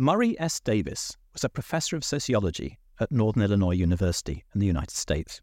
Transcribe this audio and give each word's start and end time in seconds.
Murray 0.00 0.34
S. 0.40 0.60
Davis 0.60 1.18
was 1.34 1.44
a 1.44 1.50
professor 1.50 1.94
of 1.94 2.04
sociology 2.04 2.78
at 3.00 3.12
Northern 3.12 3.42
Illinois 3.42 3.74
University 3.74 4.46
in 4.54 4.58
the 4.58 4.66
United 4.66 4.92
States. 4.92 5.42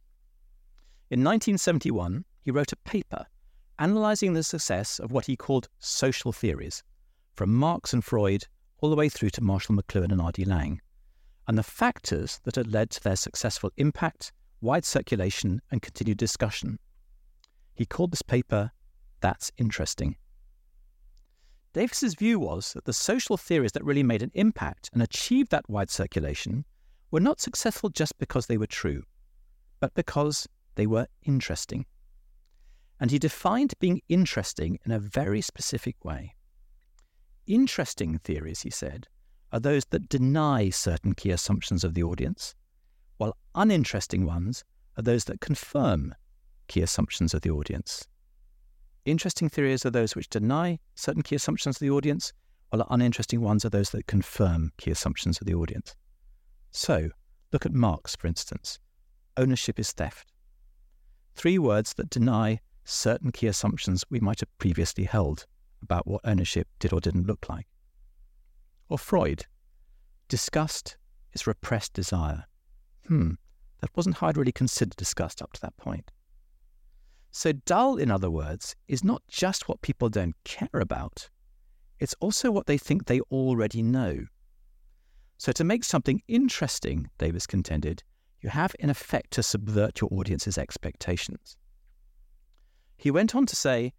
In 1.12 1.20
1971, 1.20 2.26
he 2.42 2.50
wrote 2.50 2.72
a 2.72 2.78
paper 2.78 3.28
analyzing 3.78 4.34
the 4.34 4.42
success 4.42 4.98
of 4.98 5.12
what 5.12 5.28
he 5.28 5.36
called 5.36 5.70
social 5.78 6.32
theories, 6.32 6.82
from 7.36 7.54
Marx 7.54 7.94
and 7.94 8.04
Freud 8.04 8.46
all 8.80 8.90
the 8.90 8.96
way 8.96 9.10
through 9.10 9.30
to 9.30 9.44
Marshall 9.44 9.76
McLuhan 9.76 10.12
and 10.12 10.20
R.D. 10.20 10.44
Laing, 10.44 10.82
and 11.48 11.56
the 11.56 11.62
factors 11.62 12.40
that 12.44 12.56
had 12.56 12.74
led 12.74 12.90
to 12.90 13.04
their 13.04 13.16
successful 13.16 13.72
impact, 13.78 14.32
wide 14.60 14.86
circulation, 14.86 15.62
and 15.70 15.84
continued 15.84 16.18
discussion. 16.18 16.80
He 17.76 17.86
called 17.86 18.12
this 18.12 18.24
paper 18.24 18.72
That's 19.22 19.52
Interesting. 19.60 20.16
Davis's 21.78 22.16
view 22.16 22.40
was 22.40 22.74
that 22.74 22.86
the 22.86 22.92
social 22.92 23.38
theories 23.38 23.74
that 23.74 23.86
really 23.86 24.02
made 24.02 24.24
an 24.24 24.32
impact 24.34 24.90
and 24.94 25.00
achieved 25.00 25.52
that 25.52 25.70
wide 25.70 25.92
circulation 25.92 26.66
were 27.12 27.20
not 27.20 27.40
successful 27.40 27.92
just 27.92 28.18
because 28.18 28.48
they 28.48 28.58
were 28.58 28.66
true, 28.66 29.04
but 29.80 29.94
because 29.94 30.48
they 30.74 30.88
were 30.88 31.06
interesting. 31.22 31.86
And 33.00 33.12
he 33.12 33.20
defined 33.20 33.76
being 33.78 34.02
interesting 34.10 34.80
in 34.86 34.92
a 34.92 34.98
very 34.98 35.40
specific 35.40 36.04
way. 36.04 36.34
Interesting 37.46 38.18
theories, 38.18 38.62
he 38.62 38.72
said, 38.72 39.08
are 39.52 39.60
those 39.60 39.86
that 39.92 40.10
deny 40.10 40.72
certain 40.72 41.14
key 41.14 41.30
assumptions 41.30 41.84
of 41.84 41.94
the 41.94 42.02
audience, 42.02 42.56
while 43.18 43.38
uninteresting 43.54 44.26
ones 44.26 44.64
are 44.98 45.04
those 45.04 45.26
that 45.26 45.42
confirm 45.42 46.16
key 46.68 46.82
assumptions 46.82 47.36
of 47.36 47.42
the 47.42 47.52
audience. 47.52 48.08
Interesting 49.08 49.48
theories 49.48 49.86
are 49.86 49.90
those 49.90 50.18
which 50.18 50.28
deny 50.28 50.80
certain 50.96 51.22
key 51.22 51.36
assumptions 51.36 51.78
of 51.78 51.80
the 51.80 51.90
audience, 51.90 52.34
while 52.68 52.86
uninteresting 52.90 53.40
ones 53.40 53.64
are 53.64 53.70
those 53.70 53.92
that 53.92 54.06
confirm 54.06 54.74
key 54.78 54.92
assumptions 54.92 55.40
of 55.40 55.48
the 55.48 55.54
audience. 55.54 55.96
So, 56.72 57.12
look 57.54 57.66
at 57.66 57.72
Marx, 57.72 58.18
for 58.18 58.28
instance. 58.28 58.80
Ownership 59.38 59.80
is 59.80 59.94
theft. 59.94 60.34
Three 61.36 61.58
words 61.58 61.94
that 61.94 62.10
deny 62.10 62.60
certain 62.84 63.32
key 63.32 63.48
assumptions 63.48 64.04
we 64.10 64.20
might 64.20 64.42
have 64.42 64.58
previously 64.58 65.06
held 65.06 65.46
about 65.82 66.06
what 66.06 66.20
ownership 66.26 66.68
did 66.78 66.92
or 66.92 67.00
didn't 67.00 67.28
look 67.28 67.48
like. 67.48 67.68
Or 68.90 68.98
Freud. 68.98 69.46
Disgust 70.28 70.98
is 71.32 71.48
repressed 71.48 71.94
desire. 71.94 72.44
Hmm, 73.08 73.36
that 73.80 73.96
wasn't 73.96 74.18
how 74.18 74.28
I'd 74.28 74.36
really 74.36 74.52
considered 74.52 74.98
disgust 74.98 75.42
up 75.42 75.54
to 75.54 75.62
that 75.62 75.78
point. 75.78 76.12
So, 77.32 77.52
dull, 77.52 77.98
in 77.98 78.10
other 78.10 78.32
words, 78.32 78.76
is 78.88 79.04
not 79.04 79.22
just 79.28 79.68
what 79.68 79.82
people 79.82 80.10
don't 80.10 80.36
care 80.44 80.70
about, 80.74 81.30
it's 82.00 82.16
also 82.20 82.52
what 82.52 82.68
they 82.68 82.78
think 82.78 83.06
they 83.06 83.20
already 83.32 83.82
know. 83.82 84.26
So, 85.38 85.52
to 85.52 85.64
make 85.64 85.84
something 85.84 86.22
interesting, 86.28 87.10
Davis 87.18 87.46
contended, 87.46 88.04
you 88.42 88.50
have 88.50 88.76
in 88.80 88.90
effect 88.90 89.32
to 89.32 89.44
subvert 89.44 90.02
your 90.02 90.10
audience's 90.14 90.58
expectations. 90.58 91.58
He 92.98 93.12
went 93.12 93.36
on 93.36 93.46
to 93.46 93.56
say 93.56 93.94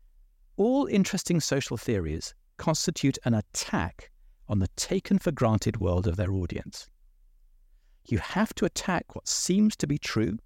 all 0.56 0.86
interesting 0.86 1.40
social 1.40 1.76
theories 1.76 2.34
constitute 2.56 3.18
an 3.24 3.34
attack 3.34 4.10
on 4.48 4.58
the 4.58 4.68
taken 4.76 5.18
for 5.18 5.30
granted 5.30 5.78
world 5.78 6.06
of 6.06 6.16
their 6.16 6.32
audience. 6.32 6.88
You 8.04 8.18
have 8.18 8.54
to 8.54 8.64
attack 8.64 9.14
what 9.14 9.28
seems 9.28 9.76
to 9.76 9.86
be 9.86 9.98
true 9.98 10.38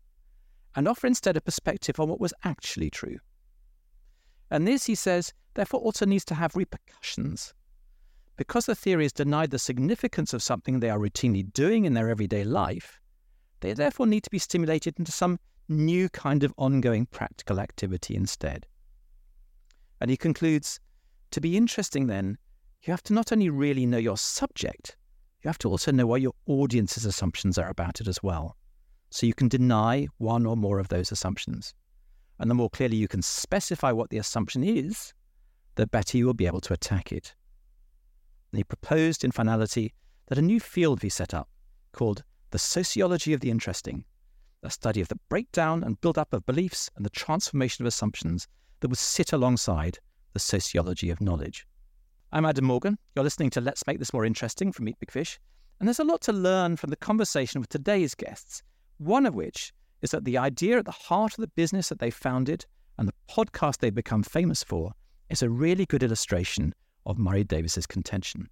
and 0.75 0.89
offer 0.89 1.07
instead 1.07 1.37
a 1.37 1.41
perspective 1.41 2.01
on 2.01 2.09
what 2.09 2.21
was 2.21 2.35
actually 2.45 2.91
true. 2.91 3.19
And 4.51 4.67
this, 4.67 4.85
he 4.85 4.95
says, 4.95 5.33
therefore 5.55 5.81
also 5.81 6.07
needs 6.07 6.25
to 6.27 6.35
have 6.35 6.57
repercussions. 6.57 7.55
Because 8.37 8.67
the 8.67 8.75
theory 8.75 9.07
is 9.07 9.13
denied 9.13 9.51
the 9.51 9.59
significance 9.59 10.33
of 10.33 10.43
something 10.43 10.81
they 10.81 10.91
are 10.91 10.99
routinely 10.99 11.53
doing 11.53 11.85
in 11.85 11.95
their 11.95 12.09
everyday 12.09 12.45
life, 12.45 13.01
they 13.61 13.73
therefore 13.73 14.07
need 14.07 14.25
to 14.25 14.31
be 14.31 14.39
stimulated 14.39 14.99
into 14.99 15.13
some 15.13 15.39
new 15.69 16.09
kind 16.09 16.43
of 16.43 16.55
ongoing 16.57 17.07
practical 17.07 17.61
activity 17.61 18.15
instead. 18.15 18.67
And 20.01 20.11
he 20.11 20.17
concludes 20.17 20.81
to 21.31 21.41
be 21.41 21.57
interesting, 21.57 22.07
then, 22.07 22.37
you 22.83 22.93
have 22.93 23.03
to 23.05 23.13
not 23.13 23.33
only 23.33 23.49
really 23.49 23.87
know 23.87 23.99
your 23.99 24.17
subject, 24.17 24.97
you 25.43 25.49
have 25.49 25.59
to 25.59 25.69
also 25.69 25.93
know 25.93 26.07
what 26.07 26.21
your 26.21 26.35
audience's 26.47 27.05
assumptions 27.05 27.59
are 27.59 27.69
about 27.69 28.01
it 28.01 28.09
as 28.09 28.23
well 28.23 28.57
so 29.13 29.27
you 29.27 29.35
can 29.35 29.49
deny 29.49 30.09
one 30.17 30.47
or 30.47 30.57
more 30.57 30.79
of 30.79 30.89
those 30.89 31.13
assumptions. 31.13 31.75
And 32.39 32.51
the 32.51 32.55
more 32.55 32.71
clearly 32.71 32.97
you 32.97 33.09
can 33.09 33.23
specify 33.23 33.93
what 33.93 34.11
the 34.11 34.19
assumption 34.19 34.65
is, 34.65 35.13
the 35.75 35.87
better 35.87 36.17
you 36.17 36.27
will 36.27 36.35
be 36.35 36.47
able 36.47 36.63
to 36.63 36.73
attack 36.73 37.13
it. 37.13 37.35
And 38.51 38.59
he 38.59 38.65
proposed 38.65 39.23
in 39.23 39.31
finality 39.31 39.93
that 40.29 40.39
a 40.39 40.43
new 40.43 40.59
field 40.59 41.01
be 41.01 41.09
set 41.09 41.35
up 41.35 41.49
called 41.93 42.25
the 42.51 42.59
sociology 42.59 43.33
of 43.35 43.41
the 43.41 43.51
interesting, 43.51 44.05
a 44.63 44.71
study 44.71 45.01
of 45.01 45.09
the 45.09 45.21
breakdown 45.29 45.85
and 45.85 46.01
build 46.01 46.17
up 46.17 46.33
of 46.33 46.47
beliefs 46.47 46.91
and 46.97 47.05
the 47.05 47.11
transformation 47.11 47.85
of 47.85 47.89
assumptions 47.89 48.49
that 48.81 48.89
would 48.89 48.99
sit 48.99 49.33
alongside 49.33 49.99
the 50.33 50.39
sociology 50.39 51.11
of 51.11 51.21
knowledge. 51.21 51.67
I'm 52.33 52.47
Adam 52.47 52.65
Morgan. 52.65 52.99
You're 53.15 53.25
listening 53.25 53.51
to 53.51 53.61
Let's 53.61 53.87
Make 53.87 53.99
This 53.99 54.15
More 54.15 54.25
Interesting 54.25 54.73
from 54.73 54.89
Eat 54.89 54.99
Big 55.01 55.11
Fish, 55.11 55.39
and 55.79 55.87
there's 55.87 55.99
a 55.99 56.05
lot 56.05 56.23
to 56.23 56.33
learn 56.33 56.77
from 56.77 56.89
the 56.89 56.97
conversation 56.97 57.61
with 57.61 57.69
today's 57.69 58.15
guests 58.15 58.63
one 58.99 59.27
of 59.27 59.35
which 59.35 59.73
is 60.03 60.11
that 60.11 60.25
the 60.25 60.39
idea 60.39 60.79
at 60.79 60.85
the 60.85 60.91
heart 60.91 61.33
of 61.33 61.41
the 61.41 61.49
business 61.49 61.89
that 61.89 61.99
they 61.99 62.11
founded 62.11 62.67
and 62.99 63.09
the 63.09 63.15
podcast 63.29 63.79
they've 63.79 63.95
become 63.95 64.23
famous 64.23 64.63
for 64.63 64.93
is 65.31 65.43
a 65.43 65.49
really 65.51 65.87
good 65.87 66.03
illustration 66.03 66.75
of 67.07 67.19
Murray 67.19 67.45
Davis's 67.45 67.87
contention. 67.87 68.49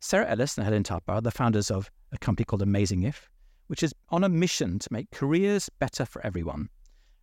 Sarah 0.00 0.28
Ellis 0.28 0.56
and 0.56 0.64
Helen 0.64 0.82
Tupper 0.82 1.12
are 1.12 1.20
the 1.20 1.30
founders 1.30 1.70
of 1.70 1.90
a 2.12 2.18
company 2.18 2.44
called 2.44 2.62
Amazing 2.62 3.02
If, 3.02 3.28
which 3.66 3.82
is 3.82 3.94
on 4.08 4.24
a 4.24 4.28
mission 4.28 4.78
to 4.78 4.88
make 4.90 5.10
careers 5.10 5.68
better 5.78 6.04
for 6.04 6.24
everyone. 6.24 6.68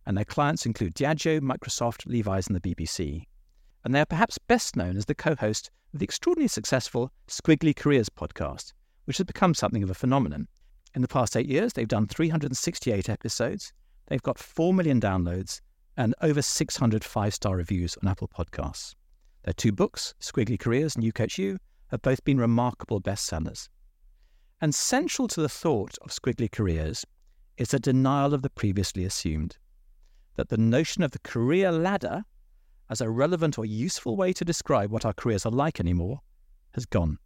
And 0.06 0.16
their 0.16 0.24
clients 0.24 0.64
include 0.64 0.94
Diageo, 0.94 1.40
Microsoft, 1.40 2.06
Levi's, 2.06 2.46
and 2.46 2.56
the 2.56 2.60
BBC. 2.74 3.24
And 3.84 3.94
they 3.94 4.00
are 4.00 4.06
perhaps 4.06 4.38
best 4.38 4.76
known 4.76 4.96
as 4.96 5.04
the 5.04 5.14
co 5.14 5.34
host 5.34 5.70
of 5.92 6.00
the 6.00 6.04
extraordinarily 6.04 6.48
successful 6.48 7.12
Squiggly 7.28 7.76
Careers 7.76 8.08
podcast, 8.08 8.72
which 9.04 9.18
has 9.18 9.26
become 9.26 9.54
something 9.54 9.82
of 9.82 9.90
a 9.90 9.94
phenomenon 9.94 10.48
in 10.98 11.02
the 11.02 11.06
past 11.06 11.36
eight 11.36 11.46
years, 11.46 11.74
they've 11.74 11.86
done 11.86 12.08
368 12.08 13.08
episodes. 13.08 13.72
They've 14.08 14.20
got 14.20 14.36
4 14.36 14.74
million 14.74 15.00
downloads 15.00 15.60
and 15.96 16.12
over 16.22 16.42
600 16.42 17.04
five 17.04 17.32
star 17.32 17.54
reviews 17.54 17.96
on 18.02 18.08
Apple 18.08 18.26
Podcasts. 18.26 18.96
Their 19.44 19.54
two 19.54 19.70
books, 19.70 20.14
Squiggly 20.20 20.58
Careers 20.58 20.96
and 20.96 21.04
You 21.04 21.12
Coach 21.12 21.38
You, 21.38 21.58
have 21.92 22.02
both 22.02 22.24
been 22.24 22.40
remarkable 22.40 23.00
bestsellers. 23.00 23.68
And 24.60 24.74
central 24.74 25.28
to 25.28 25.40
the 25.40 25.48
thought 25.48 25.96
of 26.02 26.10
Squiggly 26.10 26.50
Careers 26.50 27.06
is 27.58 27.72
a 27.72 27.78
denial 27.78 28.34
of 28.34 28.42
the 28.42 28.50
previously 28.50 29.04
assumed 29.04 29.56
that 30.34 30.48
the 30.48 30.58
notion 30.58 31.04
of 31.04 31.12
the 31.12 31.20
career 31.20 31.70
ladder 31.70 32.24
as 32.90 33.00
a 33.00 33.08
relevant 33.08 33.56
or 33.56 33.64
useful 33.64 34.16
way 34.16 34.32
to 34.32 34.44
describe 34.44 34.90
what 34.90 35.04
our 35.04 35.12
careers 35.12 35.46
are 35.46 35.52
like 35.52 35.78
anymore 35.78 36.22
has 36.72 36.86
gone. 36.86 37.18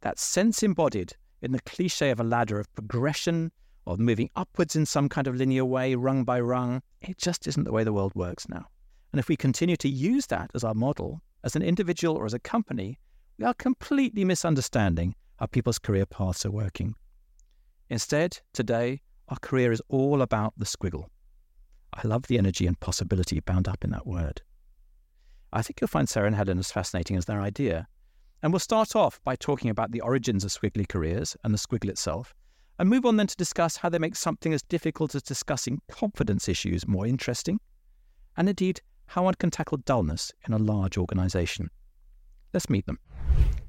That 0.00 0.18
sense 0.18 0.62
embodied 0.62 1.16
in 1.42 1.52
the 1.52 1.60
cliche 1.60 2.10
of 2.10 2.20
a 2.20 2.24
ladder 2.24 2.58
of 2.58 2.72
progression, 2.74 3.52
of 3.86 3.98
moving 3.98 4.30
upwards 4.36 4.76
in 4.76 4.86
some 4.86 5.08
kind 5.08 5.26
of 5.26 5.34
linear 5.34 5.64
way, 5.64 5.94
rung 5.94 6.24
by 6.24 6.40
rung. 6.40 6.82
It 7.00 7.18
just 7.18 7.46
isn't 7.46 7.64
the 7.64 7.72
way 7.72 7.84
the 7.84 7.92
world 7.92 8.14
works 8.14 8.48
now. 8.48 8.66
And 9.12 9.18
if 9.18 9.28
we 9.28 9.36
continue 9.36 9.76
to 9.76 9.88
use 9.88 10.26
that 10.28 10.50
as 10.54 10.64
our 10.64 10.74
model, 10.74 11.20
as 11.44 11.56
an 11.56 11.62
individual 11.62 12.16
or 12.16 12.24
as 12.24 12.34
a 12.34 12.38
company, 12.38 12.98
we 13.38 13.44
are 13.44 13.54
completely 13.54 14.24
misunderstanding 14.24 15.14
how 15.36 15.46
people's 15.46 15.78
career 15.78 16.06
paths 16.06 16.46
are 16.46 16.50
working. 16.50 16.94
Instead, 17.90 18.38
today, 18.52 19.02
our 19.28 19.38
career 19.38 19.72
is 19.72 19.82
all 19.88 20.22
about 20.22 20.54
the 20.56 20.64
squiggle. 20.64 21.06
I 21.92 22.06
love 22.06 22.26
the 22.26 22.38
energy 22.38 22.66
and 22.66 22.78
possibility 22.78 23.40
bound 23.40 23.68
up 23.68 23.84
in 23.84 23.90
that 23.90 24.06
word. 24.06 24.40
I 25.52 25.60
think 25.60 25.80
you'll 25.80 25.88
find 25.88 26.08
Sarah 26.08 26.26
and 26.26 26.36
Helen 26.36 26.58
as 26.58 26.72
fascinating 26.72 27.16
as 27.16 27.26
their 27.26 27.42
idea, 27.42 27.86
and 28.42 28.52
we'll 28.52 28.60
start 28.60 28.96
off 28.96 29.20
by 29.24 29.36
talking 29.36 29.70
about 29.70 29.92
the 29.92 30.00
origins 30.00 30.44
of 30.44 30.50
squiggly 30.50 30.88
careers 30.88 31.36
and 31.44 31.54
the 31.54 31.58
squiggle 31.58 31.88
itself, 31.88 32.34
and 32.78 32.88
move 32.88 33.06
on 33.06 33.16
then 33.16 33.26
to 33.26 33.36
discuss 33.36 33.76
how 33.76 33.88
they 33.88 33.98
make 33.98 34.16
something 34.16 34.52
as 34.52 34.62
difficult 34.62 35.14
as 35.14 35.22
discussing 35.22 35.80
confidence 35.90 36.48
issues 36.48 36.86
more 36.86 37.06
interesting, 37.06 37.60
and 38.36 38.48
indeed 38.48 38.80
how 39.06 39.24
one 39.24 39.34
can 39.34 39.50
tackle 39.50 39.78
dullness 39.78 40.32
in 40.46 40.54
a 40.54 40.58
large 40.58 40.96
organisation. 40.96 41.68
Let's 42.52 42.70
meet 42.70 42.86
them. 42.86 42.98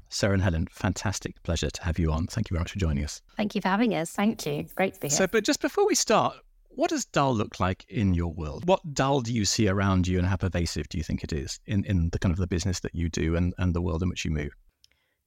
Sarah 0.08 0.34
and 0.34 0.42
Helen, 0.42 0.68
fantastic 0.70 1.42
pleasure 1.42 1.70
to 1.70 1.82
have 1.82 1.98
you 1.98 2.12
on. 2.12 2.26
Thank 2.26 2.50
you 2.50 2.54
very 2.54 2.62
much 2.62 2.72
for 2.72 2.78
joining 2.78 3.04
us. 3.04 3.20
Thank 3.36 3.54
you 3.54 3.60
for 3.60 3.68
having 3.68 3.94
us. 3.94 4.10
Thank 4.10 4.46
you. 4.46 4.66
Great 4.74 4.94
to 4.94 5.00
be 5.00 5.08
here. 5.08 5.16
So, 5.16 5.26
but 5.26 5.44
just 5.44 5.60
before 5.60 5.86
we 5.86 5.94
start, 5.94 6.36
what 6.68 6.90
does 6.90 7.04
dull 7.04 7.34
look 7.34 7.60
like 7.60 7.84
in 7.88 8.14
your 8.14 8.32
world? 8.32 8.66
What 8.66 8.94
dull 8.94 9.20
do 9.20 9.32
you 9.32 9.44
see 9.44 9.68
around 9.68 10.06
you 10.06 10.18
and 10.18 10.26
how 10.26 10.36
pervasive 10.36 10.88
do 10.88 10.98
you 10.98 11.04
think 11.04 11.24
it 11.24 11.32
is 11.32 11.60
in, 11.66 11.84
in 11.84 12.10
the 12.10 12.18
kind 12.18 12.32
of 12.32 12.38
the 12.38 12.46
business 12.46 12.80
that 12.80 12.94
you 12.94 13.08
do 13.08 13.36
and, 13.36 13.54
and 13.58 13.74
the 13.74 13.80
world 13.80 14.02
in 14.02 14.08
which 14.08 14.24
you 14.24 14.30
move? 14.30 14.54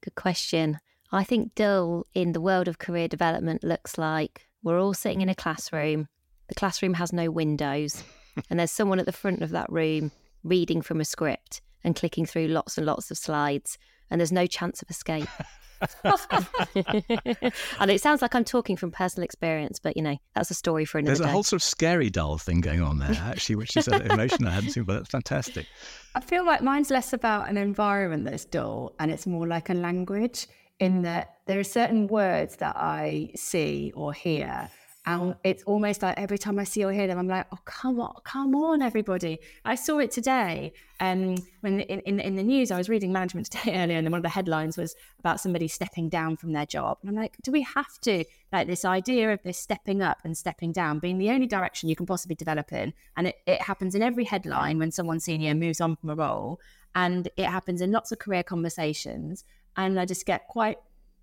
Good 0.02 0.16
question. 0.16 0.80
I 1.12 1.24
think 1.24 1.56
dull 1.56 2.06
in 2.14 2.34
the 2.34 2.42
world 2.42 2.68
of 2.68 2.80
career 2.80 3.08
development 3.08 3.64
looks 3.64 3.98
like 3.98 4.48
we're 4.64 4.80
all 4.80 4.94
sitting 4.94 5.22
in 5.22 5.30
a 5.30 5.36
classroom. 5.36 6.08
The 6.50 6.56
classroom 6.56 6.96
has 6.96 7.14
no 7.14 7.32
windows, 7.32 8.04
and 8.50 8.60
there's 8.60 8.72
someone 8.72 9.00
at 9.00 9.06
the 9.06 9.12
front 9.12 9.42
of 9.42 9.52
that 9.52 9.72
room 9.72 10.12
reading 10.44 10.82
from 10.82 11.02
a 11.02 11.06
script 11.06 11.62
and 11.84 11.96
clicking 11.96 12.26
through 12.26 12.48
lots 12.48 12.78
and 12.78 12.86
lots 12.86 13.12
of 13.12 13.18
slides 13.18 13.78
and 14.10 14.20
there's 14.20 14.32
no 14.32 14.46
chance 14.46 14.82
of 14.82 14.90
escape. 14.90 15.28
and 17.80 17.92
it 17.92 18.02
sounds 18.02 18.22
like 18.22 18.34
I'm 18.34 18.44
talking 18.44 18.76
from 18.76 18.92
personal 18.92 19.24
experience, 19.24 19.80
but 19.80 19.96
you 19.96 20.04
know, 20.04 20.18
that's 20.36 20.50
a 20.50 20.56
story 20.56 20.86
for 20.86 20.98
another 20.98 21.10
There's 21.10 21.20
day. 21.20 21.30
a 21.30 21.32
whole 21.32 21.44
sort 21.44 21.62
of 21.62 21.64
scary 21.64 22.10
dull 22.10 22.38
thing 22.38 22.62
going 22.62 22.82
on 22.82 22.98
there, 23.00 23.16
actually, 23.26 23.56
which 23.56 23.78
is 23.78 23.88
an 23.88 24.02
emotion 24.12 24.48
I 24.48 24.52
hadn't 24.52 24.72
seen, 24.72 24.84
but 24.84 24.94
that's 24.94 25.10
fantastic. 25.10 25.68
I 26.16 26.20
feel 26.20 26.46
like 26.46 26.62
mine's 26.62 26.90
less 26.90 27.14
about 27.14 27.50
an 27.50 27.58
environment 27.58 28.26
that's 28.26 28.46
dull 28.46 28.96
and 29.00 29.12
it's 29.12 29.28
more 29.28 29.48
like 29.48 29.70
a 29.70 29.76
language 29.76 30.48
in 30.80 31.04
that 31.04 31.36
there 31.46 31.60
are 31.60 31.64
certain 31.64 32.08
words 32.08 32.58
that 32.58 32.76
I 32.76 33.32
see 33.36 33.92
or 33.96 34.14
hear 34.14 34.70
and 35.08 35.36
it's 35.46 35.64
almost 35.64 36.02
like 36.02 36.20
every 36.20 36.38
time 36.38 36.60
I 36.60 36.66
see 36.66 36.84
or 36.84 36.92
hear 36.92 37.08
them, 37.08 37.18
I'm 37.18 37.30
like, 37.30 37.48
oh, 37.54 37.60
come 37.64 37.98
on, 38.02 38.14
come 38.26 38.54
on, 38.56 38.82
everybody. 38.82 39.40
I 39.64 39.76
saw 39.76 40.00
it 40.00 40.12
today. 40.12 40.74
Um, 41.00 41.38
when 41.62 41.80
in, 41.80 42.02
in, 42.02 42.20
in 42.20 42.36
the 42.36 42.44
news, 42.44 42.72
I 42.72 42.78
was 42.78 42.90
reading 42.90 43.14
management 43.14 43.46
today 43.52 43.82
earlier, 43.82 43.98
and 43.98 44.06
then 44.06 44.12
one 44.12 44.20
of 44.20 44.24
the 44.24 44.30
headlines 44.30 44.78
was 44.78 44.96
about 45.20 45.40
somebody 45.40 45.70
stepping 45.70 46.10
down 46.10 46.36
from 46.36 46.52
their 46.52 46.66
job. 46.66 46.98
And 47.02 47.10
I'm 47.10 47.16
like, 47.16 47.38
do 47.42 47.54
we 47.54 47.62
have 47.62 47.98
to, 48.02 48.26
like, 48.52 48.68
this 48.68 48.84
idea 48.84 49.32
of 49.32 49.42
this 49.44 49.58
stepping 49.58 50.02
up 50.02 50.18
and 50.26 50.38
stepping 50.38 50.74
down 50.74 51.00
being 51.00 51.20
the 51.20 51.30
only 51.30 51.48
direction 51.48 51.88
you 51.88 51.96
can 51.96 52.06
possibly 52.06 52.36
develop 52.36 52.74
in? 52.74 52.94
And 53.16 53.28
it, 53.28 53.36
it 53.48 53.62
happens 53.62 53.96
in 53.96 54.04
every 54.04 54.26
headline 54.26 54.78
when 54.78 54.92
someone 54.92 55.22
senior 55.22 55.56
moves 55.56 55.80
on 55.80 55.96
from 55.96 56.10
a 56.10 56.16
role. 56.16 56.60
And 56.96 57.30
it 57.38 57.46
happens 57.46 57.80
in 57.80 57.94
lots 57.94 58.12
of 58.12 58.20
career 58.20 58.44
conversations. 58.44 59.46
And 59.78 59.98
I 59.98 60.06
just 60.06 60.26
get 60.26 60.50
quite, 60.50 60.80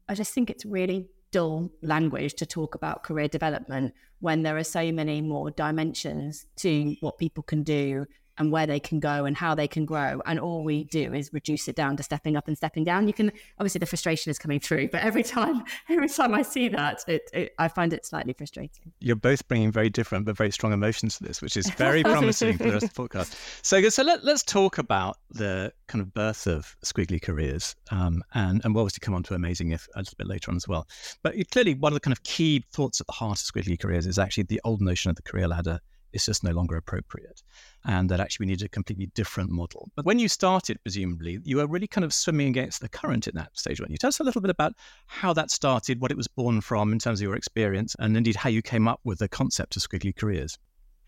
I 0.08 0.14
just 0.14 0.32
think 0.32 0.48
it's 0.48 0.64
really 0.64 1.10
dull 1.34 1.68
language 1.82 2.34
to 2.34 2.46
talk 2.46 2.76
about 2.76 3.02
career 3.02 3.26
development 3.26 3.92
when 4.20 4.44
there 4.44 4.56
are 4.56 4.62
so 4.62 4.92
many 4.92 5.20
more 5.20 5.50
dimensions 5.50 6.46
to 6.54 6.94
what 7.00 7.18
people 7.18 7.42
can 7.42 7.64
do 7.64 8.06
and 8.38 8.50
where 8.50 8.66
they 8.66 8.80
can 8.80 9.00
go 9.00 9.24
and 9.24 9.36
how 9.36 9.54
they 9.54 9.68
can 9.68 9.84
grow. 9.84 10.20
And 10.26 10.38
all 10.38 10.64
we 10.64 10.84
do 10.84 11.14
is 11.14 11.32
reduce 11.32 11.68
it 11.68 11.76
down 11.76 11.96
to 11.96 12.02
stepping 12.02 12.36
up 12.36 12.48
and 12.48 12.56
stepping 12.56 12.84
down. 12.84 13.06
You 13.06 13.14
can 13.14 13.32
obviously 13.58 13.78
the 13.78 13.86
frustration 13.86 14.30
is 14.30 14.38
coming 14.38 14.60
through, 14.60 14.88
but 14.88 15.02
every 15.02 15.22
time, 15.22 15.62
every 15.88 16.08
time 16.08 16.34
I 16.34 16.42
see 16.42 16.68
that, 16.68 17.04
it, 17.06 17.30
it, 17.32 17.54
I 17.58 17.68
find 17.68 17.92
it 17.92 18.04
slightly 18.04 18.32
frustrating. 18.32 18.92
You're 19.00 19.16
both 19.16 19.46
bringing 19.48 19.70
very 19.70 19.90
different 19.90 20.24
but 20.26 20.36
very 20.36 20.50
strong 20.50 20.72
emotions 20.72 21.18
to 21.18 21.24
this, 21.24 21.40
which 21.42 21.56
is 21.56 21.68
very 21.70 22.02
promising 22.04 22.56
for 22.56 22.64
the 22.64 22.72
rest 22.72 22.84
of 22.84 22.94
the 22.94 23.02
podcast. 23.02 23.34
So, 23.62 23.88
so 23.88 24.02
let, 24.02 24.24
us 24.24 24.42
talk 24.42 24.78
about 24.78 25.18
the 25.30 25.72
kind 25.86 26.02
of 26.02 26.12
birth 26.12 26.46
of 26.46 26.76
squiggly 26.84 27.22
careers, 27.22 27.76
um, 27.90 28.22
and 28.34 28.64
and 28.64 28.74
we'll 28.74 28.82
obviously 28.82 29.04
come 29.04 29.14
on 29.14 29.22
to 29.24 29.34
amazing 29.34 29.70
if 29.70 29.86
a 29.94 30.00
little 30.00 30.14
bit 30.18 30.26
later 30.26 30.50
on 30.50 30.56
as 30.56 30.66
well. 30.66 30.88
But 31.22 31.34
clearly, 31.50 31.74
one 31.74 31.92
of 31.92 31.94
the 31.94 32.00
kind 32.00 32.12
of 32.12 32.22
key 32.22 32.64
thoughts 32.72 33.00
at 33.00 33.06
the 33.06 33.12
heart 33.12 33.38
of 33.40 33.46
squiggly 33.46 33.78
careers 33.78 34.06
is 34.06 34.18
actually 34.18 34.44
the 34.44 34.60
old 34.64 34.80
notion 34.80 35.10
of 35.10 35.16
the 35.16 35.22
career 35.22 35.46
ladder 35.46 35.80
is 36.14 36.24
just 36.24 36.44
no 36.44 36.52
longer 36.52 36.76
appropriate 36.76 37.42
and 37.84 38.08
that 38.08 38.20
actually 38.20 38.46
we 38.46 38.50
need 38.50 38.62
a 38.62 38.68
completely 38.68 39.06
different 39.14 39.50
model. 39.50 39.90
But 39.94 40.06
when 40.06 40.18
you 40.18 40.28
started, 40.28 40.78
presumably, 40.82 41.38
you 41.44 41.58
were 41.58 41.66
really 41.66 41.86
kind 41.86 42.04
of 42.04 42.14
swimming 42.14 42.48
against 42.48 42.80
the 42.80 42.88
current 42.88 43.28
in 43.28 43.34
that 43.36 43.56
stage, 43.56 43.80
weren't 43.80 43.90
you? 43.90 43.98
Tell 43.98 44.08
us 44.08 44.20
a 44.20 44.24
little 44.24 44.40
bit 44.40 44.50
about 44.50 44.72
how 45.06 45.32
that 45.34 45.50
started, 45.50 46.00
what 46.00 46.10
it 46.10 46.16
was 46.16 46.28
born 46.28 46.60
from 46.60 46.92
in 46.92 46.98
terms 46.98 47.20
of 47.20 47.24
your 47.24 47.36
experience, 47.36 47.94
and 47.98 48.16
indeed 48.16 48.36
how 48.36 48.48
you 48.48 48.62
came 48.62 48.88
up 48.88 49.00
with 49.04 49.18
the 49.18 49.28
concept 49.28 49.76
of 49.76 49.82
squiggly 49.82 50.16
careers. 50.16 50.58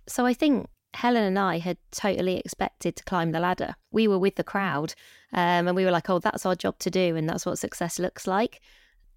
So 0.09 0.27
I 0.27 0.35
think 0.35 0.69
Helen 0.95 1.25
and 1.25 1.39
I 1.39 1.59
had 1.59 1.79
totally 1.91 2.39
expected 2.39 2.97
to 2.97 3.05
climb 3.05 3.33
the 3.33 3.41
ladder. 3.41 3.75
We 3.91 4.09
were 4.09 4.19
with 4.19 4.37
the 4.37 4.45
crowd 4.45 4.95
um, 5.33 5.69
and 5.69 5.77
we 5.77 5.85
were 5.85 5.91
like, 5.91 6.11
oh, 6.11 6.19
that's 6.19 6.47
our 6.47 6.55
job 6.55 6.79
to 6.81 6.91
do 6.91 7.17
and 7.17 7.29
that's 7.29 7.47
what 7.47 7.59
success 7.59 7.99
looks 7.99 8.27
like. 8.27 8.61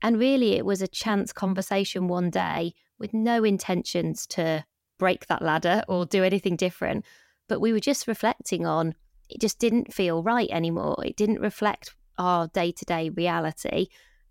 And 0.02 0.18
really, 0.18 0.54
it 0.54 0.66
was 0.66 0.82
a 0.82 0.88
chance 0.88 1.34
conversation 1.34 2.08
one 2.08 2.30
day 2.30 2.74
with 3.00 3.14
no 3.14 3.44
intentions 3.44 4.26
to 4.28 4.64
break 5.00 5.26
that 5.28 5.42
ladder 5.42 5.84
or 5.88 6.06
do 6.06 6.24
anything 6.24 6.56
different. 6.56 7.06
But 7.48 7.62
we 7.62 7.74
were 7.74 7.80
just 7.80 8.08
reflecting 8.08 8.68
on 8.68 8.94
it 9.30 9.40
just 9.40 9.60
didn't 9.60 9.94
feel 9.94 10.24
right 10.24 10.50
anymore. 10.52 11.04
It 11.06 11.16
didn't 11.16 11.40
reflect 11.40 11.96
our 12.18 12.48
day 12.48 12.72
to 12.72 12.86
day 12.86 13.10
reality. 13.10 13.88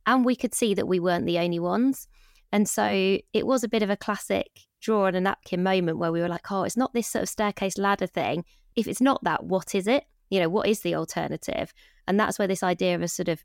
And 0.07 0.25
we 0.25 0.37
could 0.37 0.55
see 0.55 0.75
that 0.75 0.89
we 0.89 1.01
weren't 1.01 1.27
the 1.27 1.39
only 1.39 1.59
ones. 1.59 2.09
And 2.53 2.69
so 2.69 3.19
it 3.33 3.47
was 3.47 3.63
a 3.63 3.69
bit 3.69 3.83
of 3.83 3.91
a 3.91 3.97
classic 3.97 4.49
draw 4.81 5.07
on 5.07 5.15
a 5.15 5.21
napkin 5.21 5.63
moment 5.63 5.99
where 5.99 6.13
we 6.13 6.21
were 6.21 6.29
like, 6.29 6.51
oh, 6.51 6.63
it's 6.63 6.77
not 6.77 6.95
this 6.95 7.09
sort 7.09 7.25
of 7.25 7.29
staircase 7.29 7.79
ladder 7.79 8.07
thing. 8.07 8.45
If 8.75 8.89
it's 8.89 9.01
not 9.01 9.23
that, 9.25 9.45
what 9.45 9.75
is 9.75 9.87
it? 9.87 10.05
You 10.31 10.41
know, 10.41 10.49
what 10.49 10.69
is 10.69 10.81
the 10.81 10.95
alternative? 10.95 11.73
And 12.07 12.19
that's 12.19 12.39
where 12.39 12.49
this 12.49 12.63
idea 12.63 12.95
of 12.95 13.03
a 13.03 13.09
sort 13.09 13.29
of 13.29 13.45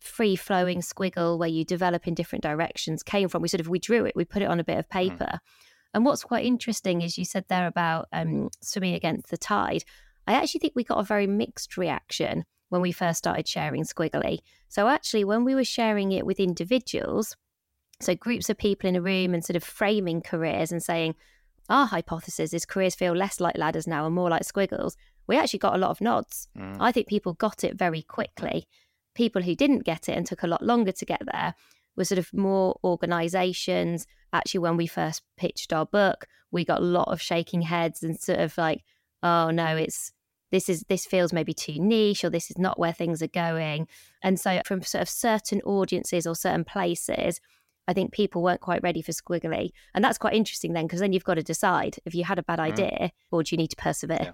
free 0.00 0.36
flowing 0.36 0.80
squiggle 0.80 1.38
where 1.38 1.48
you 1.48 1.64
develop 1.64 2.06
in 2.06 2.14
different 2.14 2.42
directions 2.42 3.02
came 3.02 3.28
from. 3.28 3.42
We 3.42 3.48
sort 3.48 3.60
of 3.60 3.68
we 3.68 3.78
drew 3.78 4.06
it, 4.06 4.16
we 4.16 4.24
put 4.24 4.42
it 4.42 4.48
on 4.48 4.60
a 4.60 4.64
bit 4.64 4.78
of 4.78 4.86
hmm. 4.86 4.98
paper. 4.98 5.32
Mm. 5.34 5.38
And 5.92 6.04
what's 6.04 6.24
quite 6.24 6.44
interesting 6.44 7.02
is 7.02 7.18
you 7.18 7.24
said 7.24 7.44
there 7.48 7.66
about 7.66 8.08
um, 8.12 8.50
swimming 8.60 8.94
against 8.94 9.30
the 9.30 9.36
tide. 9.36 9.84
I 10.26 10.34
actually 10.34 10.60
think 10.60 10.74
we 10.76 10.84
got 10.84 11.00
a 11.00 11.04
very 11.04 11.26
mixed 11.26 11.76
reaction 11.76 12.44
when 12.68 12.80
we 12.80 12.92
first 12.92 13.18
started 13.18 13.48
sharing 13.48 13.82
Squiggly. 13.82 14.38
So, 14.68 14.86
actually, 14.86 15.24
when 15.24 15.44
we 15.44 15.54
were 15.54 15.64
sharing 15.64 16.12
it 16.12 16.24
with 16.24 16.38
individuals, 16.38 17.36
so 18.00 18.14
groups 18.14 18.48
of 18.48 18.56
people 18.56 18.88
in 18.88 18.96
a 18.96 19.02
room 19.02 19.34
and 19.34 19.44
sort 19.44 19.56
of 19.56 19.64
framing 19.64 20.22
careers 20.22 20.70
and 20.70 20.82
saying, 20.82 21.16
our 21.68 21.86
hypothesis 21.86 22.52
is 22.52 22.66
careers 22.66 22.94
feel 22.94 23.12
less 23.12 23.40
like 23.40 23.56
ladders 23.56 23.86
now 23.86 24.06
and 24.06 24.14
more 24.14 24.30
like 24.30 24.44
squiggles, 24.44 24.96
we 25.26 25.36
actually 25.36 25.60
got 25.60 25.74
a 25.74 25.78
lot 25.78 25.90
of 25.90 26.00
nods. 26.00 26.48
Mm. 26.58 26.76
I 26.80 26.90
think 26.90 27.06
people 27.06 27.34
got 27.34 27.62
it 27.62 27.78
very 27.78 28.02
quickly. 28.02 28.66
People 29.14 29.42
who 29.42 29.54
didn't 29.54 29.84
get 29.84 30.08
it 30.08 30.16
and 30.16 30.26
took 30.26 30.42
a 30.42 30.48
lot 30.48 30.62
longer 30.62 30.92
to 30.92 31.04
get 31.04 31.22
there 31.32 31.54
were 31.96 32.04
sort 32.04 32.18
of 32.18 32.32
more 32.32 32.78
organizations. 32.82 34.06
Actually, 34.32 34.60
when 34.60 34.76
we 34.76 34.86
first 34.86 35.22
pitched 35.36 35.72
our 35.72 35.86
book, 35.86 36.26
we 36.50 36.64
got 36.64 36.80
a 36.80 36.84
lot 36.84 37.08
of 37.08 37.20
shaking 37.20 37.62
heads 37.62 38.02
and 38.02 38.18
sort 38.18 38.40
of 38.40 38.56
like, 38.58 38.82
oh 39.22 39.50
no, 39.50 39.76
it's 39.76 40.12
this 40.50 40.68
is 40.68 40.84
this 40.88 41.06
feels 41.06 41.32
maybe 41.32 41.54
too 41.54 41.76
niche 41.78 42.24
or 42.24 42.30
this 42.30 42.50
is 42.50 42.58
not 42.58 42.78
where 42.78 42.92
things 42.92 43.22
are 43.22 43.28
going. 43.28 43.86
And 44.22 44.38
so 44.38 44.60
from 44.64 44.82
sort 44.82 45.02
of 45.02 45.08
certain 45.08 45.60
audiences 45.62 46.26
or 46.26 46.34
certain 46.34 46.64
places, 46.64 47.40
I 47.86 47.92
think 47.92 48.12
people 48.12 48.42
weren't 48.42 48.60
quite 48.60 48.82
ready 48.82 49.02
for 49.02 49.12
squiggly. 49.12 49.70
And 49.94 50.04
that's 50.04 50.18
quite 50.18 50.34
interesting 50.34 50.72
then, 50.72 50.86
because 50.86 51.00
then 51.00 51.12
you've 51.12 51.24
got 51.24 51.34
to 51.34 51.42
decide 51.42 51.96
if 52.04 52.14
you 52.14 52.24
had 52.24 52.38
a 52.38 52.42
bad 52.42 52.58
mm. 52.58 52.64
idea 52.64 53.12
or 53.30 53.42
do 53.42 53.54
you 53.54 53.58
need 53.58 53.70
to 53.70 53.76
persevere? 53.76 54.18
Yeah. 54.20 54.32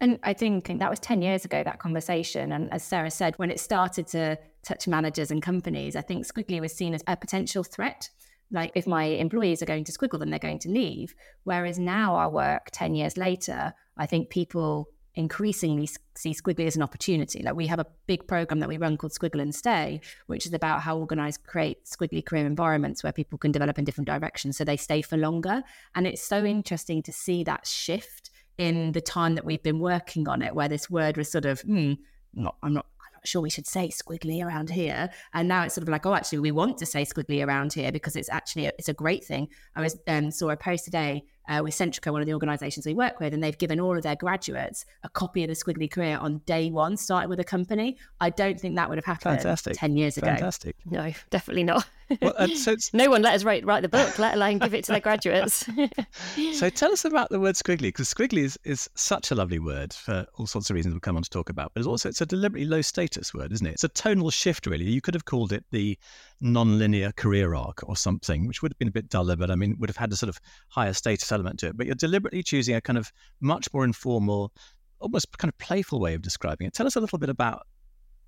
And 0.00 0.18
I 0.22 0.32
think 0.32 0.66
that 0.66 0.90
was 0.90 1.00
10 1.00 1.22
years 1.22 1.44
ago, 1.44 1.62
that 1.62 1.78
conversation. 1.78 2.52
And 2.52 2.72
as 2.72 2.82
Sarah 2.82 3.10
said, 3.10 3.38
when 3.38 3.50
it 3.50 3.60
started 3.60 4.06
to 4.08 4.36
touch 4.62 4.88
managers 4.88 5.30
and 5.30 5.40
companies, 5.40 5.94
I 5.96 6.00
think 6.00 6.26
Squiggly 6.26 6.60
was 6.60 6.72
seen 6.72 6.94
as 6.94 7.02
a 7.06 7.16
potential 7.16 7.62
threat. 7.62 8.10
Like 8.54 8.72
if 8.74 8.86
my 8.86 9.04
employees 9.04 9.60
are 9.62 9.66
going 9.66 9.84
to 9.84 9.92
squiggle, 9.92 10.20
then 10.20 10.30
they're 10.30 10.38
going 10.38 10.60
to 10.60 10.70
leave. 10.70 11.14
Whereas 11.42 11.78
now 11.78 12.14
our 12.14 12.30
work 12.30 12.68
10 12.72 12.94
years 12.94 13.16
later, 13.16 13.74
I 13.96 14.06
think 14.06 14.30
people 14.30 14.88
increasingly 15.16 15.88
see 16.14 16.32
Squiggly 16.32 16.66
as 16.66 16.76
an 16.76 16.82
opportunity. 16.82 17.42
Like 17.42 17.56
we 17.56 17.66
have 17.66 17.80
a 17.80 17.86
big 18.06 18.26
program 18.26 18.60
that 18.60 18.68
we 18.68 18.78
run 18.78 18.96
called 18.96 19.12
Squiggle 19.12 19.42
and 19.42 19.54
Stay, 19.54 20.00
which 20.26 20.46
is 20.46 20.52
about 20.52 20.82
how 20.82 20.96
organized 20.98 21.44
create 21.44 21.84
squiggly 21.84 22.24
career 22.24 22.46
environments 22.46 23.02
where 23.02 23.12
people 23.12 23.38
can 23.38 23.52
develop 23.52 23.78
in 23.78 23.84
different 23.84 24.08
directions 24.08 24.56
so 24.56 24.64
they 24.64 24.76
stay 24.76 25.02
for 25.02 25.16
longer. 25.16 25.62
And 25.96 26.06
it's 26.06 26.22
so 26.22 26.44
interesting 26.44 27.02
to 27.02 27.12
see 27.12 27.44
that 27.44 27.66
shift 27.66 28.30
in 28.56 28.92
the 28.92 29.00
time 29.00 29.34
that 29.34 29.44
we've 29.44 29.62
been 29.62 29.80
working 29.80 30.28
on 30.28 30.42
it, 30.42 30.54
where 30.54 30.68
this 30.68 30.88
word 30.88 31.16
was 31.16 31.30
sort 31.30 31.44
of, 31.44 31.60
hmm, 31.62 31.94
not, 32.34 32.56
I'm 32.62 32.74
not 32.74 32.86
sure 33.26 33.42
we 33.42 33.50
should 33.50 33.66
say 33.66 33.88
squiggly 33.88 34.44
around 34.44 34.70
here. 34.70 35.10
And 35.32 35.48
now 35.48 35.64
it's 35.64 35.74
sort 35.74 35.82
of 35.82 35.88
like, 35.88 36.06
oh, 36.06 36.14
actually, 36.14 36.38
we 36.38 36.52
want 36.52 36.78
to 36.78 36.86
say 36.86 37.04
squiggly 37.04 37.46
around 37.46 37.72
here 37.72 37.92
because 37.92 38.16
it's 38.16 38.30
actually 38.30 38.66
a, 38.66 38.72
it's 38.78 38.88
a 38.88 38.94
great 38.94 39.24
thing. 39.24 39.48
I 39.76 39.80
was 39.80 39.98
um, 40.06 40.30
saw 40.30 40.50
a 40.50 40.56
post 40.56 40.84
today 40.84 41.24
uh, 41.48 41.60
with 41.62 41.74
Centrica, 41.74 42.10
one 42.10 42.20
of 42.20 42.26
the 42.26 42.32
organisations 42.32 42.86
we 42.86 42.94
work 42.94 43.20
with, 43.20 43.34
and 43.34 43.42
they've 43.42 43.58
given 43.58 43.78
all 43.78 43.96
of 43.96 44.02
their 44.02 44.16
graduates 44.16 44.84
a 45.02 45.08
copy 45.08 45.44
of 45.44 45.48
the 45.48 45.54
Squiggly 45.54 45.90
Career 45.90 46.16
on 46.18 46.38
day 46.46 46.70
one, 46.70 46.96
starting 46.96 47.28
with 47.28 47.40
a 47.40 47.44
company. 47.44 47.98
I 48.20 48.30
don't 48.30 48.58
think 48.58 48.76
that 48.76 48.88
would 48.88 48.98
have 48.98 49.04
happened 49.04 49.40
Fantastic. 49.40 49.76
10 49.76 49.96
years 49.96 50.16
ago. 50.16 50.28
Fantastic. 50.28 50.76
No, 50.86 51.12
definitely 51.30 51.64
not. 51.64 51.86
Well, 52.20 52.34
uh, 52.36 52.48
so 52.48 52.76
no 52.92 53.10
one 53.10 53.22
let 53.22 53.34
us 53.34 53.44
write, 53.44 53.64
write 53.64 53.82
the 53.82 53.88
book, 53.88 54.18
let 54.18 54.34
alone 54.34 54.58
give 54.58 54.74
it 54.74 54.84
to 54.84 54.92
their 54.92 55.00
graduates. 55.00 55.68
so 56.54 56.68
tell 56.68 56.92
us 56.92 57.04
about 57.04 57.30
the 57.30 57.40
word 57.40 57.54
squiggly, 57.54 57.88
because 57.88 58.12
squiggly 58.12 58.44
is, 58.44 58.58
is 58.64 58.88
such 58.94 59.30
a 59.30 59.34
lovely 59.34 59.58
word 59.58 59.92
for 59.92 60.26
all 60.34 60.46
sorts 60.46 60.70
of 60.70 60.74
reasons 60.74 60.92
we'll 60.92 61.00
come 61.00 61.16
on 61.16 61.22
to 61.22 61.30
talk 61.30 61.48
about, 61.48 61.72
but 61.74 61.80
it's 61.80 61.86
also 61.86 62.08
it's 62.08 62.20
a 62.20 62.26
deliberately 62.26 62.68
low 62.68 62.82
status 62.82 63.32
word, 63.32 63.52
isn't 63.52 63.66
it? 63.66 63.72
It's 63.72 63.84
a 63.84 63.88
tonal 63.88 64.30
shift, 64.30 64.66
really. 64.66 64.84
You 64.84 65.00
could 65.00 65.14
have 65.14 65.24
called 65.24 65.52
it 65.52 65.64
the 65.70 65.98
non-linear 66.40 67.12
career 67.12 67.54
arc 67.54 67.88
or 67.88 67.96
something, 67.96 68.46
which 68.46 68.62
would 68.62 68.72
have 68.72 68.78
been 68.78 68.88
a 68.88 68.92
bit 68.92 69.08
duller, 69.08 69.36
but 69.36 69.50
I 69.50 69.54
mean, 69.54 69.76
would 69.78 69.90
have 69.90 69.96
had 69.96 70.12
a 70.12 70.16
sort 70.16 70.28
of 70.28 70.38
higher 70.68 70.92
status 70.92 71.30
element 71.32 71.60
to 71.60 71.68
it. 71.68 71.76
But 71.76 71.86
you're 71.86 71.94
deliberately 71.94 72.42
choosing 72.42 72.74
a 72.74 72.80
kind 72.80 72.98
of 72.98 73.12
much 73.40 73.68
more 73.72 73.84
informal, 73.84 74.52
almost 75.00 75.36
kind 75.38 75.50
of 75.50 75.58
playful 75.58 76.00
way 76.00 76.14
of 76.14 76.22
describing 76.22 76.66
it. 76.66 76.74
Tell 76.74 76.86
us 76.86 76.96
a 76.96 77.00
little 77.00 77.18
bit 77.18 77.30
about 77.30 77.66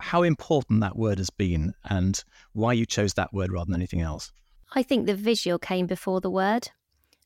how 0.00 0.22
important 0.22 0.80
that 0.80 0.96
word 0.96 1.18
has 1.18 1.30
been 1.30 1.74
and 1.84 2.22
why 2.52 2.72
you 2.72 2.86
chose 2.86 3.14
that 3.14 3.32
word 3.32 3.52
rather 3.52 3.66
than 3.66 3.80
anything 3.80 4.00
else. 4.00 4.32
I 4.74 4.82
think 4.82 5.06
the 5.06 5.14
visual 5.14 5.58
came 5.58 5.86
before 5.86 6.20
the 6.20 6.30
word. 6.30 6.68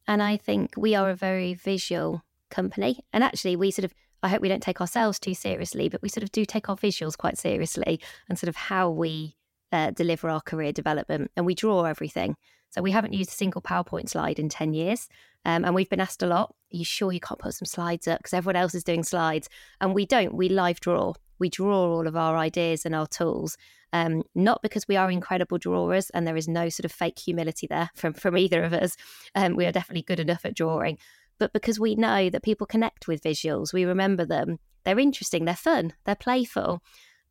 And 0.06 0.22
I 0.22 0.36
think 0.36 0.74
we 0.76 0.94
are 0.94 1.10
a 1.10 1.14
very 1.14 1.54
visual 1.54 2.24
company. 2.50 3.00
And 3.12 3.22
actually, 3.22 3.56
we 3.56 3.70
sort 3.70 3.84
of, 3.84 3.94
I 4.22 4.28
hope 4.28 4.40
we 4.40 4.48
don't 4.48 4.62
take 4.62 4.80
ourselves 4.80 5.18
too 5.18 5.34
seriously, 5.34 5.88
but 5.88 6.02
we 6.02 6.08
sort 6.08 6.24
of 6.24 6.32
do 6.32 6.44
take 6.44 6.68
our 6.68 6.76
visuals 6.76 7.16
quite 7.16 7.38
seriously 7.38 8.00
and 8.28 8.38
sort 8.38 8.48
of 8.48 8.56
how 8.56 8.90
we 8.90 9.36
uh, 9.72 9.92
deliver 9.92 10.28
our 10.28 10.40
career 10.40 10.72
development, 10.72 11.30
and 11.36 11.46
we 11.46 11.54
draw 11.54 11.84
everything. 11.84 12.34
So 12.70 12.82
we 12.82 12.92
haven't 12.92 13.14
used 13.14 13.30
a 13.30 13.34
single 13.34 13.62
PowerPoint 13.62 14.08
slide 14.08 14.38
in 14.38 14.48
10 14.48 14.74
years. 14.74 15.08
Um, 15.44 15.64
and 15.64 15.74
we've 15.74 15.88
been 15.88 16.00
asked 16.00 16.22
a 16.22 16.26
lot, 16.26 16.54
are 16.72 16.76
you 16.76 16.84
sure 16.84 17.12
you 17.12 17.20
can't 17.20 17.40
put 17.40 17.54
some 17.54 17.66
slides 17.66 18.06
up? 18.06 18.18
Because 18.18 18.34
everyone 18.34 18.56
else 18.56 18.74
is 18.74 18.84
doing 18.84 19.02
slides. 19.02 19.48
And 19.80 19.94
we 19.94 20.06
don't, 20.06 20.34
we 20.34 20.48
live 20.48 20.80
draw. 20.80 21.14
We 21.38 21.48
draw 21.48 21.96
all 21.96 22.06
of 22.06 22.16
our 22.16 22.36
ideas 22.36 22.84
and 22.84 22.94
our 22.94 23.06
tools. 23.06 23.56
Um, 23.92 24.22
not 24.34 24.62
because 24.62 24.86
we 24.86 24.96
are 24.96 25.10
incredible 25.10 25.58
drawers 25.58 26.10
and 26.10 26.26
there 26.26 26.36
is 26.36 26.46
no 26.46 26.68
sort 26.68 26.84
of 26.84 26.92
fake 26.92 27.18
humility 27.18 27.66
there 27.66 27.90
from, 27.94 28.12
from 28.12 28.38
either 28.38 28.62
of 28.62 28.72
us. 28.72 28.96
Um, 29.34 29.56
we 29.56 29.66
are 29.66 29.72
definitely 29.72 30.02
good 30.02 30.20
enough 30.20 30.44
at 30.44 30.54
drawing, 30.54 30.98
but 31.40 31.52
because 31.52 31.80
we 31.80 31.96
know 31.96 32.30
that 32.30 32.44
people 32.44 32.68
connect 32.68 33.08
with 33.08 33.22
visuals, 33.22 33.72
we 33.72 33.84
remember 33.84 34.24
them. 34.24 34.60
They're 34.84 34.98
interesting, 34.98 35.44
they're 35.44 35.56
fun, 35.56 35.94
they're 36.04 36.14
playful. 36.14 36.82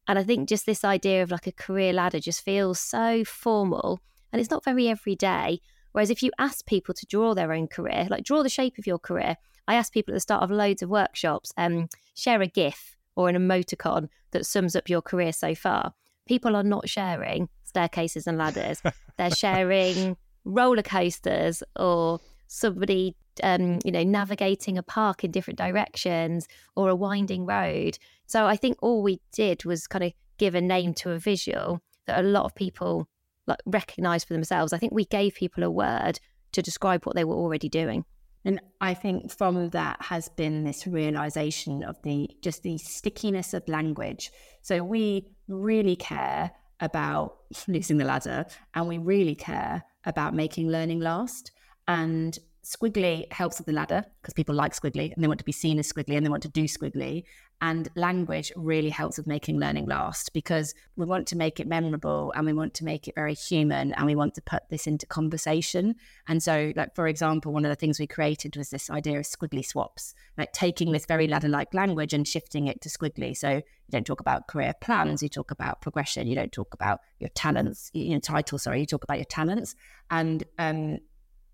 And 0.07 0.19
I 0.19 0.23
think 0.23 0.49
just 0.49 0.65
this 0.65 0.83
idea 0.83 1.23
of 1.23 1.31
like 1.31 1.47
a 1.47 1.51
career 1.53 1.93
ladder 1.93 2.19
just 2.19 2.43
feels 2.43 2.79
so 2.79 3.23
formal 3.23 4.01
and 4.31 4.39
it's 4.39 4.51
not 4.51 4.63
very 4.63 4.87
everyday. 4.87 5.59
Whereas 5.91 6.09
if 6.09 6.21
you 6.21 6.31
ask 6.37 6.65
people 6.65 6.93
to 6.93 7.05
draw 7.05 7.33
their 7.33 7.51
own 7.51 7.67
career, 7.67 8.07
like 8.09 8.23
draw 8.23 8.43
the 8.43 8.49
shape 8.49 8.77
of 8.77 8.87
your 8.87 8.99
career, 8.99 9.37
I 9.67 9.75
ask 9.75 9.91
people 9.91 10.13
at 10.13 10.15
the 10.15 10.21
start 10.21 10.43
of 10.43 10.51
loads 10.51 10.81
of 10.81 10.89
workshops, 10.89 11.53
um, 11.57 11.89
share 12.15 12.41
a 12.41 12.47
GIF 12.47 12.95
or 13.15 13.29
an 13.29 13.35
emoticon 13.35 14.09
that 14.31 14.45
sums 14.45 14.75
up 14.75 14.89
your 14.89 15.01
career 15.01 15.33
so 15.33 15.55
far. 15.55 15.93
People 16.27 16.55
are 16.55 16.63
not 16.63 16.87
sharing 16.87 17.49
staircases 17.63 18.27
and 18.27 18.37
ladders. 18.37 18.81
They're 19.17 19.31
sharing 19.35 20.15
roller 20.45 20.83
coasters 20.83 21.63
or 21.75 22.19
somebody 22.47 23.15
um, 23.43 23.79
you 23.85 23.91
know 23.91 24.03
navigating 24.03 24.77
a 24.77 24.83
park 24.83 25.23
in 25.23 25.31
different 25.31 25.57
directions 25.57 26.47
or 26.75 26.89
a 26.89 26.95
winding 26.95 27.45
road 27.45 27.97
so 28.25 28.45
i 28.45 28.55
think 28.55 28.77
all 28.81 29.01
we 29.01 29.21
did 29.31 29.63
was 29.63 29.87
kind 29.87 30.03
of 30.03 30.11
give 30.37 30.55
a 30.55 30.61
name 30.61 30.93
to 30.93 31.11
a 31.11 31.19
visual 31.19 31.79
that 32.05 32.19
a 32.19 32.27
lot 32.27 32.45
of 32.45 32.55
people 32.55 33.07
like 33.49 33.59
recognize 33.65 34.23
for 34.23 34.33
themselves. 34.33 34.73
I 34.73 34.77
think 34.77 34.93
we 34.93 35.05
gave 35.05 35.35
people 35.35 35.63
a 35.63 35.69
word 35.69 36.19
to 36.53 36.61
describe 36.61 37.05
what 37.05 37.15
they 37.15 37.23
were 37.23 37.35
already 37.35 37.69
doing. 37.69 38.05
And 38.45 38.61
I 38.79 38.93
think 38.93 39.31
from 39.31 39.69
that 39.71 40.01
has 40.01 40.29
been 40.29 40.63
this 40.63 40.87
realization 40.87 41.83
of 41.83 42.01
the 42.03 42.29
just 42.41 42.63
the 42.63 42.77
stickiness 42.77 43.53
of 43.53 43.67
language. 43.67 44.31
So 44.61 44.83
we 44.83 45.27
really 45.47 45.97
care 45.97 46.51
about 46.79 47.37
losing 47.67 47.97
the 47.97 48.05
ladder 48.05 48.45
and 48.73 48.87
we 48.87 48.97
really 48.97 49.35
care 49.35 49.83
about 50.05 50.33
making 50.33 50.69
learning 50.69 51.01
last. 51.01 51.51
And 51.87 52.37
squiggly 52.63 53.31
helps 53.31 53.57
with 53.57 53.65
the 53.65 53.73
ladder 53.73 54.05
because 54.21 54.33
people 54.33 54.53
like 54.53 54.73
squiggly 54.73 55.13
and 55.13 55.23
they 55.23 55.27
want 55.27 55.39
to 55.39 55.45
be 55.45 55.51
seen 55.51 55.79
as 55.79 55.91
squiggly 55.91 56.15
and 56.15 56.25
they 56.25 56.29
want 56.29 56.43
to 56.43 56.49
do 56.49 56.65
squiggly. 56.65 57.23
And 57.61 57.89
language 57.95 58.53
really 58.55 58.89
helps 58.89 59.17
with 59.17 59.27
making 59.27 59.59
learning 59.59 59.85
last 59.85 60.31
because 60.31 60.73
we 60.95 61.05
want 61.05 61.27
to 61.27 61.37
make 61.37 61.59
it 61.59 61.67
memorable 61.67 62.31
and 62.35 62.45
we 62.45 62.53
want 62.53 62.73
to 62.75 62.85
make 62.85 63.07
it 63.07 63.15
very 63.15 63.33
human 63.33 63.93
and 63.93 64.05
we 64.05 64.15
want 64.15 64.33
to 64.35 64.41
put 64.41 64.69
this 64.69 64.87
into 64.87 65.05
conversation. 65.05 65.95
And 66.27 66.41
so, 66.41 66.71
like, 66.77 66.95
for 66.95 67.07
example, 67.07 67.51
one 67.51 67.65
of 67.65 67.69
the 67.69 67.75
things 67.75 67.99
we 67.99 68.07
created 68.07 68.55
was 68.55 68.69
this 68.69 68.89
idea 68.89 69.19
of 69.19 69.25
squiggly 69.25 69.65
swaps, 69.65 70.13
like 70.37 70.53
taking 70.53 70.93
this 70.93 71.05
very 71.05 71.27
ladder 71.27 71.49
like 71.49 71.73
language 71.73 72.13
and 72.13 72.25
shifting 72.25 72.67
it 72.67 72.79
to 72.81 72.89
squiggly. 72.89 73.35
So, 73.35 73.49
you 73.49 73.91
don't 73.91 74.05
talk 74.05 74.21
about 74.21 74.47
career 74.47 74.73
plans, 74.79 75.21
you 75.21 75.29
talk 75.29 75.51
about 75.51 75.81
progression, 75.81 76.27
you 76.27 76.35
don't 76.35 76.51
talk 76.51 76.73
about 76.73 77.01
your 77.19 77.29
talents, 77.29 77.89
you 77.93 78.13
know, 78.13 78.19
title, 78.19 78.57
sorry, 78.57 78.81
you 78.81 78.85
talk 78.85 79.03
about 79.03 79.17
your 79.17 79.25
talents. 79.25 79.75
And 80.11 80.43
um, 80.59 80.99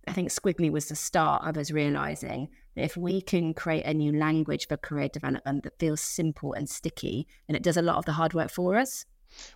I 0.08 0.14
think 0.14 0.30
Squiggly 0.30 0.72
was 0.72 0.88
the 0.88 0.96
start 0.96 1.48
of 1.48 1.58
us 1.58 1.72
realizing 1.72 2.50
if 2.76 2.98
we 2.98 3.22
can 3.22 3.54
create 3.54 3.86
a 3.86 3.94
new 3.94 4.12
language 4.12 4.68
for 4.68 4.78
career 4.78 5.10
development 5.10 5.64
that 5.64 5.80
feels 5.80 6.02
simple 6.02 6.54
and 6.54 6.70
sticky, 6.70 7.28
and 7.48 7.56
it 7.56 7.64
does 7.64 7.78
a 7.78 7.82
lot 7.82 7.98
of 7.98 8.06
the 8.06 8.14
hard 8.14 8.34
work 8.34 8.52
for 8.52 8.76
us. 8.76 9.06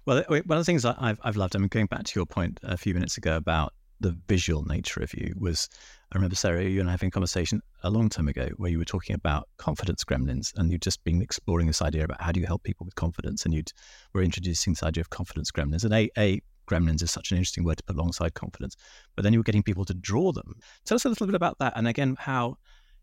Well, 0.05 0.23
one 0.27 0.41
of 0.41 0.47
the 0.47 0.63
things 0.63 0.85
I've, 0.85 1.19
I've 1.23 1.37
loved, 1.37 1.55
I 1.55 1.59
mean, 1.59 1.69
going 1.69 1.85
back 1.85 2.03
to 2.03 2.19
your 2.19 2.25
point 2.25 2.59
a 2.63 2.77
few 2.77 2.93
minutes 2.93 3.17
ago 3.17 3.35
about 3.35 3.73
the 3.99 4.17
visual 4.27 4.63
nature 4.63 5.01
of 5.01 5.13
you 5.13 5.33
was 5.37 5.69
I 6.11 6.17
remember 6.17 6.35
Sarah, 6.35 6.63
you 6.63 6.79
and 6.79 6.89
I 6.89 6.93
having 6.93 7.09
a 7.09 7.11
conversation 7.11 7.61
a 7.83 7.89
long 7.89 8.09
time 8.09 8.27
ago 8.27 8.49
where 8.57 8.71
you 8.71 8.79
were 8.79 8.85
talking 8.85 9.13
about 9.13 9.47
confidence 9.57 10.03
gremlins 10.03 10.51
and 10.55 10.71
you'd 10.71 10.81
just 10.81 11.03
been 11.03 11.21
exploring 11.21 11.67
this 11.67 11.81
idea 11.81 12.03
about 12.03 12.21
how 12.21 12.31
do 12.31 12.39
you 12.39 12.47
help 12.47 12.63
people 12.63 12.85
with 12.85 12.95
confidence 12.95 13.45
and 13.45 13.53
you'd 13.53 13.71
were 14.13 14.23
introducing 14.23 14.73
this 14.73 14.83
idea 14.83 15.01
of 15.01 15.09
confidence 15.09 15.51
gremlins. 15.51 15.83
And 15.83 15.93
a, 15.93 16.09
a 16.17 16.41
gremlins 16.67 17.03
is 17.03 17.11
such 17.11 17.31
an 17.31 17.37
interesting 17.37 17.63
word 17.63 17.77
to 17.77 17.83
put 17.83 17.95
alongside 17.95 18.33
confidence. 18.33 18.75
But 19.15 19.23
then 19.23 19.33
you 19.33 19.39
were 19.39 19.43
getting 19.43 19.63
people 19.63 19.85
to 19.85 19.93
draw 19.93 20.31
them. 20.31 20.55
Tell 20.85 20.95
us 20.95 21.05
a 21.05 21.09
little 21.09 21.27
bit 21.27 21.35
about 21.35 21.59
that. 21.59 21.73
And 21.75 21.87
again, 21.87 22.15
how 22.19 22.57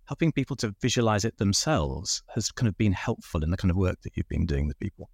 helping 0.07 0.33
people 0.33 0.57
to 0.57 0.75
visualize 0.81 1.25
it 1.25 1.39
themselves 1.39 2.23
has 2.35 2.51
kind 2.51 2.69
of 2.69 2.77
been 2.79 2.93
helpful 2.93 3.43
in 3.43 3.51
the 3.51 3.57
kind 3.57 3.71
of 3.71 3.77
work 3.77 4.01
that 4.03 4.17
you've 4.17 4.29
been 4.29 4.47
doing 4.47 4.67
with 4.67 4.79
people. 4.79 5.11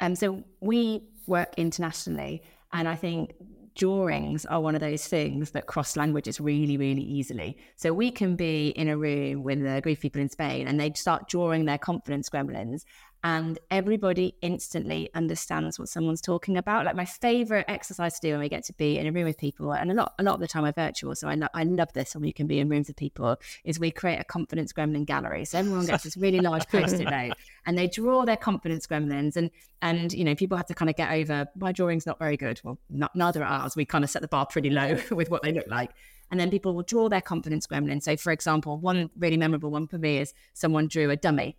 Um, 0.00 0.14
so 0.14 0.42
we 0.60 1.02
work 1.26 1.54
internationally, 1.56 2.42
and 2.72 2.88
I 2.88 2.96
think 2.96 3.34
drawings 3.76 4.44
are 4.46 4.60
one 4.60 4.74
of 4.74 4.80
those 4.80 5.06
things 5.06 5.52
that 5.52 5.66
cross 5.66 5.96
languages 5.96 6.40
really, 6.40 6.76
really 6.76 7.02
easily. 7.02 7.56
So 7.76 7.92
we 7.92 8.10
can 8.10 8.36
be 8.36 8.68
in 8.70 8.88
a 8.88 8.96
room 8.96 9.42
with 9.42 9.62
the 9.62 9.80
grief 9.82 10.00
people 10.00 10.20
in 10.20 10.28
Spain 10.28 10.66
and 10.66 10.78
they 10.78 10.92
start 10.94 11.28
drawing 11.28 11.64
their 11.64 11.78
confidence 11.78 12.28
gremlins 12.28 12.82
and 13.22 13.58
everybody 13.70 14.34
instantly 14.40 15.10
understands 15.14 15.78
what 15.78 15.88
someone's 15.88 16.22
talking 16.22 16.56
about. 16.56 16.86
Like 16.86 16.96
my 16.96 17.04
favorite 17.04 17.66
exercise 17.68 18.18
to 18.18 18.20
do 18.26 18.32
when 18.32 18.40
we 18.40 18.48
get 18.48 18.64
to 18.64 18.72
be 18.72 18.98
in 18.98 19.06
a 19.06 19.12
room 19.12 19.24
with 19.24 19.36
people, 19.36 19.72
and 19.72 19.90
a 19.90 19.94
lot 19.94 20.14
a 20.18 20.22
lot 20.22 20.34
of 20.34 20.40
the 20.40 20.48
time 20.48 20.62
we're 20.62 20.72
virtual, 20.72 21.14
so 21.14 21.28
I, 21.28 21.34
lo- 21.34 21.48
I 21.52 21.64
love 21.64 21.92
this 21.92 22.14
when 22.14 22.22
we 22.22 22.32
can 22.32 22.46
be 22.46 22.60
in 22.60 22.68
rooms 22.68 22.88
with 22.88 22.96
people. 22.96 23.36
Is 23.64 23.78
we 23.78 23.90
create 23.90 24.18
a 24.20 24.24
confidence 24.24 24.72
gremlin 24.72 25.04
gallery, 25.04 25.44
so 25.44 25.58
everyone 25.58 25.86
gets 25.86 26.04
this 26.04 26.16
really 26.16 26.40
large 26.40 26.66
post-it 26.68 27.04
note, 27.10 27.34
and 27.66 27.76
they 27.76 27.88
draw 27.88 28.24
their 28.24 28.36
confidence 28.36 28.86
gremlins, 28.86 29.36
and 29.36 29.50
and 29.82 30.12
you 30.12 30.24
know 30.24 30.34
people 30.34 30.56
have 30.56 30.66
to 30.66 30.74
kind 30.74 30.88
of 30.88 30.96
get 30.96 31.12
over 31.12 31.46
my 31.56 31.72
drawing's 31.72 32.06
not 32.06 32.18
very 32.18 32.36
good. 32.36 32.60
Well, 32.64 32.78
not, 32.88 33.14
neither 33.14 33.42
are 33.44 33.62
ours. 33.62 33.76
We 33.76 33.84
kind 33.84 34.04
of 34.04 34.10
set 34.10 34.22
the 34.22 34.28
bar 34.28 34.46
pretty 34.46 34.70
low 34.70 34.98
with 35.10 35.30
what 35.30 35.42
they 35.42 35.52
look 35.52 35.66
like. 35.68 35.90
And 36.30 36.38
then 36.38 36.48
people 36.48 36.74
will 36.74 36.84
draw 36.84 37.08
their 37.08 37.20
confidence 37.20 37.66
gremlin. 37.66 38.00
So, 38.00 38.16
for 38.16 38.30
example, 38.30 38.78
one 38.78 39.10
really 39.18 39.36
memorable 39.36 39.72
one 39.72 39.88
for 39.88 39.98
me 39.98 40.18
is 40.18 40.32
someone 40.54 40.86
drew 40.86 41.10
a 41.10 41.16
dummy 41.16 41.56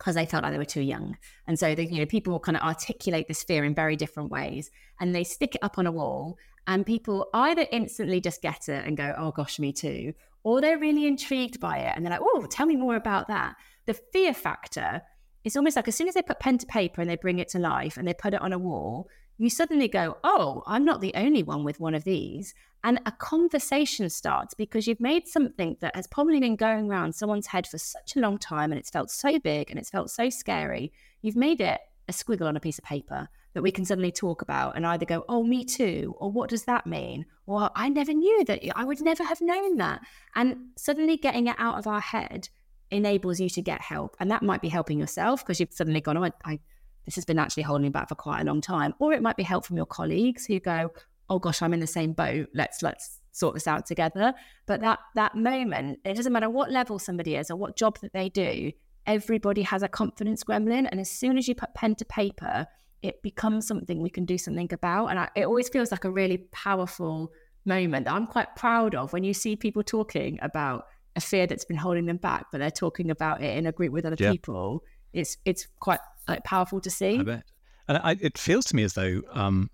because 0.00 0.14
they 0.14 0.24
felt 0.24 0.42
like 0.42 0.52
they 0.52 0.58
were 0.58 0.64
too 0.64 0.80
young. 0.80 1.18
And 1.46 1.58
so, 1.58 1.74
they, 1.74 1.86
you 1.86 1.98
know, 1.98 2.06
people 2.06 2.32
will 2.32 2.40
kind 2.40 2.56
of 2.56 2.62
articulate 2.62 3.28
this 3.28 3.42
fear 3.42 3.64
in 3.64 3.74
very 3.74 3.96
different 3.96 4.30
ways 4.30 4.70
and 4.98 5.14
they 5.14 5.24
stick 5.24 5.56
it 5.56 5.62
up 5.62 5.76
on 5.76 5.86
a 5.86 5.92
wall. 5.92 6.38
And 6.66 6.86
people 6.86 7.28
either 7.34 7.66
instantly 7.70 8.18
just 8.18 8.40
get 8.40 8.70
it 8.70 8.86
and 8.86 8.96
go, 8.96 9.14
oh 9.18 9.30
gosh, 9.30 9.58
me 9.58 9.74
too, 9.74 10.14
or 10.42 10.62
they're 10.62 10.78
really 10.78 11.06
intrigued 11.06 11.60
by 11.60 11.80
it 11.80 11.92
and 11.94 12.04
they're 12.04 12.12
like, 12.12 12.22
oh, 12.22 12.46
tell 12.46 12.64
me 12.64 12.76
more 12.76 12.96
about 12.96 13.28
that. 13.28 13.56
The 13.84 13.92
fear 13.92 14.32
factor 14.32 15.02
is 15.44 15.54
almost 15.54 15.76
like 15.76 15.88
as 15.88 15.96
soon 15.96 16.08
as 16.08 16.14
they 16.14 16.22
put 16.22 16.40
pen 16.40 16.56
to 16.56 16.66
paper 16.66 17.02
and 17.02 17.10
they 17.10 17.16
bring 17.16 17.38
it 17.38 17.48
to 17.50 17.58
life 17.58 17.98
and 17.98 18.08
they 18.08 18.14
put 18.14 18.32
it 18.32 18.40
on 18.40 18.54
a 18.54 18.58
wall, 18.58 19.06
you 19.40 19.48
suddenly 19.48 19.88
go, 19.88 20.18
oh, 20.22 20.62
I'm 20.66 20.84
not 20.84 21.00
the 21.00 21.14
only 21.14 21.42
one 21.42 21.64
with 21.64 21.80
one 21.80 21.94
of 21.94 22.04
these. 22.04 22.52
And 22.84 23.00
a 23.06 23.12
conversation 23.12 24.10
starts 24.10 24.52
because 24.52 24.86
you've 24.86 25.00
made 25.00 25.26
something 25.26 25.78
that 25.80 25.96
has 25.96 26.06
probably 26.06 26.40
been 26.40 26.56
going 26.56 26.90
around 26.90 27.14
someone's 27.14 27.46
head 27.46 27.66
for 27.66 27.78
such 27.78 28.16
a 28.16 28.20
long 28.20 28.36
time 28.36 28.70
and 28.70 28.78
it's 28.78 28.90
felt 28.90 29.10
so 29.10 29.38
big 29.38 29.70
and 29.70 29.78
it's 29.78 29.88
felt 29.88 30.10
so 30.10 30.28
scary. 30.28 30.92
You've 31.22 31.36
made 31.36 31.62
it 31.62 31.80
a 32.06 32.12
squiggle 32.12 32.48
on 32.48 32.56
a 32.56 32.60
piece 32.60 32.78
of 32.78 32.84
paper 32.84 33.28
that 33.54 33.62
we 33.62 33.70
can 33.70 33.86
suddenly 33.86 34.12
talk 34.12 34.42
about 34.42 34.76
and 34.76 34.86
either 34.86 35.06
go, 35.06 35.24
oh, 35.26 35.42
me 35.42 35.64
too, 35.64 36.14
or 36.18 36.30
what 36.30 36.50
does 36.50 36.64
that 36.64 36.86
mean? 36.86 37.24
Or 37.46 37.70
I 37.74 37.88
never 37.88 38.12
knew 38.12 38.44
that, 38.44 38.60
I 38.76 38.84
would 38.84 39.00
never 39.00 39.24
have 39.24 39.40
known 39.40 39.78
that. 39.78 40.02
And 40.34 40.56
suddenly 40.76 41.16
getting 41.16 41.46
it 41.46 41.56
out 41.58 41.78
of 41.78 41.86
our 41.86 42.00
head 42.00 42.50
enables 42.90 43.40
you 43.40 43.48
to 43.48 43.62
get 43.62 43.80
help. 43.80 44.16
And 44.20 44.30
that 44.30 44.42
might 44.42 44.60
be 44.60 44.68
helping 44.68 44.98
yourself 44.98 45.42
because 45.42 45.60
you've 45.60 45.72
suddenly 45.72 46.02
gone, 46.02 46.18
oh, 46.18 46.24
I, 46.24 46.32
I 46.44 46.58
this 47.04 47.14
has 47.14 47.24
been 47.24 47.38
actually 47.38 47.62
holding 47.64 47.84
me 47.84 47.88
back 47.90 48.08
for 48.08 48.14
quite 48.14 48.40
a 48.40 48.44
long 48.44 48.60
time. 48.60 48.94
Or 48.98 49.12
it 49.12 49.22
might 49.22 49.36
be 49.36 49.42
help 49.42 49.64
from 49.64 49.76
your 49.76 49.86
colleagues 49.86 50.46
who 50.46 50.60
go, 50.60 50.92
oh 51.28 51.38
gosh, 51.38 51.62
I'm 51.62 51.72
in 51.72 51.80
the 51.80 51.86
same 51.86 52.12
boat. 52.12 52.48
Let's 52.54 52.82
let's 52.82 53.20
sort 53.32 53.54
this 53.54 53.66
out 53.66 53.86
together. 53.86 54.34
But 54.66 54.80
that 54.80 54.98
that 55.14 55.36
moment, 55.36 56.00
it 56.04 56.14
doesn't 56.14 56.32
matter 56.32 56.50
what 56.50 56.70
level 56.70 56.98
somebody 56.98 57.36
is 57.36 57.50
or 57.50 57.56
what 57.56 57.76
job 57.76 57.98
that 58.00 58.12
they 58.12 58.28
do, 58.28 58.72
everybody 59.06 59.62
has 59.62 59.82
a 59.82 59.88
confidence 59.88 60.44
gremlin. 60.44 60.88
And 60.90 61.00
as 61.00 61.10
soon 61.10 61.38
as 61.38 61.48
you 61.48 61.54
put 61.54 61.74
pen 61.74 61.94
to 61.96 62.04
paper, 62.04 62.66
it 63.02 63.22
becomes 63.22 63.66
something 63.66 64.02
we 64.02 64.10
can 64.10 64.24
do 64.24 64.36
something 64.36 64.68
about. 64.72 65.06
And 65.06 65.18
I, 65.18 65.28
it 65.34 65.46
always 65.46 65.68
feels 65.68 65.90
like 65.90 66.04
a 66.04 66.10
really 66.10 66.38
powerful 66.52 67.32
moment 67.64 68.06
that 68.06 68.14
I'm 68.14 68.26
quite 68.26 68.56
proud 68.56 68.94
of 68.94 69.12
when 69.12 69.24
you 69.24 69.34
see 69.34 69.56
people 69.56 69.82
talking 69.82 70.38
about 70.42 70.84
a 71.16 71.20
fear 71.20 71.46
that's 71.46 71.64
been 71.64 71.76
holding 71.76 72.06
them 72.06 72.16
back, 72.18 72.46
but 72.52 72.58
they're 72.58 72.70
talking 72.70 73.10
about 73.10 73.42
it 73.42 73.56
in 73.56 73.66
a 73.66 73.72
group 73.72 73.92
with 73.92 74.04
other 74.04 74.16
yeah. 74.18 74.32
people. 74.32 74.82
It's 75.12 75.36
it's 75.44 75.66
quite 75.80 76.00
like 76.30 76.44
powerful 76.44 76.80
to 76.80 76.90
see. 76.90 77.18
I 77.18 77.22
bet. 77.22 77.44
And 77.88 77.98
I, 77.98 78.16
it 78.20 78.38
feels 78.38 78.66
to 78.66 78.76
me 78.76 78.84
as 78.84 78.94
though 78.94 79.22
um, 79.32 79.70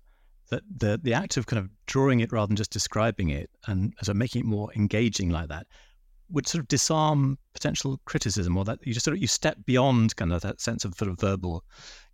that 0.49 0.63
the 0.75 0.99
the 1.01 1.13
act 1.13 1.37
of 1.37 1.45
kind 1.45 1.59
of 1.59 1.69
drawing 1.85 2.19
it 2.19 2.31
rather 2.31 2.47
than 2.47 2.55
just 2.55 2.71
describing 2.71 3.29
it 3.29 3.49
and 3.67 3.93
sort 4.01 4.09
of 4.09 4.17
making 4.17 4.41
it 4.41 4.45
more 4.45 4.71
engaging 4.75 5.29
like 5.29 5.49
that 5.49 5.67
would 6.29 6.47
sort 6.47 6.61
of 6.61 6.67
disarm 6.67 7.37
potential 7.53 7.99
criticism 8.05 8.57
or 8.57 8.65
that 8.65 8.79
you 8.85 8.93
just 8.93 9.05
sort 9.05 9.15
of 9.15 9.21
you 9.21 9.27
step 9.27 9.57
beyond 9.65 10.15
kind 10.15 10.33
of 10.33 10.41
that 10.41 10.59
sense 10.59 10.83
of 10.83 10.93
sort 10.95 11.09
of 11.09 11.19
verbal 11.19 11.63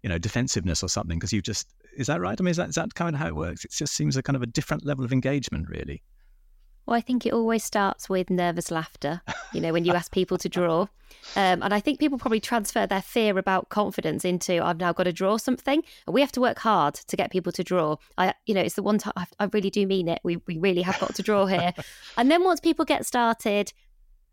you 0.04 0.10
know 0.10 0.18
defensiveness 0.18 0.84
or 0.84 0.88
something 0.88 1.18
because 1.18 1.34
you 1.34 1.42
just 1.42 1.68
is 1.98 2.08
that 2.08 2.22
right 2.22 2.40
i 2.40 2.44
mean 2.44 2.52
is 2.52 2.58
that, 2.58 2.70
is 2.70 2.76
that 2.76 2.94
kind 2.94 3.16
of 3.16 3.20
how 3.20 3.28
it 3.28 3.36
works 3.36 3.66
it 3.66 3.72
just 3.72 3.94
seems 3.94 4.16
a 4.16 4.24
kind 4.24 4.36
of 4.36 4.44
a 4.44 4.48
different 4.48 4.86
level 4.86 5.04
of 5.04 5.12
engagement 5.12 5.68
really 5.68 6.02
Well, 6.86 6.98
I 6.98 7.02
think 7.02 7.26
it 7.26 7.34
always 7.34 7.64
starts 7.64 8.10
with 8.10 8.30
nervous 8.30 8.70
laughter, 8.70 9.22
you 9.54 9.62
know, 9.62 9.72
when 9.72 9.86
you 9.86 9.94
ask 9.94 10.12
people 10.12 10.38
to 10.40 10.50
draw. 10.50 10.88
Um, 11.36 11.64
and 11.64 11.74
I 11.74 11.80
think 11.80 12.00
people 12.00 12.18
probably 12.18 12.42
transfer 12.42 12.86
their 12.86 13.02
fear 13.02 13.38
about 13.38 13.70
confidence 13.70 14.26
into, 14.26 14.64
I've 14.64 14.80
now 14.80 14.92
got 14.92 15.04
to 15.04 15.14
draw 15.14 15.38
something. 15.38 15.82
And 16.06 16.14
we 16.14 16.20
have 16.20 16.34
to 16.34 16.42
work 16.42 16.60
hard 16.60 16.96
to 16.96 17.16
get 17.16 17.32
people 17.32 17.54
to 17.54 17.64
draw. 17.64 17.96
I, 18.18 18.34
you 18.46 18.54
know, 18.54 18.62
it's 18.62 18.76
the 18.76 18.84
one 18.84 18.98
time 18.98 19.14
I, 19.16 19.26
I 19.40 19.50
really 19.54 19.70
do 19.70 19.88
mean 19.88 20.10
it. 20.10 20.20
We, 20.24 20.38
we 20.46 20.58
really 20.58 20.82
have 20.82 21.00
got 21.00 21.16
to 21.16 21.24
draw 21.24 21.46
here. 21.46 21.74
and 22.18 22.30
then 22.30 22.44
once 22.44 22.60
people 22.60 22.84
get 22.84 23.06
started, 23.06 23.72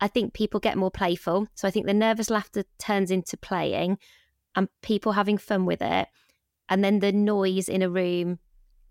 I 0.00 0.08
think 0.08 0.32
people 0.32 0.58
get 0.58 0.76
more 0.76 0.90
playful. 0.90 1.46
So 1.54 1.68
I 1.68 1.70
think 1.70 1.86
the 1.86 1.94
nervous 1.94 2.30
laughter 2.30 2.64
turns 2.78 3.12
into 3.12 3.36
playing 3.36 3.98
and 4.56 4.68
people 4.82 5.12
having 5.12 5.38
fun 5.38 5.66
with 5.66 5.82
it. 5.82 6.08
And 6.68 6.82
then 6.82 6.98
the 6.98 7.12
noise 7.12 7.68
in 7.68 7.82
a 7.82 7.90
room 7.90 8.40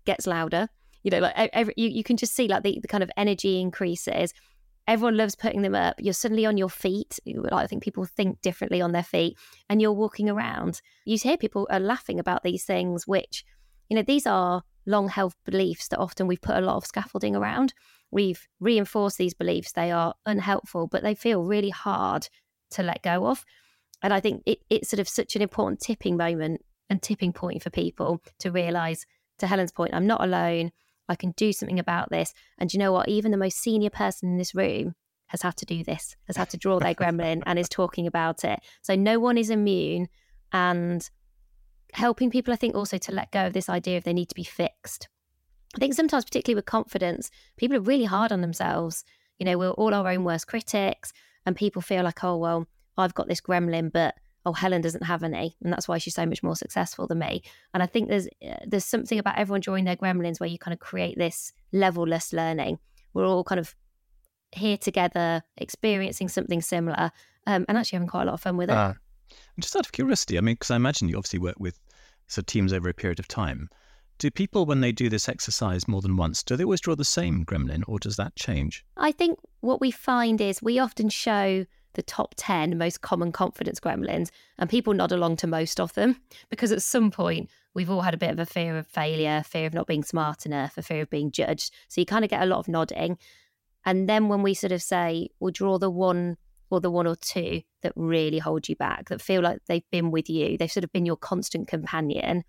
gets 0.06 0.26
louder 0.26 0.70
you 1.02 1.10
know, 1.10 1.18
like 1.18 1.50
every, 1.52 1.74
you, 1.76 1.88
you 1.88 2.04
can 2.04 2.16
just 2.16 2.34
see 2.34 2.48
like 2.48 2.62
the, 2.62 2.78
the 2.80 2.88
kind 2.88 3.02
of 3.02 3.10
energy 3.16 3.60
increases. 3.60 4.32
Everyone 4.86 5.16
loves 5.16 5.36
putting 5.36 5.62
them 5.62 5.74
up. 5.74 5.96
You're 5.98 6.14
suddenly 6.14 6.46
on 6.46 6.56
your 6.56 6.68
feet. 6.68 7.18
I 7.52 7.66
think 7.66 7.82
people 7.82 8.04
think 8.04 8.40
differently 8.40 8.80
on 8.80 8.92
their 8.92 9.04
feet, 9.04 9.38
and 9.68 9.80
you're 9.80 9.92
walking 9.92 10.28
around. 10.28 10.80
You 11.04 11.16
hear 11.16 11.36
people 11.36 11.68
are 11.70 11.78
laughing 11.78 12.18
about 12.18 12.42
these 12.42 12.64
things, 12.64 13.06
which, 13.06 13.44
you 13.88 13.96
know, 13.96 14.02
these 14.02 14.26
are 14.26 14.62
long 14.86 15.08
held 15.08 15.34
beliefs 15.44 15.88
that 15.88 15.98
often 15.98 16.26
we've 16.26 16.40
put 16.40 16.56
a 16.56 16.60
lot 16.60 16.76
of 16.76 16.86
scaffolding 16.86 17.36
around. 17.36 17.72
We've 18.10 18.48
reinforced 18.58 19.18
these 19.18 19.34
beliefs. 19.34 19.72
They 19.72 19.92
are 19.92 20.14
unhelpful, 20.26 20.88
but 20.88 21.02
they 21.02 21.14
feel 21.14 21.44
really 21.44 21.70
hard 21.70 22.28
to 22.72 22.82
let 22.82 23.02
go 23.02 23.26
of. 23.26 23.44
And 24.02 24.12
I 24.12 24.20
think 24.20 24.42
it, 24.46 24.58
it's 24.70 24.88
sort 24.88 25.00
of 25.00 25.08
such 25.08 25.36
an 25.36 25.42
important 25.42 25.80
tipping 25.80 26.16
moment 26.16 26.64
and 26.88 27.00
tipping 27.00 27.32
point 27.32 27.62
for 27.62 27.70
people 27.70 28.22
to 28.40 28.50
realize, 28.50 29.06
to 29.38 29.46
Helen's 29.46 29.70
point, 29.70 29.94
I'm 29.94 30.06
not 30.06 30.24
alone. 30.24 30.72
I 31.10 31.16
can 31.16 31.32
do 31.32 31.52
something 31.52 31.80
about 31.80 32.08
this. 32.10 32.32
And 32.58 32.72
you 32.72 32.78
know 32.78 32.92
what? 32.92 33.08
Even 33.08 33.32
the 33.32 33.36
most 33.36 33.58
senior 33.58 33.90
person 33.90 34.30
in 34.30 34.38
this 34.38 34.54
room 34.54 34.94
has 35.26 35.42
had 35.42 35.56
to 35.56 35.66
do 35.66 35.82
this, 35.82 36.16
has 36.28 36.36
had 36.36 36.48
to 36.50 36.56
draw 36.56 36.78
their 36.78 36.94
gremlin 36.94 37.42
and 37.46 37.58
is 37.58 37.68
talking 37.68 38.06
about 38.06 38.44
it. 38.44 38.60
So 38.82 38.94
no 38.94 39.18
one 39.18 39.36
is 39.36 39.50
immune. 39.50 40.08
And 40.52 41.08
helping 41.92 42.30
people, 42.30 42.54
I 42.54 42.56
think, 42.56 42.74
also 42.74 42.96
to 42.98 43.12
let 43.12 43.32
go 43.32 43.46
of 43.46 43.52
this 43.52 43.68
idea 43.68 43.98
of 43.98 44.04
they 44.04 44.12
need 44.12 44.28
to 44.28 44.34
be 44.34 44.44
fixed. 44.44 45.08
I 45.74 45.78
think 45.78 45.94
sometimes, 45.94 46.24
particularly 46.24 46.56
with 46.56 46.64
confidence, 46.64 47.30
people 47.56 47.76
are 47.76 47.80
really 47.80 48.04
hard 48.04 48.32
on 48.32 48.40
themselves. 48.40 49.04
You 49.38 49.46
know, 49.46 49.58
we're 49.58 49.70
all 49.70 49.94
our 49.94 50.08
own 50.08 50.24
worst 50.24 50.46
critics, 50.46 51.12
and 51.44 51.56
people 51.56 51.82
feel 51.82 52.04
like, 52.04 52.22
oh, 52.22 52.36
well, 52.36 52.66
I've 52.96 53.14
got 53.14 53.28
this 53.28 53.40
gremlin, 53.40 53.90
but 53.92 54.14
oh 54.46 54.52
helen 54.52 54.80
doesn't 54.80 55.04
have 55.04 55.22
any 55.22 55.56
and 55.62 55.72
that's 55.72 55.86
why 55.86 55.98
she's 55.98 56.14
so 56.14 56.26
much 56.26 56.42
more 56.42 56.56
successful 56.56 57.06
than 57.06 57.18
me. 57.18 57.42
And 57.74 57.82
i 57.82 57.86
think 57.86 58.08
there's 58.08 58.26
uh, 58.26 58.56
there's 58.66 58.84
something 58.84 59.18
about 59.18 59.38
everyone 59.38 59.60
drawing 59.60 59.84
their 59.84 59.96
gremlins 59.96 60.40
where 60.40 60.48
you 60.48 60.58
kind 60.58 60.72
of 60.72 60.80
create 60.80 61.18
this 61.18 61.52
levelless 61.72 62.32
learning. 62.32 62.78
We're 63.14 63.26
all 63.26 63.44
kind 63.44 63.58
of 63.58 63.74
here 64.52 64.76
together 64.76 65.42
experiencing 65.56 66.28
something 66.28 66.60
similar 66.60 67.12
um, 67.46 67.64
and 67.68 67.78
actually 67.78 67.96
having 67.96 68.08
quite 68.08 68.22
a 68.22 68.26
lot 68.26 68.34
of 68.34 68.40
fun 68.40 68.56
with 68.56 68.70
it. 68.70 68.76
Uh, 68.76 68.94
just 69.60 69.76
out 69.76 69.86
of 69.86 69.92
curiosity 69.92 70.38
i 70.38 70.40
mean 70.40 70.54
because 70.54 70.72
i 70.72 70.76
imagine 70.76 71.08
you 71.08 71.16
obviously 71.16 71.38
work 71.38 71.54
with 71.60 71.78
sort 72.30 72.42
of 72.42 72.46
teams 72.46 72.72
over 72.72 72.88
a 72.88 72.94
period 72.94 73.18
of 73.18 73.28
time. 73.28 73.68
Do 74.18 74.30
people 74.30 74.66
when 74.66 74.80
they 74.80 74.92
do 74.92 75.08
this 75.08 75.28
exercise 75.28 75.88
more 75.88 76.00
than 76.00 76.16
once 76.16 76.42
do 76.42 76.56
they 76.56 76.64
always 76.64 76.80
draw 76.80 76.94
the 76.94 77.04
same 77.04 77.44
gremlin 77.44 77.82
or 77.86 77.98
does 77.98 78.16
that 78.16 78.36
change? 78.36 78.84
I 78.96 79.12
think 79.12 79.38
what 79.60 79.80
we 79.80 79.90
find 79.90 80.40
is 80.40 80.62
we 80.62 80.78
often 80.78 81.08
show 81.08 81.64
the 81.94 82.02
top 82.02 82.34
10 82.36 82.78
most 82.78 83.00
common 83.00 83.32
confidence 83.32 83.80
gremlins, 83.80 84.30
and 84.58 84.70
people 84.70 84.94
nod 84.94 85.12
along 85.12 85.36
to 85.36 85.46
most 85.46 85.80
of 85.80 85.92
them 85.94 86.20
because 86.48 86.72
at 86.72 86.82
some 86.82 87.10
point 87.10 87.50
we've 87.74 87.90
all 87.90 88.02
had 88.02 88.14
a 88.14 88.18
bit 88.18 88.30
of 88.30 88.38
a 88.38 88.46
fear 88.46 88.76
of 88.78 88.86
failure, 88.86 89.42
fear 89.46 89.66
of 89.66 89.74
not 89.74 89.86
being 89.86 90.02
smart 90.02 90.46
enough, 90.46 90.76
a 90.78 90.82
fear 90.82 91.02
of 91.02 91.10
being 91.10 91.30
judged. 91.30 91.72
So 91.88 92.00
you 92.00 92.06
kind 92.06 92.24
of 92.24 92.30
get 92.30 92.42
a 92.42 92.46
lot 92.46 92.58
of 92.60 92.68
nodding. 92.68 93.18
And 93.84 94.08
then 94.08 94.28
when 94.28 94.42
we 94.42 94.54
sort 94.54 94.72
of 94.72 94.82
say, 94.82 95.30
we'll 95.40 95.52
draw 95.52 95.78
the 95.78 95.90
one 95.90 96.36
or 96.70 96.80
the 96.80 96.90
one 96.90 97.06
or 97.06 97.16
two 97.16 97.62
that 97.82 97.92
really 97.96 98.38
hold 98.38 98.68
you 98.68 98.76
back, 98.76 99.08
that 99.08 99.20
feel 99.20 99.42
like 99.42 99.58
they've 99.66 99.88
been 99.90 100.10
with 100.10 100.30
you, 100.30 100.56
they've 100.56 100.70
sort 100.70 100.84
of 100.84 100.92
been 100.92 101.06
your 101.06 101.16
constant 101.16 101.66
companion, 101.66 102.44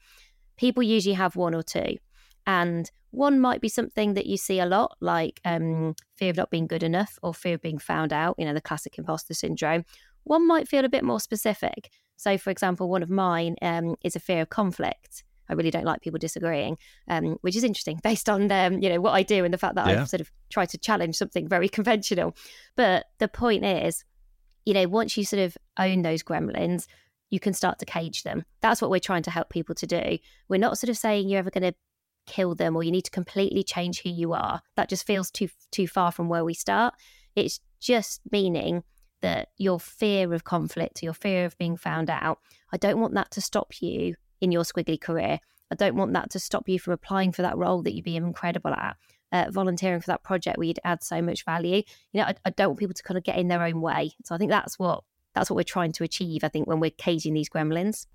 people 0.58 0.84
usually 0.84 1.16
have 1.16 1.36
one 1.36 1.56
or 1.56 1.64
two. 1.64 1.98
And 2.48 2.90
one 3.12 3.40
might 3.40 3.62
be 3.62 3.70
something 3.70 4.14
that 4.14 4.26
you 4.26 4.38
see 4.38 4.60
a 4.60 4.66
lot, 4.66 4.98
like 5.00 5.40
um, 5.46 5.96
fear 6.16 6.32
of 6.32 6.38
not 6.38 6.50
being 6.50 6.68
good 6.68 6.84
enough 6.84 7.20
or 7.22 7.34
fear 7.34 7.56
of 7.56 7.62
being 7.62 7.78
found 7.78 8.14
out, 8.14 8.36
you 8.38 8.46
know, 8.46 8.54
the 8.54 8.62
classic 8.62 8.98
imposter 8.98 9.34
syndrome. 9.34 9.86
One 10.24 10.48
might 10.48 10.68
feel 10.68 10.86
a 10.86 10.90
bit 10.90 11.04
more 11.04 11.20
specific. 11.20 11.90
So, 12.16 12.38
for 12.38 12.50
example, 12.52 12.90
one 12.90 13.04
of 13.04 13.10
mine 13.10 13.56
um, 13.62 13.96
is 14.04 14.16
a 14.16 14.20
fear 14.20 14.42
of 14.42 14.50
conflict. 14.50 15.24
I 15.50 15.54
really 15.54 15.72
don't 15.72 15.84
like 15.84 16.02
people 16.02 16.20
disagreeing, 16.20 16.78
um, 17.10 17.38
which 17.42 17.56
is 17.56 17.64
interesting 17.64 18.00
based 18.04 18.30
on 18.30 18.52
um, 18.52 18.80
you 18.80 18.90
know 18.90 19.02
what 19.02 19.12
I 19.12 19.24
do 19.24 19.44
and 19.44 19.54
the 19.54 19.58
fact 19.58 19.76
that 19.76 19.88
yeah. 19.88 20.02
I 20.02 20.06
sort 20.06 20.22
of 20.22 20.32
try 20.50 20.66
to 20.66 20.78
challenge 20.78 21.16
something 21.16 21.48
very 21.48 21.68
conventional. 21.78 22.36
But 22.76 23.08
the 23.20 23.28
point 23.28 23.66
is, 23.66 24.06
you 24.66 24.74
know, 24.74 24.88
once 24.88 25.18
you 25.18 25.26
sort 25.26 25.42
of 25.42 25.58
own 25.78 26.04
those 26.04 26.24
gremlins, 26.24 26.88
you 27.30 27.40
can 27.40 27.54
start 27.54 27.80
to 27.80 27.86
cage 27.86 28.24
them. 28.24 28.46
That's 28.62 28.82
what 28.82 28.92
we're 28.92 29.00
trying 29.00 29.24
to 29.24 29.32
help 29.32 29.50
people 29.50 29.76
to 29.76 29.88
do. 29.88 30.18
We're 30.48 30.58
not 30.58 30.78
sort 30.78 30.90
of 30.90 30.98
saying 30.98 31.28
you're 31.28 31.40
ever 31.40 31.50
going 31.50 31.64
to 31.64 31.74
kill 32.26 32.56
them 32.56 32.76
or 32.76 32.84
you 32.84 32.92
need 32.92 33.06
to 33.06 33.12
completely 33.12 33.64
change 33.64 34.02
who 34.02 34.10
you 34.10 34.34
are. 34.34 34.62
That 34.76 34.90
just 34.90 35.06
feels 35.06 35.32
too 35.32 35.50
too 35.72 35.88
far 35.88 36.12
from 36.12 36.30
where 36.30 36.46
we 36.46 36.54
start. 36.54 36.94
It's 37.36 37.60
just 37.80 38.22
meaning 38.32 38.84
that 39.22 39.50
your 39.58 39.80
fear 39.80 40.34
of 40.34 40.44
conflict, 40.44 41.04
your 41.04 41.14
fear 41.14 41.46
of 41.46 41.58
being 41.58 41.78
found 41.78 42.10
out, 42.10 42.40
I 42.74 42.78
don't 42.78 43.00
want 43.00 43.14
that 43.14 43.32
to 43.32 43.42
stop 43.42 43.82
you 43.82 44.16
in 44.40 44.52
your 44.52 44.64
squiggly 44.64 45.00
career. 45.00 45.40
I 45.72 45.76
don't 45.76 45.96
want 45.96 46.14
that 46.14 46.32
to 46.32 46.40
stop 46.40 46.68
you 46.68 46.80
from 46.80 46.94
applying 46.94 47.32
for 47.32 47.44
that 47.44 47.58
role 47.58 47.82
that 47.84 47.94
you'd 47.94 48.04
be 48.04 48.18
incredible 48.18 48.74
at, 48.74 48.98
uh, 49.32 49.46
volunteering 49.52 50.02
for 50.02 50.08
that 50.08 50.24
project 50.24 50.58
where 50.58 50.68
you'd 50.68 50.80
add 50.84 51.04
so 51.04 51.22
much 51.22 51.46
value. 51.46 51.84
You 52.12 52.22
know, 52.22 52.24
I, 52.24 52.36
I 52.44 52.50
don't 52.50 52.70
want 52.70 52.80
people 52.80 52.94
to 52.94 53.04
kind 53.04 53.18
of 53.18 53.24
get 53.24 53.38
in 53.38 53.48
their 53.48 53.64
own 53.64 53.80
way. 53.80 54.12
So 54.26 54.36
I 54.36 54.38
think 54.38 54.52
that's 54.52 54.78
what 54.78 55.04
that's 55.34 55.50
what 55.50 55.56
we're 55.56 55.64
trying 55.64 55.94
to 55.94 56.04
achieve. 56.04 56.44
I 56.44 56.50
think 56.50 56.68
when 56.68 56.80
we're 56.80 56.92
caging 56.92 57.34
these 57.34 57.50
gremlins. 57.50 58.06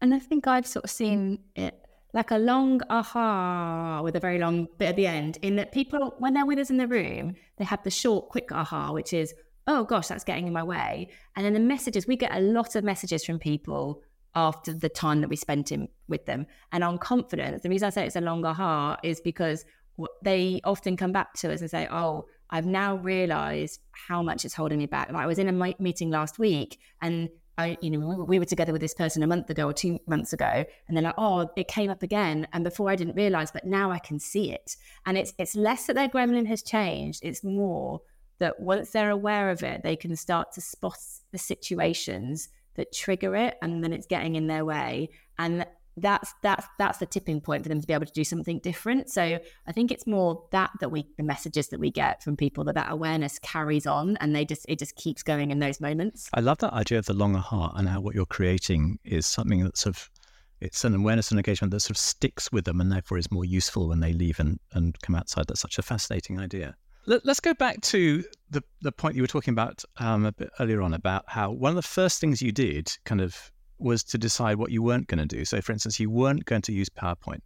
And 0.00 0.12
I 0.12 0.18
think 0.18 0.46
I've 0.46 0.66
sort 0.66 0.84
of 0.84 0.90
seen 0.90 1.38
it 1.54 1.85
like 2.16 2.30
a 2.30 2.38
long 2.38 2.80
aha 2.88 4.00
with 4.02 4.16
a 4.16 4.20
very 4.20 4.38
long 4.38 4.66
bit 4.78 4.88
at 4.88 4.96
the 4.96 5.06
end, 5.06 5.38
in 5.42 5.56
that 5.56 5.70
people, 5.70 6.14
when 6.18 6.32
they're 6.32 6.46
with 6.46 6.58
us 6.58 6.70
in 6.70 6.78
the 6.78 6.88
room, 6.88 7.34
they 7.58 7.64
have 7.64 7.82
the 7.82 7.90
short, 7.90 8.30
quick 8.30 8.50
aha, 8.50 8.90
which 8.90 9.12
is, 9.12 9.34
oh 9.66 9.84
gosh, 9.84 10.08
that's 10.08 10.24
getting 10.24 10.46
in 10.46 10.52
my 10.52 10.62
way. 10.62 11.10
And 11.36 11.44
then 11.44 11.52
the 11.52 11.60
messages, 11.60 12.06
we 12.06 12.16
get 12.16 12.34
a 12.34 12.40
lot 12.40 12.74
of 12.74 12.84
messages 12.84 13.22
from 13.22 13.38
people 13.38 14.02
after 14.34 14.72
the 14.72 14.88
time 14.88 15.20
that 15.20 15.28
we 15.28 15.36
spent 15.36 15.70
in 15.70 15.88
with 16.08 16.24
them. 16.24 16.46
And 16.72 16.82
on 16.82 16.96
confidence, 16.96 17.62
the 17.62 17.68
reason 17.68 17.86
I 17.86 17.90
say 17.90 18.06
it's 18.06 18.16
a 18.16 18.22
long 18.22 18.44
aha 18.46 18.96
is 19.02 19.20
because 19.20 19.66
they 20.22 20.62
often 20.64 20.96
come 20.96 21.12
back 21.12 21.34
to 21.34 21.52
us 21.52 21.60
and 21.60 21.70
say, 21.70 21.86
oh, 21.90 22.24
I've 22.48 22.66
now 22.66 22.96
realized 22.96 23.80
how 23.92 24.22
much 24.22 24.46
it's 24.46 24.54
holding 24.54 24.78
me 24.78 24.86
back. 24.86 25.12
Like 25.12 25.22
I 25.22 25.26
was 25.26 25.38
in 25.38 25.48
a 25.48 25.74
meeting 25.78 26.10
last 26.10 26.38
week 26.38 26.78
and 27.02 27.28
I, 27.58 27.78
you 27.80 27.90
know, 27.90 28.24
we 28.28 28.38
were 28.38 28.44
together 28.44 28.72
with 28.72 28.82
this 28.82 28.94
person 28.94 29.22
a 29.22 29.26
month 29.26 29.48
ago 29.48 29.66
or 29.66 29.72
two 29.72 29.98
months 30.06 30.32
ago, 30.32 30.64
and 30.86 30.96
they're 30.96 31.04
like, 31.04 31.14
oh, 31.16 31.48
it 31.56 31.68
came 31.68 31.90
up 31.90 32.02
again, 32.02 32.46
and 32.52 32.62
before 32.62 32.90
I 32.90 32.96
didn't 32.96 33.16
realize, 33.16 33.50
but 33.50 33.64
now 33.64 33.90
I 33.90 33.98
can 33.98 34.18
see 34.18 34.52
it. 34.52 34.76
And 35.06 35.16
it's 35.16 35.32
it's 35.38 35.56
less 35.56 35.86
that 35.86 35.94
their 35.94 36.08
gremlin 36.08 36.46
has 36.46 36.62
changed; 36.62 37.20
it's 37.22 37.42
more 37.42 38.02
that 38.38 38.60
once 38.60 38.90
they're 38.90 39.10
aware 39.10 39.50
of 39.50 39.62
it, 39.62 39.82
they 39.82 39.96
can 39.96 40.14
start 40.16 40.52
to 40.52 40.60
spot 40.60 40.98
the 41.32 41.38
situations 41.38 42.50
that 42.74 42.92
trigger 42.92 43.34
it, 43.34 43.56
and 43.62 43.82
then 43.82 43.92
it's 43.92 44.06
getting 44.06 44.36
in 44.36 44.46
their 44.48 44.64
way, 44.64 45.08
and 45.38 45.66
that's 45.96 46.34
that's 46.42 46.66
that's 46.78 46.98
the 46.98 47.06
tipping 47.06 47.40
point 47.40 47.62
for 47.62 47.68
them 47.68 47.80
to 47.80 47.86
be 47.86 47.92
able 47.92 48.06
to 48.06 48.12
do 48.12 48.24
something 48.24 48.58
different. 48.58 49.10
So 49.10 49.22
i 49.66 49.72
think 49.72 49.90
it's 49.90 50.06
more 50.06 50.44
that 50.52 50.70
that 50.80 50.90
we 50.90 51.06
the 51.16 51.22
messages 51.22 51.68
that 51.68 51.80
we 51.80 51.90
get 51.90 52.22
from 52.22 52.36
people 52.36 52.64
that 52.64 52.74
that 52.74 52.90
awareness 52.90 53.38
carries 53.38 53.86
on 53.86 54.16
and 54.18 54.34
they 54.34 54.44
just 54.44 54.66
it 54.68 54.78
just 54.78 54.96
keeps 54.96 55.22
going 55.22 55.50
in 55.50 55.58
those 55.58 55.80
moments. 55.80 56.28
I 56.34 56.40
love 56.40 56.58
that 56.58 56.72
idea 56.72 56.98
of 56.98 57.06
the 57.06 57.14
long 57.14 57.34
aha 57.36 57.72
and 57.76 57.88
how 57.88 58.00
what 58.00 58.14
you're 58.14 58.26
creating 58.26 58.98
is 59.04 59.26
something 59.26 59.62
that's 59.62 59.80
sort 59.80 59.96
of 59.96 60.10
it's 60.60 60.84
an 60.84 60.94
awareness 60.94 61.30
and 61.30 61.38
engagement 61.38 61.70
that 61.70 61.80
sort 61.80 61.90
of 61.90 61.98
sticks 61.98 62.50
with 62.50 62.64
them 62.64 62.80
and 62.80 62.90
therefore 62.90 63.18
is 63.18 63.30
more 63.30 63.44
useful 63.44 63.88
when 63.88 64.00
they 64.00 64.12
leave 64.12 64.40
and, 64.40 64.58
and 64.72 64.98
come 65.02 65.14
outside. 65.14 65.46
That's 65.46 65.60
such 65.60 65.78
a 65.78 65.82
fascinating 65.82 66.40
idea. 66.40 66.76
Let, 67.06 67.26
us 67.26 67.40
go 67.40 67.54
back 67.54 67.82
to 67.82 68.24
the, 68.50 68.62
the 68.80 68.90
point 68.90 69.14
you 69.14 69.22
were 69.22 69.28
talking 69.28 69.52
about 69.52 69.84
um, 69.98 70.24
a 70.24 70.32
bit 70.32 70.50
earlier 70.58 70.82
on 70.82 70.92
about 70.92 71.24
how 71.28 71.52
one 71.52 71.70
of 71.70 71.76
the 71.76 71.82
first 71.82 72.20
things 72.20 72.42
you 72.42 72.52
did 72.52 72.90
kind 73.04 73.20
of 73.20 73.52
was 73.78 74.02
to 74.04 74.18
decide 74.18 74.56
what 74.56 74.70
you 74.70 74.82
weren't 74.82 75.06
going 75.06 75.26
to 75.26 75.36
do. 75.36 75.44
So, 75.44 75.60
for 75.60 75.72
instance, 75.72 76.00
you 76.00 76.10
weren't 76.10 76.44
going 76.44 76.62
to 76.62 76.72
use 76.72 76.88
PowerPoint. 76.88 77.40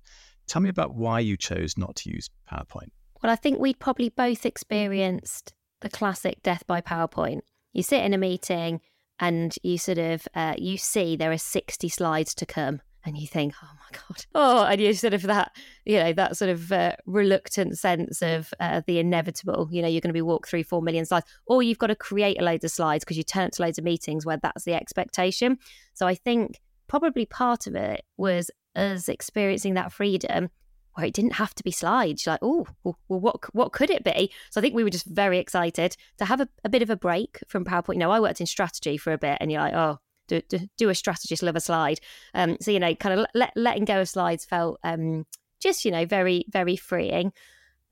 Tell 0.47 0.63
me 0.63 0.69
about 0.69 0.95
why 0.95 1.21
you 1.21 1.37
chose 1.37 1.77
not 1.77 1.97
to 1.97 2.11
use 2.11 2.29
PowerPoint. 2.51 2.91
Well, 3.23 3.33
I 3.33 3.37
think 3.37 3.59
we'd 3.59 3.79
probably 3.79 4.09
both 4.09 4.47
experienced 4.47 5.53
the 5.81 5.89
classic 5.89 6.43
death 6.43 6.67
by 6.67 6.81
PowerPoint. 6.81 7.41
You 7.73 7.83
sit 7.83 8.03
in 8.03 8.15
a 8.15 8.19
meeting 8.19 8.81
and 9.19 9.55
you 9.63 9.79
sort 9.79 9.99
of 9.99 10.27
uh, 10.35 10.55
you 10.59 10.77
see 10.77 11.17
there 11.17 11.31
are 11.31 11.39
60 11.39 11.89
slides 11.89 12.35
to 12.37 12.47
come 12.47 12.81
and 13.05 13.17
you 13.17 13.27
think, 13.27 13.55
oh 13.63 13.69
my 13.75 13.99
god, 13.99 14.25
oh, 14.35 14.65
and 14.65 14.81
you 14.81 14.93
sort 14.95 15.15
of 15.15 15.23
that, 15.23 15.57
you 15.85 15.99
know, 15.99 16.13
that 16.13 16.37
sort 16.37 16.51
of 16.51 16.71
uh, 16.73 16.97
reluctant 17.07 17.79
sense 17.79 18.23
of 18.23 18.53
uh, 18.61 18.83
the 18.87 18.99
inevitable. 18.99 19.69
You 19.71 19.83
know, 19.83 19.89
you're 19.89 20.01
going 20.01 20.11
to 20.11 20.15
be 20.15 20.23
walked 20.23 20.49
through 20.49 20.65
four 20.65 20.83
million 20.83 21.07
slides, 21.07 21.27
or 21.47 21.63
you've 21.63 21.79
got 21.79 21.89
to 21.89 21.97
create 21.97 22.41
a 22.41 22.45
load 22.45 22.65
of 22.65 22.71
slides 22.71 23.05
because 23.05 23.17
you 23.17 23.23
turn 23.23 23.51
to 23.53 23.63
loads 23.63 23.79
of 23.79 23.85
meetings 23.85 24.27
where 24.27 24.37
that's 24.37 24.65
the 24.65 24.75
expectation. 24.75 25.59
So 25.95 26.07
I 26.07 26.15
think 26.15 26.61
probably 26.89 27.27
part 27.27 27.67
of 27.67 27.75
it 27.75 28.05
was 28.17 28.51
us 28.77 29.09
experiencing 29.09 29.75
that 29.75 29.93
freedom 29.93 30.51
where 30.95 31.07
it 31.07 31.15
didn't 31.15 31.35
have 31.35 31.55
to 31.55 31.65
be 31.65 31.71
slides. 31.71 32.27
You're 32.27 32.35
like, 32.35 32.43
oh, 32.43 32.67
well, 32.85 32.97
what 33.09 33.55
what 33.55 33.73
could 33.73 33.91
it 33.91 34.05
be? 34.05 34.31
So 34.51 34.61
I 34.61 34.63
think 34.63 34.75
we 34.75 34.85
were 34.85 34.91
just 34.91 35.07
very 35.07 35.39
excited 35.39 35.97
to 36.19 36.25
have 36.25 36.41
a, 36.41 36.49
a 36.65 36.69
bit 36.69 36.83
of 36.83 36.91
a 36.91 36.97
break 36.97 37.39
from 37.49 37.65
PowerPoint. 37.65 37.95
You 37.95 38.01
know, 38.01 38.11
I 38.11 38.21
worked 38.21 38.41
in 38.41 38.47
strategy 38.47 38.97
for 38.97 39.13
a 39.13 39.19
bit, 39.19 39.39
and 39.41 39.51
you're 39.51 39.61
like, 39.61 39.75
oh, 39.75 39.99
do, 40.39 40.43
do, 40.49 40.67
do 40.77 40.89
a 40.89 40.95
strategist 40.95 41.43
love 41.43 41.57
a 41.57 41.61
slide? 41.61 42.01
Um, 42.35 42.57
so 42.61 42.71
you 42.71 42.81
know, 42.81 42.95
kind 42.95 43.19
of 43.19 43.27
let, 43.35 43.53
letting 43.57 43.85
go 43.85 44.01
of 44.01 44.09
slides 44.09 44.45
felt 44.45 44.79
um, 44.85 45.27
just 45.61 45.85
you 45.85 45.91
know 45.91 46.07
very 46.07 46.45
very 46.49 46.77
freeing. 46.77 47.33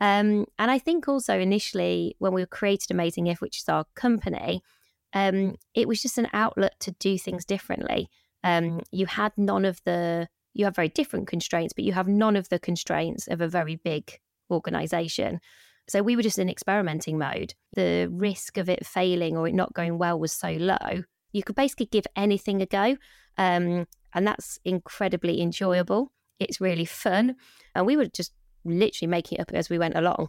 Um, 0.01 0.47
and 0.59 0.71
I 0.71 0.79
think 0.79 1.09
also 1.09 1.39
initially 1.39 2.15
when 2.19 2.33
we 2.33 2.47
created 2.47 2.91
Amazing 2.91 3.27
If, 3.27 3.41
which 3.41 3.59
is 3.59 3.69
our 3.69 3.85
company, 3.97 4.63
um, 5.13 5.57
it 5.75 5.89
was 5.89 6.01
just 6.01 6.19
an 6.19 6.29
outlet 6.33 6.79
to 6.81 6.93
do 6.93 7.19
things 7.19 7.45
differently. 7.45 8.09
Um, 8.45 8.83
you 8.93 9.07
had 9.07 9.33
none 9.37 9.65
of 9.65 9.81
the 9.85 10.29
you 10.55 10.65
have 10.65 10.77
very 10.77 10.89
different 10.89 11.29
constraints, 11.29 11.73
but 11.73 11.85
you 11.85 11.93
have 11.93 12.09
none 12.09 12.37
of 12.37 12.49
the 12.49 12.59
constraints 12.59 13.29
of 13.29 13.41
a 13.41 13.49
very 13.49 13.77
big 13.77 14.19
organization. 14.51 15.41
So 15.89 16.03
we 16.03 16.17
were 16.17 16.23
just 16.23 16.39
in 16.39 16.51
experimenting 16.51 17.19
mode. 17.19 17.55
The 17.75 18.09
risk 18.11 18.59
of 18.59 18.69
it 18.69 18.85
failing 18.85 19.37
or 19.37 19.49
it 19.49 19.55
not 19.55 19.73
going 19.73 19.99
well 19.99 20.19
was 20.19 20.33
so 20.33 20.51
low. 20.51 21.05
You 21.33 21.43
could 21.43 21.57
basically 21.57 21.87
give 21.87 22.07
anything 22.17 22.63
a 22.63 22.67
go. 22.67 22.97
Um, 23.37 23.87
and 24.15 24.27
that's 24.27 24.59
incredibly 24.65 25.41
enjoyable. 25.41 26.13
It's 26.39 26.61
really 26.61 26.85
fun. 26.85 27.37
And 27.75 27.87
we 27.87 27.97
were 27.97 28.07
just 28.07 28.33
literally 28.65 29.09
making 29.09 29.39
it 29.39 29.43
up 29.43 29.53
as 29.53 29.69
we 29.69 29.79
went 29.79 29.97
along. 29.97 30.29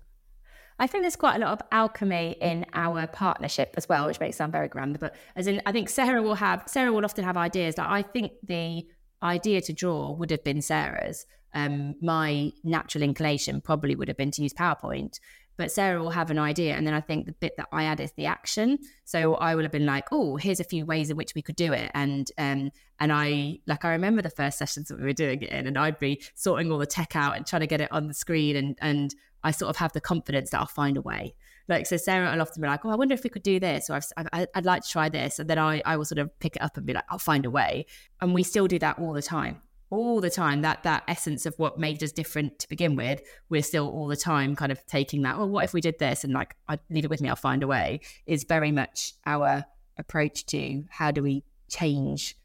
I 0.81 0.87
think 0.87 1.03
there's 1.03 1.17
quite 1.17 1.35
a 1.35 1.39
lot 1.39 1.51
of 1.59 1.67
alchemy 1.71 2.37
in 2.39 2.65
our 2.73 3.05
partnership 3.07 3.73
as 3.75 3.89
well, 3.89 4.07
which 4.07 4.19
makes 4.19 4.35
it 4.35 4.37
sound 4.37 4.53
very 4.53 4.69
grand. 4.69 4.97
But 4.99 5.13
as 5.35 5.45
in, 5.47 5.61
I 5.65 5.73
think 5.73 5.89
Sarah 5.89 6.21
will 6.21 6.35
have 6.35 6.63
Sarah 6.67 6.93
will 6.93 7.03
often 7.03 7.25
have 7.25 7.35
ideas. 7.35 7.77
Like 7.77 7.89
I 7.89 8.01
think 8.01 8.31
the 8.43 8.85
idea 9.21 9.59
to 9.61 9.73
draw 9.73 10.13
would 10.13 10.31
have 10.31 10.43
been 10.43 10.61
Sarah's. 10.61 11.25
Um, 11.53 11.95
my 12.01 12.51
natural 12.63 13.03
inclination 13.03 13.59
probably 13.59 13.95
would 13.95 14.07
have 14.07 14.17
been 14.17 14.31
to 14.31 14.41
use 14.41 14.53
PowerPoint, 14.53 15.19
but 15.59 15.73
Sarah 15.73 16.01
will 16.01 16.09
have 16.11 16.31
an 16.31 16.39
idea. 16.39 16.73
And 16.75 16.87
then 16.87 16.93
I 16.93 17.01
think 17.01 17.25
the 17.25 17.33
bit 17.33 17.57
that 17.57 17.67
I 17.73 17.83
add 17.83 17.99
is 17.99 18.13
the 18.13 18.27
action. 18.27 18.79
So 19.03 19.35
I 19.35 19.55
will 19.55 19.63
have 19.63 19.73
been 19.73 19.85
like, 19.85 20.05
oh, 20.09 20.37
here's 20.37 20.61
a 20.61 20.63
few 20.63 20.85
ways 20.85 21.09
in 21.09 21.17
which 21.17 21.35
we 21.35 21.41
could 21.41 21.57
do 21.57 21.73
it. 21.73 21.91
And 21.93 22.31
um, 22.37 22.71
and 22.97 23.11
I 23.11 23.59
like 23.67 23.83
I 23.83 23.89
remember 23.89 24.21
the 24.21 24.29
first 24.29 24.57
sessions 24.57 24.87
that 24.87 24.97
we 24.97 25.03
were 25.03 25.11
doing 25.11 25.41
it 25.41 25.49
in, 25.49 25.67
and 25.67 25.77
I'd 25.77 25.99
be 25.99 26.21
sorting 26.33 26.71
all 26.71 26.77
the 26.77 26.85
tech 26.85 27.13
out 27.13 27.35
and 27.35 27.45
trying 27.45 27.59
to 27.59 27.67
get 27.67 27.81
it 27.81 27.91
on 27.91 28.07
the 28.07 28.13
screen 28.13 28.55
and 28.55 28.77
and 28.81 29.13
I 29.43 29.51
sort 29.51 29.69
of 29.69 29.75
have 29.75 29.91
the 29.91 29.99
confidence 30.01 30.51
that 30.51 30.61
I'll 30.61 30.65
find 30.65 30.95
a 30.95 31.01
way. 31.01 31.35
Like, 31.67 31.87
so 31.87 31.97
Sarah 31.97 32.31
will 32.31 32.41
often 32.41 32.61
be 32.61 32.67
like, 32.67 32.85
oh, 32.85 32.89
I 32.89 32.95
wonder 32.95 33.13
if 33.13 33.23
we 33.23 33.29
could 33.29 33.43
do 33.43 33.59
this, 33.59 33.89
or 33.89 33.99
i 34.17 34.47
would 34.55 34.65
like 34.65 34.83
to 34.83 34.89
try 34.89 35.07
this. 35.07 35.39
And 35.39 35.49
then 35.49 35.59
I, 35.59 35.81
I 35.85 35.97
will 35.97 36.05
sort 36.05 36.19
of 36.19 36.37
pick 36.39 36.55
it 36.55 36.61
up 36.61 36.77
and 36.77 36.85
be 36.85 36.93
like, 36.93 37.05
I'll 37.09 37.19
find 37.19 37.45
a 37.45 37.49
way. 37.49 37.85
And 38.21 38.33
we 38.33 38.43
still 38.43 38.67
do 38.67 38.79
that 38.79 38.99
all 38.99 39.13
the 39.13 39.21
time. 39.21 39.61
All 39.91 40.21
the 40.21 40.29
time, 40.29 40.61
that 40.61 40.83
that 40.83 41.03
essence 41.07 41.45
of 41.45 41.57
what 41.57 41.79
made 41.79 42.03
us 42.03 42.11
different 42.11 42.59
to 42.59 42.69
begin 42.69 42.95
with, 42.95 43.21
we're 43.49 43.63
still 43.63 43.89
all 43.89 44.07
the 44.07 44.15
time 44.15 44.55
kind 44.55 44.71
of 44.71 44.85
taking 44.85 45.23
that. 45.23 45.35
Oh, 45.37 45.47
what 45.47 45.63
if 45.63 45.73
we 45.73 45.81
did 45.81 45.97
this? 45.99 46.23
And 46.23 46.33
like, 46.33 46.55
I 46.67 46.77
leave 46.89 47.05
it 47.05 47.09
with 47.09 47.21
me, 47.21 47.29
I'll 47.29 47.35
find 47.35 47.63
a 47.63 47.67
way. 47.67 48.01
Is 48.25 48.43
very 48.43 48.71
much 48.71 49.13
our 49.25 49.65
approach 49.97 50.45
to 50.47 50.83
how 50.89 51.11
do 51.11 51.23
we 51.23 51.43
change 51.69 52.37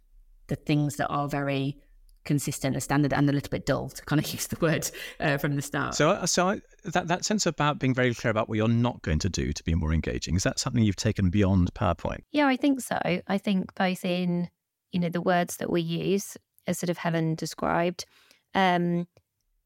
the 0.47 0.57
things 0.57 0.97
that 0.97 1.09
are 1.09 1.29
very 1.29 1.79
consistent 2.25 2.75
and 2.75 2.83
standard 2.83 3.13
and 3.13 3.29
a 3.29 3.33
little 3.33 3.51
bit 3.51 3.67
dull 3.67 3.89
to 3.91 4.05
kind 4.05 4.23
of 4.25 4.27
use 4.33 4.47
the 4.49 4.57
word 4.61 4.91
uh, 5.21 5.39
from 5.39 5.57
the 5.57 5.63
start. 5.63 5.95
So, 5.95 6.11
uh, 6.11 6.27
so 6.27 6.49
I, 6.49 6.61
that 6.85 7.09
that 7.09 7.25
sense 7.25 7.47
about 7.47 7.79
being 7.79 7.95
very 7.95 8.15
clear 8.15 8.31
about 8.31 8.49
what 8.49 8.57
you're 8.57 8.69
not 8.69 9.03
going 9.03 9.19
to 9.21 9.29
do 9.29 9.53
to 9.53 9.65
be 9.65 9.75
more 9.75 9.93
engaging 9.93 10.35
is 10.35 10.43
that 10.43 10.59
something 10.59 10.83
you've 10.83 10.97
taken 10.97 11.31
beyond 11.31 11.73
PowerPoint? 11.75 12.21
Yeah, 12.33 12.47
I 12.47 12.57
think 12.57 12.81
so. 12.81 12.99
I 13.05 13.39
think 13.39 13.75
both 13.75 14.05
in 14.05 14.49
you 14.93 15.01
know 15.01 15.09
the 15.09 15.21
words 15.21 15.57
that 15.59 15.71
we 15.71 15.81
use, 15.81 16.37
as 16.67 16.79
sort 16.79 16.91
of 16.91 16.99
Helen 16.99 17.35
described, 17.35 18.05
um, 18.55 19.07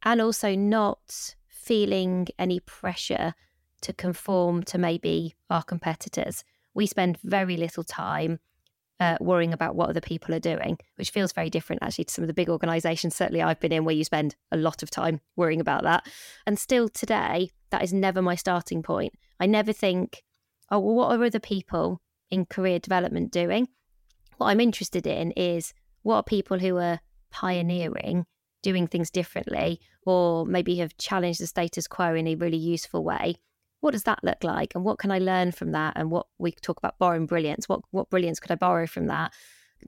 and 0.03 0.21
also 0.21 0.55
not 0.55 1.35
feeling 1.49 2.29
any 2.39 2.61
pressure 2.61 3.35
to 3.83 3.93
conform 3.93 4.63
to 4.65 4.79
maybe 4.79 5.35
our 5.51 5.63
competitors. 5.63 6.45
We 6.75 6.87
spend 6.87 7.19
very 7.23 7.57
little 7.57 7.85
time 7.85 8.41
uh, 9.01 9.17
worrying 9.21 9.53
about 9.53 9.77
what 9.77 9.91
other 9.91 10.01
people 10.01 10.35
are 10.35 10.41
doing, 10.41 10.79
which 10.97 11.11
feels 11.11 11.33
very 11.33 11.51
different 11.51 11.83
actually 11.83 12.05
to 12.05 12.13
some 12.13 12.25
of 12.25 12.29
the 12.29 12.35
big 12.35 12.49
organizations, 12.49 13.15
certainly 13.15 13.43
I've 13.43 13.61
been 13.61 13.73
in, 13.73 13.85
where 13.85 13.95
you 13.95 14.05
spend 14.05 14.35
a 14.51 14.57
lot 14.57 14.83
of 14.83 14.91
time 14.91 15.21
worrying 15.37 15.61
about 15.61 15.85
that. 15.85 16.07
And 16.47 16.59
still 16.59 16.89
today, 16.89 17.51
that 17.71 17.83
is 17.83 17.93
never 17.93 18.23
my 18.23 18.35
starting 18.35 18.83
point. 18.83 19.13
I 19.39 19.47
never 19.47 19.73
think, 19.73 20.23
oh, 20.71 20.81
well, 20.81 20.95
what 20.95 21.17
are 21.17 21.25
other 21.25 21.39
people 21.39 22.01
in 22.31 22.47
career 22.47 22.79
development 22.79 23.31
doing? 23.31 23.69
What 24.39 24.49
I'm 24.49 24.61
interested 24.61 25.07
in 25.07 25.33
is 25.33 25.73
what 26.03 26.17
are 26.17 26.23
people 26.23 26.59
who 26.59 26.77
are 26.77 27.01
pioneering, 27.31 28.27
doing 28.63 28.87
things 28.87 29.11
differently, 29.11 29.81
or 30.07 30.47
maybe 30.47 30.77
have 30.77 30.97
challenged 30.99 31.41
the 31.41 31.47
status 31.47 31.87
quo 31.87 32.15
in 32.15 32.27
a 32.27 32.35
really 32.35 32.57
useful 32.57 33.05
way? 33.05 33.37
What 33.81 33.93
does 33.93 34.05
that 34.05 34.25
look 34.25 34.43
like? 34.43 34.75
And 34.75 34.85
what 34.85 34.99
can 34.99 35.11
i 35.11 35.19
learn 35.19 35.53
from 35.53 35.73
that? 35.73 35.95
And 35.97 36.11
what 36.11 36.27
we 36.39 36.53
talk 36.53 36.79
about 36.79 36.99
borrowing 36.99 37.27
brilliance. 37.27 37.69
What 37.69 37.81
what 37.91 38.11
brilliance 38.11 38.41
could 38.41 38.51
i 38.51 38.57
borrow 38.57 38.87
from 38.87 39.07
that? 39.07 39.33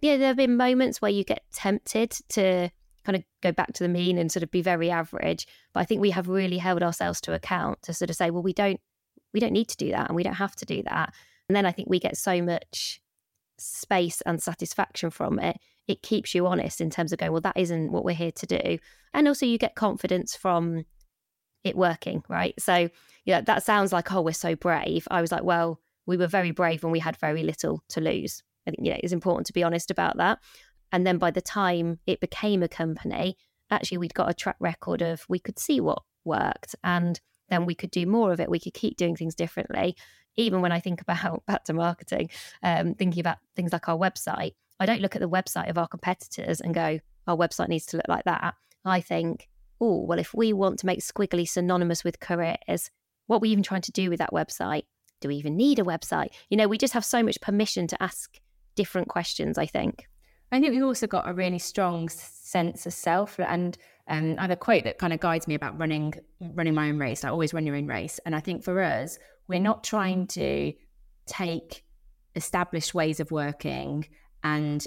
Yeah 0.00 0.16
there 0.16 0.28
have 0.28 0.36
been 0.36 0.56
moments 0.56 1.02
where 1.02 1.10
you 1.10 1.24
get 1.24 1.42
tempted 1.52 2.12
to 2.30 2.70
kind 3.04 3.16
of 3.16 3.24
go 3.42 3.50
back 3.50 3.72
to 3.72 3.82
the 3.82 3.88
mean 3.88 4.18
and 4.18 4.30
sort 4.30 4.42
of 4.42 4.50
be 4.50 4.60
very 4.60 4.90
average 4.90 5.46
but 5.72 5.80
i 5.80 5.84
think 5.84 6.02
we 6.02 6.10
have 6.10 6.28
really 6.28 6.58
held 6.58 6.82
ourselves 6.82 7.18
to 7.18 7.32
account 7.32 7.80
to 7.80 7.94
sort 7.94 8.10
of 8.10 8.14
say 8.14 8.30
well 8.30 8.42
we 8.42 8.52
don't 8.52 8.78
we 9.32 9.40
don't 9.40 9.52
need 9.52 9.68
to 9.68 9.76
do 9.76 9.90
that 9.90 10.08
and 10.08 10.16
we 10.16 10.22
don't 10.22 10.34
have 10.34 10.56
to 10.56 10.66
do 10.66 10.82
that. 10.82 11.14
And 11.48 11.56
then 11.56 11.66
i 11.66 11.72
think 11.72 11.88
we 11.88 11.98
get 11.98 12.16
so 12.16 12.42
much 12.42 13.00
space 13.58 14.20
and 14.22 14.42
satisfaction 14.42 15.10
from 15.10 15.38
it 15.38 15.58
it 15.90 16.02
keeps 16.02 16.34
you 16.34 16.46
honest 16.46 16.80
in 16.80 16.90
terms 16.90 17.12
of 17.12 17.18
going 17.18 17.32
well 17.32 17.40
that 17.40 17.56
isn't 17.56 17.92
what 17.92 18.04
we're 18.04 18.14
here 18.14 18.32
to 18.32 18.46
do 18.46 18.78
and 19.12 19.28
also 19.28 19.44
you 19.44 19.58
get 19.58 19.74
confidence 19.74 20.36
from 20.36 20.84
it 21.64 21.76
working 21.76 22.22
right 22.28 22.54
so 22.58 22.88
yeah, 23.24 23.40
that 23.42 23.62
sounds 23.62 23.92
like, 23.92 24.12
oh, 24.12 24.22
we're 24.22 24.32
so 24.32 24.56
brave. 24.56 25.06
I 25.10 25.20
was 25.20 25.32
like, 25.32 25.44
well, 25.44 25.80
we 26.06 26.16
were 26.16 26.26
very 26.26 26.50
brave 26.50 26.82
when 26.82 26.92
we 26.92 26.98
had 26.98 27.16
very 27.16 27.42
little 27.42 27.82
to 27.90 28.00
lose. 28.00 28.42
I 28.66 28.70
think, 28.70 28.86
yeah, 28.86 28.98
it's 29.02 29.12
important 29.12 29.46
to 29.46 29.52
be 29.52 29.62
honest 29.62 29.90
about 29.90 30.16
that. 30.16 30.38
And 30.92 31.06
then 31.06 31.18
by 31.18 31.30
the 31.30 31.42
time 31.42 32.00
it 32.06 32.20
became 32.20 32.62
a 32.62 32.68
company, 32.68 33.36
actually, 33.70 33.98
we'd 33.98 34.14
got 34.14 34.30
a 34.30 34.34
track 34.34 34.56
record 34.58 35.02
of 35.02 35.24
we 35.28 35.38
could 35.38 35.58
see 35.58 35.80
what 35.80 36.02
worked 36.24 36.74
and 36.82 37.20
then 37.48 37.66
we 37.66 37.74
could 37.74 37.90
do 37.90 38.06
more 38.06 38.32
of 38.32 38.40
it. 38.40 38.50
We 38.50 38.60
could 38.60 38.74
keep 38.74 38.96
doing 38.96 39.16
things 39.16 39.34
differently. 39.34 39.96
Even 40.36 40.60
when 40.60 40.72
I 40.72 40.80
think 40.80 41.00
about 41.08 41.44
back 41.46 41.64
to 41.64 41.72
marketing, 41.72 42.30
um, 42.62 42.94
thinking 42.94 43.20
about 43.20 43.38
things 43.54 43.72
like 43.72 43.88
our 43.88 43.96
website, 43.96 44.54
I 44.80 44.86
don't 44.86 45.02
look 45.02 45.14
at 45.14 45.20
the 45.20 45.28
website 45.28 45.68
of 45.68 45.78
our 45.78 45.86
competitors 45.86 46.60
and 46.60 46.74
go, 46.74 46.98
our 47.26 47.36
website 47.36 47.68
needs 47.68 47.86
to 47.86 47.98
look 47.98 48.08
like 48.08 48.24
that. 48.24 48.54
I 48.84 49.00
think, 49.00 49.48
oh, 49.80 50.00
well, 50.00 50.18
if 50.18 50.34
we 50.34 50.52
want 50.52 50.78
to 50.80 50.86
make 50.86 51.00
squiggly 51.00 51.46
synonymous 51.46 52.02
with 52.02 52.18
careers, 52.18 52.90
what 53.26 53.36
are 53.36 53.40
we 53.40 53.50
even 53.50 53.62
trying 53.62 53.82
to 53.82 53.92
do 53.92 54.08
with 54.08 54.18
that 54.18 54.32
website? 54.32 54.84
Do 55.20 55.28
we 55.28 55.36
even 55.36 55.56
need 55.56 55.78
a 55.78 55.84
website? 55.84 56.30
You 56.48 56.56
know, 56.56 56.66
we 56.66 56.78
just 56.78 56.94
have 56.94 57.04
so 57.04 57.22
much 57.22 57.40
permission 57.42 57.86
to 57.88 58.02
ask 58.02 58.40
different 58.74 59.08
questions, 59.08 59.58
I 59.58 59.66
think. 59.66 60.06
I 60.50 60.58
think 60.58 60.72
we've 60.72 60.82
also 60.82 61.06
got 61.06 61.28
a 61.28 61.34
really 61.34 61.58
strong 61.58 62.08
sense 62.08 62.86
of 62.86 62.92
self 62.92 63.38
and 63.38 63.76
um, 64.08 64.34
I 64.38 64.42
have 64.42 64.50
a 64.50 64.56
quote 64.56 64.82
that 64.84 64.98
kind 64.98 65.12
of 65.12 65.20
guides 65.20 65.46
me 65.46 65.54
about 65.54 65.78
running 65.78 66.14
running 66.40 66.74
my 66.74 66.88
own 66.88 66.98
race. 66.98 67.24
I 67.24 67.28
always 67.28 67.54
run 67.54 67.64
your 67.64 67.76
own 67.76 67.86
race. 67.86 68.18
And 68.26 68.34
I 68.34 68.40
think 68.40 68.64
for 68.64 68.82
us, 68.82 69.18
we're 69.46 69.60
not 69.60 69.84
trying 69.84 70.26
to 70.28 70.72
take 71.26 71.84
established 72.34 72.92
ways 72.92 73.20
of 73.20 73.30
working 73.30 74.06
and 74.42 74.86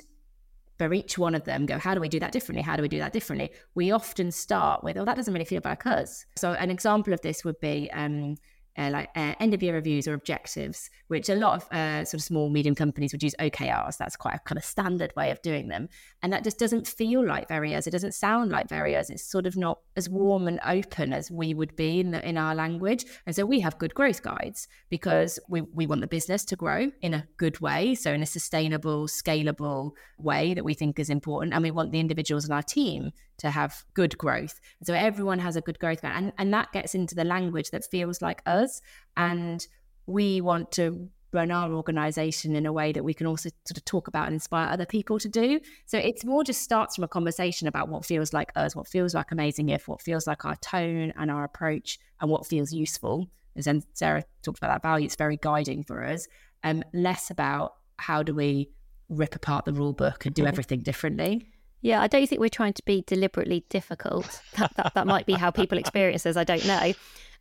for 0.78 0.94
each 0.94 1.18
one 1.18 1.36
of 1.36 1.44
them 1.44 1.66
go, 1.66 1.78
how 1.78 1.94
do 1.94 2.02
we 2.02 2.10
do 2.10 2.20
that 2.20 2.32
differently? 2.32 2.64
How 2.64 2.76
do 2.76 2.82
we 2.82 2.88
do 2.88 2.98
that 3.00 3.14
differently? 3.14 3.52
We 3.76 3.92
often 3.92 4.32
start 4.32 4.84
with, 4.84 4.98
oh, 4.98 5.06
that 5.06 5.16
doesn't 5.16 5.34
really 5.34 5.46
feel 5.46 5.62
like 5.64 5.86
us. 5.86 6.26
So 6.36 6.54
an 6.54 6.72
example 6.72 7.14
of 7.14 7.22
this 7.22 7.46
would 7.46 7.60
be 7.60 7.90
um, 7.94 8.38
uh, 8.78 8.90
like 8.92 9.10
uh, 9.16 9.34
end 9.40 9.54
of 9.54 9.62
year 9.62 9.74
reviews 9.74 10.08
or 10.08 10.14
objectives, 10.14 10.90
which 11.08 11.30
a 11.30 11.36
lot 11.36 11.62
of 11.62 11.72
uh, 11.72 12.06
sort 12.06 12.16
of 12.16 12.24
small, 12.24 12.50
medium 12.50 12.76
companies 12.76 13.12
would 13.12 13.22
use 13.22 13.36
OKRs. 13.40 13.98
That's 13.98 14.16
quite 14.16 14.36
a 14.36 14.40
kind 14.40 14.58
of 14.58 14.66
standard 14.66 15.14
way 15.16 15.32
of 15.32 15.42
doing 15.42 15.68
them. 15.68 15.90
And 16.22 16.34
that 16.34 16.44
just 16.44 16.60
doesn't 16.60 16.88
feel 16.88 17.26
like 17.26 17.48
very 17.48 17.76
us. 17.76 17.88
It 17.88 17.92
doesn't 17.92 18.14
sound 18.14 18.52
like 18.52 18.70
very 18.70 18.96
us. 18.96 19.10
It's 19.10 19.24
sort 19.24 19.46
of 19.46 19.56
not 19.56 19.80
as 19.96 20.10
warm 20.10 20.48
and 20.48 20.60
open 20.66 21.14
as 21.14 21.30
we 21.30 21.54
would 21.54 21.76
be 21.76 22.00
in, 22.00 22.12
the, 22.12 22.28
in 22.28 22.38
our 22.38 22.56
language. 22.56 23.06
And 23.26 23.36
so 23.36 23.46
we 23.46 23.60
have 23.60 23.78
good 23.78 23.94
growth 23.94 24.24
guides 24.24 24.68
because 24.90 25.40
we, 25.48 25.62
we 25.62 25.86
want 25.86 26.02
the 26.02 26.08
business 26.08 26.44
to 26.46 26.56
grow 26.56 26.92
in 27.02 27.14
a 27.14 27.28
good 27.38 27.60
way. 27.60 27.96
So 27.96 28.12
in 28.12 28.24
a 28.24 28.28
sustainable, 28.28 29.08
scalable 29.08 29.92
way 30.18 30.54
that 30.54 30.66
we 30.66 30.74
think 30.74 31.00
is 31.00 31.10
important. 31.10 31.54
And 31.54 31.64
we 31.64 31.72
want 31.72 31.92
the 31.92 32.00
individuals 32.00 32.46
in 32.46 32.52
our 32.52 32.64
team 32.64 33.12
to 33.38 33.50
have 33.52 33.84
good 33.94 34.18
growth. 34.18 34.60
So 34.84 34.94
everyone 34.94 35.40
has 35.40 35.56
a 35.56 35.62
good 35.62 35.80
growth 35.80 36.02
guide. 36.02 36.14
And, 36.16 36.34
and 36.38 36.54
that 36.54 36.72
gets 36.72 36.96
into 36.96 37.16
the 37.16 37.24
language 37.24 37.72
that 37.72 37.86
feels 37.86 38.22
like 38.22 38.42
us. 38.46 38.82
And 39.18 39.66
we 40.06 40.42
want 40.42 40.72
to 40.74 41.10
run 41.34 41.52
our 41.52 41.74
organization 41.74 42.56
in 42.56 42.66
a 42.66 42.72
way 42.72 42.92
that 42.92 43.04
we 43.04 43.14
can 43.14 43.26
also 43.26 43.50
sort 43.66 43.78
of 43.78 43.86
talk 43.86 44.08
about 44.08 44.28
and 44.28 44.36
inspire 44.36 44.70
other 44.70 44.86
people 44.86 45.18
to 45.20 45.28
do. 45.28 45.60
So 45.86 45.98
it's 45.98 46.24
more 46.24 46.44
just 46.44 46.62
starts 46.62 46.96
from 46.96 47.04
a 47.04 47.08
conversation 47.08 47.68
about 47.68 47.90
what 47.90 48.06
feels 48.06 48.34
like 48.34 48.52
us, 48.56 48.76
what 48.76 48.88
feels 48.88 49.14
like 49.14 49.32
amazing 49.32 49.70
if, 49.70 49.88
what 49.88 50.02
feels 50.02 50.28
like 50.28 50.46
our 50.46 50.56
tone 50.58 51.12
and 51.18 51.32
our 51.32 51.44
approach, 51.44 52.00
and 52.22 52.30
what 52.30 52.46
feels 52.46 52.72
useful. 52.72 53.28
As 53.56 53.66
then 53.66 53.84
Sarah 53.94 54.24
talked 54.44 54.60
about 54.60 54.70
that 54.70 54.88
value, 54.88 55.06
it's 55.06 55.16
very 55.16 55.38
guiding 55.38 55.84
for 55.84 56.04
us. 56.04 56.28
Um, 56.64 56.84
less 56.94 57.30
about 57.30 57.74
how 57.98 58.24
do 58.24 58.34
we 58.34 58.70
rip 59.10 59.36
apart 59.36 59.66
the 59.66 59.74
rule 59.74 59.94
book 59.94 60.26
and 60.26 60.34
do 60.34 60.46
everything 60.46 60.82
differently. 60.82 61.53
Yeah, 61.84 62.02
I 62.02 62.08
don't 62.08 62.26
think 62.26 62.40
we're 62.40 62.48
trying 62.48 62.74
to 62.74 62.84
be 62.86 63.04
deliberately 63.06 63.66
difficult. 63.70 64.42
That, 64.58 64.74
that, 64.78 64.94
that 64.94 65.06
might 65.06 65.26
be 65.26 65.34
how 65.34 65.52
people 65.52 65.78
experience 65.78 66.26
us. 66.26 66.38
I 66.38 66.46
don't 66.46 66.66
know. 66.66 66.94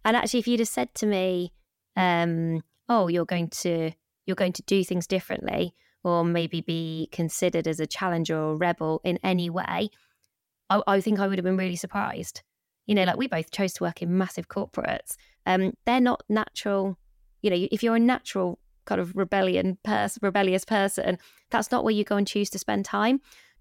And 0.05 0.17
actually, 0.17 0.41
if 0.41 0.49
you'd 0.49 0.59
have 0.59 0.69
said 0.69 0.93
to 0.97 1.07
me, 1.07 1.53
um, 1.97 2.63
"Oh, 2.89 3.07
you're 3.07 3.25
going 3.25 3.49
to 3.49 3.93
you're 4.27 4.35
going 4.35 4.53
to 4.55 4.63
do 4.63 4.83
things 4.83 5.07
differently," 5.07 5.75
or 6.03 6.25
maybe 6.25 6.61
be 6.61 7.09
considered 7.13 7.69
as 7.69 7.79
a 7.79 7.87
challenger 7.87 8.37
or 8.37 8.55
a 8.55 8.57
rebel 8.57 9.01
in 9.05 9.21
any 9.23 9.49
way, 9.49 9.91
I, 10.69 10.83
I 10.89 11.01
think 11.01 11.21
I 11.21 11.29
would 11.29 11.39
have 11.39 11.45
been 11.45 11.57
really 11.57 11.77
surprised. 11.77 12.43
You 12.87 12.97
know, 12.97 13.05
like 13.05 13.17
we 13.17 13.29
both 13.29 13.53
chose 13.53 13.73
to 13.75 13.85
work 13.85 14.03
in 14.03 14.19
massive 14.19 14.49
corporates. 14.49 15.17
Um, 15.47 15.75
they're 15.87 16.01
not 16.01 16.25
natural. 16.29 16.99
You 17.43 17.51
know, 17.51 17.69
if 17.71 17.85
you're 17.85 17.95
a 17.95 18.01
natural 18.01 18.59
kind 18.87 19.01
of 19.01 19.15
rebellion 19.15 19.79
person, 19.85 20.19
rebellious 20.21 20.65
person, 20.65 21.19
that's 21.51 21.71
not 21.71 21.85
where 21.85 21.95
you 21.95 22.03
go 22.03 22.17
and 22.17 22.27
choose 22.27 22.51
to 22.51 22.59
spend 22.59 22.85
time. 22.85 23.21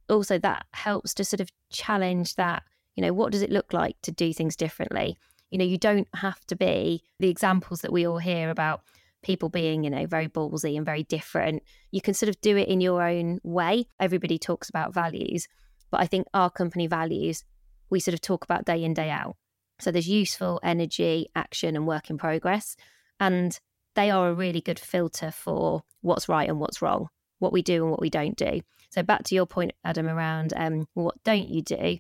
Also, 0.09 0.37
that 0.39 0.65
helps 0.73 1.13
to 1.15 1.23
sort 1.23 1.41
of 1.41 1.49
challenge 1.69 2.35
that. 2.35 2.63
You 2.95 3.03
know, 3.03 3.13
what 3.13 3.31
does 3.31 3.41
it 3.41 3.51
look 3.51 3.71
like 3.71 3.95
to 4.01 4.11
do 4.11 4.33
things 4.33 4.55
differently? 4.57 5.17
You 5.49 5.57
know, 5.57 5.65
you 5.65 5.77
don't 5.77 6.07
have 6.15 6.45
to 6.47 6.55
be 6.55 7.03
the 7.19 7.29
examples 7.29 7.81
that 7.81 7.93
we 7.93 8.05
all 8.05 8.17
hear 8.17 8.49
about 8.49 8.81
people 9.21 9.49
being, 9.49 9.83
you 9.83 9.89
know, 9.89 10.05
very 10.05 10.27
ballsy 10.27 10.75
and 10.75 10.85
very 10.85 11.03
different. 11.03 11.63
You 11.91 12.01
can 12.01 12.13
sort 12.13 12.29
of 12.29 12.41
do 12.41 12.57
it 12.57 12.67
in 12.67 12.81
your 12.81 13.01
own 13.01 13.39
way. 13.43 13.87
Everybody 13.99 14.37
talks 14.37 14.69
about 14.69 14.93
values, 14.93 15.47
but 15.89 16.01
I 16.01 16.07
think 16.07 16.27
our 16.33 16.49
company 16.49 16.87
values, 16.87 17.43
we 17.89 17.99
sort 17.99 18.13
of 18.13 18.21
talk 18.21 18.43
about 18.43 18.65
day 18.65 18.83
in, 18.83 18.93
day 18.93 19.09
out. 19.09 19.35
So 19.79 19.91
there's 19.91 20.09
useful 20.09 20.59
energy, 20.63 21.27
action, 21.35 21.75
and 21.75 21.87
work 21.87 22.09
in 22.09 22.17
progress. 22.17 22.75
And 23.19 23.57
they 23.95 24.09
are 24.09 24.29
a 24.29 24.33
really 24.33 24.61
good 24.61 24.79
filter 24.79 25.31
for 25.31 25.83
what's 26.01 26.29
right 26.29 26.49
and 26.49 26.59
what's 26.59 26.81
wrong, 26.81 27.07
what 27.39 27.53
we 27.53 27.61
do 27.61 27.83
and 27.83 27.91
what 27.91 28.01
we 28.01 28.09
don't 28.09 28.37
do. 28.37 28.61
So 28.91 29.01
back 29.03 29.23
to 29.23 29.35
your 29.35 29.45
point, 29.45 29.71
Adam, 29.85 30.07
around 30.07 30.53
um, 30.55 30.85
what 30.93 31.15
don't 31.23 31.47
you 31.47 31.61
do? 31.61 31.97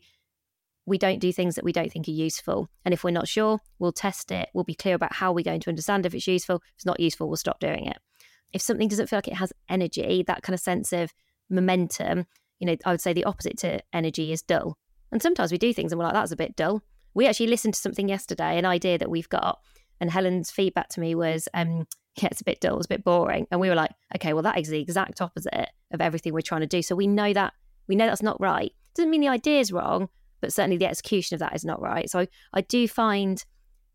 We 0.85 0.97
don't 0.97 1.19
do 1.19 1.31
things 1.31 1.55
that 1.55 1.63
we 1.63 1.71
don't 1.71 1.91
think 1.91 2.07
are 2.07 2.11
useful. 2.11 2.69
And 2.83 2.93
if 2.93 3.03
we're 3.03 3.11
not 3.11 3.29
sure, 3.29 3.59
we'll 3.79 3.93
test 3.93 4.29
it. 4.31 4.49
We'll 4.53 4.65
be 4.65 4.75
clear 4.75 4.95
about 4.95 5.13
how 5.13 5.31
we're 5.31 5.45
going 5.45 5.61
to 5.61 5.69
understand 5.69 6.05
if 6.05 6.13
it's 6.13 6.27
useful. 6.27 6.57
If 6.57 6.73
it's 6.75 6.85
not 6.85 6.99
useful, 6.99 7.29
we'll 7.29 7.37
stop 7.37 7.61
doing 7.61 7.85
it. 7.85 7.97
If 8.51 8.61
something 8.61 8.89
doesn't 8.89 9.07
feel 9.07 9.17
like 9.17 9.29
it 9.29 9.35
has 9.35 9.53
energy, 9.69 10.23
that 10.27 10.43
kind 10.43 10.53
of 10.53 10.59
sense 10.59 10.91
of 10.91 11.13
momentum, 11.49 12.25
you 12.59 12.67
know, 12.67 12.75
I 12.85 12.91
would 12.91 12.99
say 12.99 13.13
the 13.13 13.23
opposite 13.23 13.57
to 13.59 13.81
energy 13.93 14.33
is 14.33 14.41
dull. 14.41 14.77
And 15.13 15.21
sometimes 15.21 15.51
we 15.51 15.57
do 15.57 15.73
things 15.73 15.93
and 15.93 15.99
we're 15.99 16.05
like, 16.05 16.13
that's 16.13 16.33
a 16.33 16.37
bit 16.37 16.57
dull. 16.57 16.83
We 17.13 17.25
actually 17.25 17.47
listened 17.47 17.75
to 17.75 17.79
something 17.79 18.09
yesterday, 18.09 18.57
an 18.57 18.65
idea 18.65 18.97
that 18.97 19.09
we've 19.09 19.29
got, 19.29 19.59
and 20.01 20.11
Helen's 20.11 20.51
feedback 20.51 20.89
to 20.89 20.99
me 20.99 21.15
was, 21.15 21.47
um, 21.53 21.85
yeah, 22.17 22.27
it's 22.31 22.41
a 22.41 22.43
bit 22.43 22.59
dull, 22.59 22.77
it's 22.77 22.87
a 22.87 22.89
bit 22.89 23.03
boring. 23.03 23.47
And 23.51 23.61
we 23.61 23.69
were 23.69 23.75
like, 23.75 23.91
okay, 24.15 24.33
well, 24.33 24.43
that 24.43 24.59
is 24.59 24.67
the 24.67 24.81
exact 24.81 25.21
opposite 25.21 25.69
of 25.91 26.01
everything 26.01 26.33
we're 26.33 26.41
trying 26.41 26.61
to 26.61 26.67
do. 26.67 26.81
So 26.81 26.95
we 26.95 27.07
know 27.07 27.33
that 27.33 27.53
we 27.87 27.95
know 27.95 28.05
that's 28.05 28.21
not 28.21 28.39
right. 28.39 28.73
Doesn't 28.95 29.09
mean 29.09 29.21
the 29.21 29.29
idea 29.29 29.59
is 29.59 29.71
wrong, 29.71 30.09
but 30.41 30.51
certainly 30.51 30.77
the 30.77 30.87
execution 30.87 31.35
of 31.35 31.39
that 31.39 31.55
is 31.55 31.63
not 31.63 31.81
right. 31.81 32.09
So 32.09 32.27
I 32.53 32.61
do 32.61 32.87
find 32.87 33.43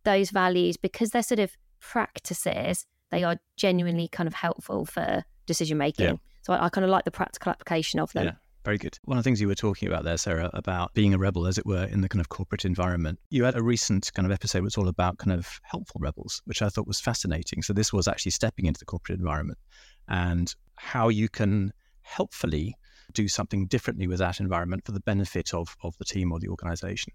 those 0.05 0.31
values 0.31 0.77
because 0.77 1.11
they're 1.11 1.23
sort 1.23 1.41
of 1.41 1.57
practices, 1.81 2.87
they 3.11 3.25
are 3.25 3.37
genuinely 3.57 4.09
kind 4.09 4.27
of 4.27 4.35
helpful 4.35 4.87
for 4.87 5.25
decision 5.47 5.79
making. 5.79 6.07
Yeah. 6.07 6.15
So 6.43 6.53
I, 6.53 6.67
I, 6.67 6.69
kind 6.69 6.85
of 6.85 6.91
like 6.91 7.05
the 7.05 7.11
practical 7.11 7.51
application 7.51 8.01
of 8.01 8.13
them. 8.13 8.27
Yeah. 8.27 8.33
Very 8.67 8.79
good. 8.79 8.99
One 9.05 9.17
of 9.17 9.23
the 9.23 9.29
things 9.29 9.41
you 9.41 9.47
were 9.47 9.55
talking 9.55 9.87
about 9.87 10.03
there, 10.03 10.17
Sarah, 10.17 10.51
about 10.53 10.93
being 10.93 11.15
a 11.15 11.19
rebel, 11.19 11.47
as 11.47 11.57
it 11.57 11.65
were, 11.65 11.85
in 11.85 12.01
the 12.01 12.09
kind 12.09 12.21
of 12.21 12.31
corporate 12.31 12.65
environment. 12.65 13.21
You 13.31 13.45
had 13.45 13.55
a 13.55 13.63
recent 13.63 14.13
kind 14.13 14.27
of 14.27 14.33
episode 14.33 14.65
was 14.65 14.77
all 14.77 14.89
about 14.89 15.19
kind 15.19 15.33
of 15.33 15.61
helpful 15.63 16.01
rebels, 16.01 16.43
which 16.47 16.63
I 16.63 16.69
thought 16.69 16.89
was 16.89 16.99
fascinating. 16.99 17.63
So 17.63 17.73
this 17.73 17.93
was 17.93 18.09
actually 18.09 18.33
stepping 18.33 18.67
into 18.67 18.81
the 18.81 18.85
corporate 18.85 19.21
environment 19.21 19.61
and 20.09 20.53
how 20.75 21.11
you 21.11 21.29
can 21.29 21.73
helpfully 22.03 22.75
do 23.13 23.29
something 23.29 23.69
differently 23.69 24.09
with 24.09 24.19
that 24.19 24.41
environment 24.41 24.85
for 24.85 24.91
the 24.91 24.99
benefit 24.99 25.55
of, 25.55 25.77
of 25.85 25.97
the 25.99 26.05
team 26.05 26.33
or 26.33 26.41
the 26.41 26.49
organization. 26.49 27.13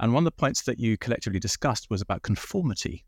And 0.00 0.12
one 0.12 0.24
of 0.24 0.26
the 0.26 0.32
points 0.32 0.64
that 0.64 0.78
you 0.78 0.98
collectively 0.98 1.40
discussed 1.40 1.88
was 1.88 2.02
about 2.02 2.20
conformity 2.20 3.06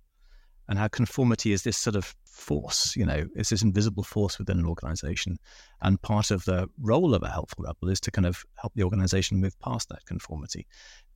and 0.73 0.79
how 0.79 0.89
conformity 0.89 1.53
is 1.53 1.65
this 1.65 1.77
sort 1.77 1.97
of 1.97 2.15
force, 2.25 2.97
you 2.97 3.05
know, 3.05 3.27
it's 3.37 3.51
this 3.51 3.61
invisible 3.61 4.03
force 4.03 4.39
within 4.39 4.59
an 4.59 4.65
organization. 4.65 5.37
And 5.83 6.01
part 6.01 6.31
of 6.31 6.47
the 6.47 6.67
role 6.81 7.15
of 7.15 7.23
a 7.23 7.29
helpful 7.29 7.67
rebel 7.67 7.91
is 7.91 8.01
to 8.01 8.11
kind 8.11 8.25
of 8.25 8.43
help 8.55 8.73
the 8.75 8.83
organization 8.83 9.39
move 9.39 9.53
past 9.61 9.91
that 9.91 10.07
conformity. 10.07 10.67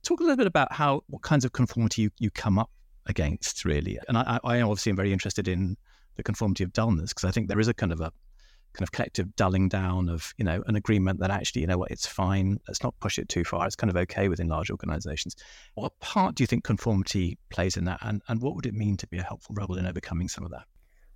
Talk 0.03 0.19
a 0.19 0.23
little 0.23 0.37
bit 0.37 0.45
about 0.45 0.71
how, 0.71 1.01
what 1.07 1.23
kinds 1.23 1.43
of 1.43 1.53
conformity 1.53 2.03
you, 2.03 2.11
you 2.19 2.29
come 2.29 2.59
up 2.59 2.69
against, 3.07 3.65
really. 3.65 3.97
And 4.07 4.15
I, 4.15 4.39
I 4.43 4.61
obviously 4.61 4.91
am 4.91 4.95
very 4.95 5.11
interested 5.11 5.47
in 5.47 5.75
the 6.17 6.21
conformity 6.23 6.63
of 6.63 6.71
dullness 6.71 7.09
because 7.09 7.27
I 7.27 7.31
think 7.31 7.47
there 7.47 7.59
is 7.59 7.67
a 7.67 7.73
kind 7.73 7.91
of 7.91 7.99
a 7.99 8.11
kind 8.77 8.85
of 8.85 8.91
collective 8.91 9.35
dulling 9.35 9.67
down 9.67 10.07
of 10.07 10.33
you 10.37 10.45
know 10.45 10.63
an 10.67 10.75
agreement 10.75 11.19
that 11.19 11.31
actually 11.31 11.61
you 11.61 11.67
know 11.67 11.77
what 11.77 11.89
it's 11.89 12.05
fine 12.05 12.59
let's 12.67 12.83
not 12.83 12.93
push 12.99 13.17
it 13.17 13.27
too 13.27 13.43
far 13.43 13.65
it's 13.65 13.75
kind 13.75 13.89
of 13.89 13.97
okay 13.97 14.29
within 14.29 14.47
large 14.47 14.69
organizations. 14.69 15.35
What 15.73 15.99
part 15.99 16.35
do 16.35 16.43
you 16.43 16.47
think 16.47 16.63
conformity 16.63 17.37
plays 17.49 17.77
in 17.77 17.85
that 17.85 17.99
and, 18.01 18.21
and 18.27 18.41
what 18.41 18.55
would 18.55 18.65
it 18.65 18.73
mean 18.73 18.97
to 18.97 19.07
be 19.07 19.17
a 19.17 19.23
helpful 19.23 19.55
rebel 19.57 19.77
in 19.77 19.85
overcoming 19.85 20.29
some 20.29 20.43
of 20.43 20.51
that? 20.51 20.65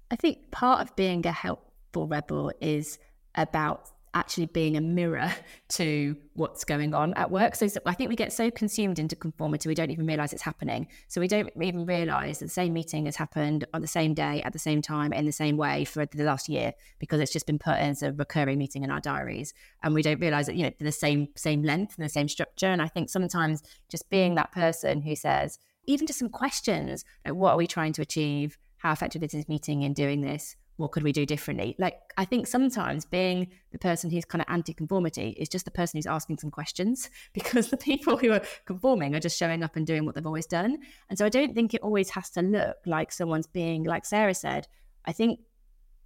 I 0.10 0.16
think 0.16 0.52
part 0.52 0.82
of 0.82 0.96
being 0.96 1.26
a 1.26 1.32
helpful 1.32 2.08
rebel 2.08 2.52
is 2.60 3.00
about 3.36 3.90
actually 4.14 4.46
being 4.48 4.78
a 4.78 4.82
mirror 4.82 5.32
to 5.70 6.16
what's 6.34 6.64
going 6.64 6.94
on 6.94 7.14
at 7.16 7.30
work. 7.30 7.56
So 7.56 7.68
I 7.86 7.94
think 7.94 8.10
we 8.10 8.16
get 8.16 8.34
so 8.34 8.52
consumed 8.52 9.00
into 9.00 9.16
conformity, 9.16 9.70
we 9.70 9.76
don't 9.76 9.92
even 9.92 10.06
realize 10.06 10.34
it's 10.34 10.42
happening. 10.42 10.88
So 11.08 11.22
we 11.22 11.28
don't 11.28 11.50
even 11.62 11.86
realize 11.86 12.40
that 12.40 12.46
the 12.46 12.52
same 12.52 12.74
meeting 12.74 13.06
has 13.06 13.16
happened 13.16 13.66
on 13.74 13.82
the 13.82 13.88
same 13.88 14.14
day, 14.14 14.42
at 14.44 14.54
the 14.54 14.60
same 14.60 14.82
time, 14.82 15.14
in 15.14 15.26
the 15.26 15.32
same 15.32 15.58
way 15.58 15.86
for 15.86 16.06
the 16.06 16.24
last 16.24 16.50
year 16.50 16.74
because 17.00 17.20
it's 17.20 17.34
just 17.34 17.46
been 17.46 17.60
put 17.60 17.76
as 17.76 18.04
a 18.04 18.12
recurring 18.14 18.58
meeting 18.58 18.84
in 18.84 18.92
our 18.92 19.02
diaries. 19.02 19.54
And 19.84 19.94
we 19.94 20.02
don't 20.02 20.20
realize 20.20 20.48
that, 20.48 20.56
you 20.56 20.64
know, 20.64 20.72
the 20.80 20.92
same 20.92 21.30
same 21.36 21.64
length 21.64 21.98
and 21.98 22.06
the 22.06 22.10
same 22.10 22.28
structure. 22.28 22.68
And 22.68 22.82
I 22.82 22.88
think 22.88 23.10
sometimes 23.10 23.64
just 23.90 24.10
being 24.10 24.36
that 24.36 24.52
person 24.52 25.02
who 25.02 25.16
says, 25.16 25.58
even 25.86 26.08
just 26.08 26.20
some 26.20 26.30
questions, 26.30 27.06
like 27.26 27.36
what 27.36 27.52
are 27.52 27.58
we 27.58 27.68
trying 27.68 27.94
to 27.94 28.02
achieve? 28.02 28.58
How 28.78 28.92
effective 28.92 29.24
is 29.24 29.32
this 29.32 29.48
meeting 29.48 29.84
in 29.84 29.94
doing 29.94 30.22
this? 30.22 30.56
What 30.82 30.92
could 30.92 31.04
we 31.04 31.12
do 31.12 31.26
differently? 31.26 31.76
Like, 31.80 32.00
I 32.18 32.26
think 32.26 32.48
sometimes 32.48 33.06
being 33.06 33.48
the 33.72 33.78
person 33.78 34.10
who's 34.10 34.26
kind 34.26 34.42
of 34.42 34.48
anti 34.50 34.74
conformity 34.74 35.30
is 35.38 35.48
just 35.48 35.66
the 35.66 35.72
person 35.72 35.98
who's 35.98 36.08
asking 36.08 36.40
some 36.40 36.52
questions 36.52 37.10
because 37.34 37.70
the 37.70 37.78
people 37.78 38.18
who 38.18 38.32
are 38.32 38.42
conforming 38.66 39.16
are 39.16 39.20
just 39.20 39.38
showing 39.38 39.64
up 39.64 39.76
and 39.76 39.88
doing 39.88 40.06
what 40.06 40.16
they've 40.16 40.26
always 40.26 40.48
done. 40.48 40.80
And 41.10 41.18
so 41.18 41.26
I 41.26 41.30
don't 41.30 41.56
think 41.56 41.74
it 41.74 41.82
always 41.82 42.10
has 42.12 42.30
to 42.32 42.42
look 42.42 42.78
like 42.86 43.12
someone's 43.12 43.48
being, 43.48 43.84
like 43.84 44.06
Sarah 44.06 44.34
said, 44.34 44.68
I 45.06 45.14
think 45.14 45.40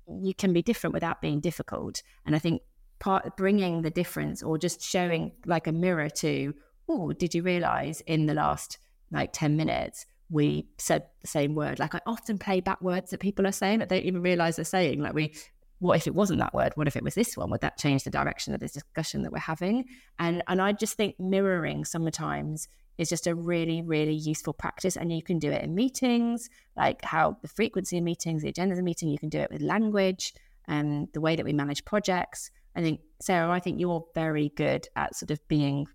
you 0.08 0.34
can 0.36 0.54
be 0.54 0.62
different 0.62 0.94
without 0.94 1.22
being 1.22 1.40
difficult. 1.40 2.04
And 2.26 2.36
I 2.36 2.40
think 2.40 2.62
part 3.00 3.36
bringing 3.38 3.82
the 3.82 3.90
difference 3.90 4.44
or 4.44 4.58
just 4.58 4.82
showing 4.82 5.32
like 5.46 5.68
a 5.68 5.72
mirror 5.72 6.10
to, 6.10 6.54
oh, 6.88 7.14
did 7.14 7.34
you 7.34 7.42
realize 7.42 8.02
in 8.02 8.26
the 8.26 8.34
last 8.34 8.78
like 9.12 9.32
10 9.34 9.56
minutes 9.56 10.06
we 10.30 10.68
said 10.78 11.06
the 11.22 11.28
same 11.28 11.56
word. 11.56 11.80
Like 11.80 11.96
I 11.96 12.02
often 12.06 12.38
play 12.38 12.60
back 12.60 12.82
words 12.82 13.12
that 13.12 13.20
people 13.20 13.46
are 13.46 13.52
saying 13.52 13.80
that 13.80 13.90
they 13.90 14.00
don't 14.00 14.08
even 14.08 14.22
realize 14.22 14.56
they're 14.56 14.66
saying. 14.66 15.02
Like 15.02 15.14
we, 15.14 15.34
what 15.80 15.98
if 15.98 16.08
it 16.08 16.16
wasn't 16.16 16.40
that 16.40 16.54
word? 16.54 16.72
What 16.76 16.88
if 16.88 16.96
it 16.96 17.04
was 17.04 17.16
this 17.16 17.38
one? 17.38 17.50
Would 17.52 17.62
that 17.62 17.78
change 17.78 18.04
the 18.04 18.10
direction 18.10 18.54
of 18.54 18.60
this 18.60 18.72
discussion 18.72 19.22
that 19.24 19.32
we're 19.32 19.40
having? 19.40 19.86
And 20.20 20.44
and 20.48 20.62
I 20.62 20.72
just 20.72 20.96
think 20.96 21.20
mirroring 21.20 21.86
sometimes 21.86 22.68
is 22.98 23.10
just 23.10 23.28
a 23.28 23.36
really 23.36 23.82
really 23.82 24.16
useful 24.16 24.54
practice, 24.54 24.96
and 24.96 25.12
you 25.12 25.22
can 25.22 25.38
do 25.38 25.52
it 25.52 25.64
in 25.64 25.76
meetings, 25.76 26.50
like 26.76 27.04
how 27.04 27.38
the 27.42 27.48
frequency 27.48 27.98
of 27.98 28.04
meetings, 28.04 28.42
the 28.42 28.50
agenda 28.50 28.74
of 28.74 28.78
the 28.78 28.84
meeting. 28.84 29.10
You 29.10 29.20
can 29.20 29.30
do 29.30 29.40
it 29.40 29.52
with 29.52 29.62
language 29.62 30.34
and 30.68 31.08
the 31.14 31.22
way 31.22 31.36
that 31.36 31.46
we 31.46 31.54
manage 31.54 31.86
projects. 31.86 32.50
I 32.76 32.82
think 32.82 33.02
Sarah, 33.22 33.52
I 33.52 33.60
think 33.60 33.80
you're 33.80 34.06
very 34.16 34.50
good 34.56 34.88
at 34.96 35.16
sort 35.16 35.32
of 35.32 35.46
being 35.48 35.88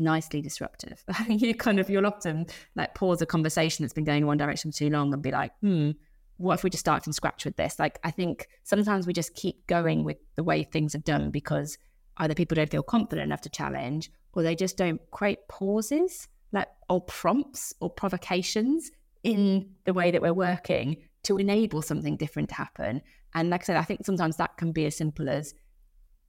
nicely 0.00 0.40
disruptive. 0.40 1.04
you 1.28 1.54
kind 1.54 1.78
of 1.78 1.88
you'll 1.90 2.06
often 2.06 2.46
like 2.74 2.94
pause 2.94 3.22
a 3.22 3.26
conversation 3.26 3.84
that's 3.84 3.92
been 3.92 4.04
going 4.04 4.22
in 4.22 4.26
one 4.26 4.38
direction 4.38 4.72
for 4.72 4.78
too 4.78 4.90
long 4.90 5.12
and 5.12 5.22
be 5.22 5.30
like, 5.30 5.52
hmm, 5.60 5.90
what 6.38 6.54
if 6.54 6.64
we 6.64 6.70
just 6.70 6.80
start 6.80 7.04
from 7.04 7.12
scratch 7.12 7.44
with 7.44 7.56
this? 7.56 7.78
Like 7.78 7.98
I 8.02 8.10
think 8.10 8.48
sometimes 8.64 9.06
we 9.06 9.12
just 9.12 9.34
keep 9.34 9.66
going 9.66 10.04
with 10.04 10.16
the 10.36 10.42
way 10.42 10.62
things 10.62 10.94
are 10.94 10.98
done 10.98 11.30
because 11.30 11.76
either 12.16 12.34
people 12.34 12.56
don't 12.56 12.70
feel 12.70 12.82
confident 12.82 13.26
enough 13.26 13.42
to 13.42 13.50
challenge 13.50 14.10
or 14.32 14.42
they 14.42 14.54
just 14.54 14.76
don't 14.76 15.00
create 15.10 15.38
pauses 15.48 16.28
like 16.52 16.68
or 16.88 17.00
prompts 17.02 17.74
or 17.80 17.90
provocations 17.90 18.90
in 19.22 19.70
the 19.84 19.92
way 19.92 20.10
that 20.10 20.22
we're 20.22 20.32
working 20.32 20.96
to 21.22 21.36
enable 21.36 21.82
something 21.82 22.16
different 22.16 22.48
to 22.48 22.54
happen. 22.54 23.02
And 23.34 23.50
like 23.50 23.62
I 23.62 23.64
said, 23.64 23.76
I 23.76 23.82
think 23.82 24.04
sometimes 24.04 24.36
that 24.36 24.56
can 24.56 24.72
be 24.72 24.86
as 24.86 24.96
simple 24.96 25.28
as 25.28 25.54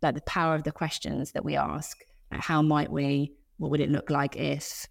like 0.02 0.16
the 0.16 0.22
power 0.22 0.56
of 0.56 0.64
the 0.64 0.72
questions 0.72 1.32
that 1.32 1.46
we 1.46 1.56
ask. 1.56 1.98
How 2.32 2.62
might 2.62 2.92
we 2.92 3.34
what 3.62 3.72
would 3.72 3.80
it 3.80 3.90
look 3.90 4.10
like 4.10 4.36
if 4.36 4.88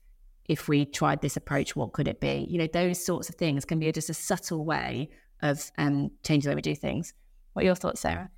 if 0.47 0.69
we 0.69 0.85
tried 0.85 1.21
this 1.21 1.37
approach 1.37 1.77
what 1.77 1.93
could 1.93 2.09
it 2.09 2.21
be? 2.21 2.47
You 2.49 2.59
know 2.59 2.69
those 2.73 3.05
sorts 3.05 3.29
of 3.29 3.35
things 3.35 3.65
can 3.65 3.79
be 3.79 3.91
just 3.93 4.11
a 4.11 4.15
subtle 4.15 4.65
way 4.65 5.11
of 5.43 5.71
um, 5.79 6.11
changing 6.23 6.49
the 6.49 6.53
way 6.53 6.57
we 6.57 6.63
do 6.63 6.75
things. 6.75 7.13
What 7.53 7.63
are 7.63 7.67
your 7.67 7.75
thoughts 7.75 8.01
sarah? 8.01 8.31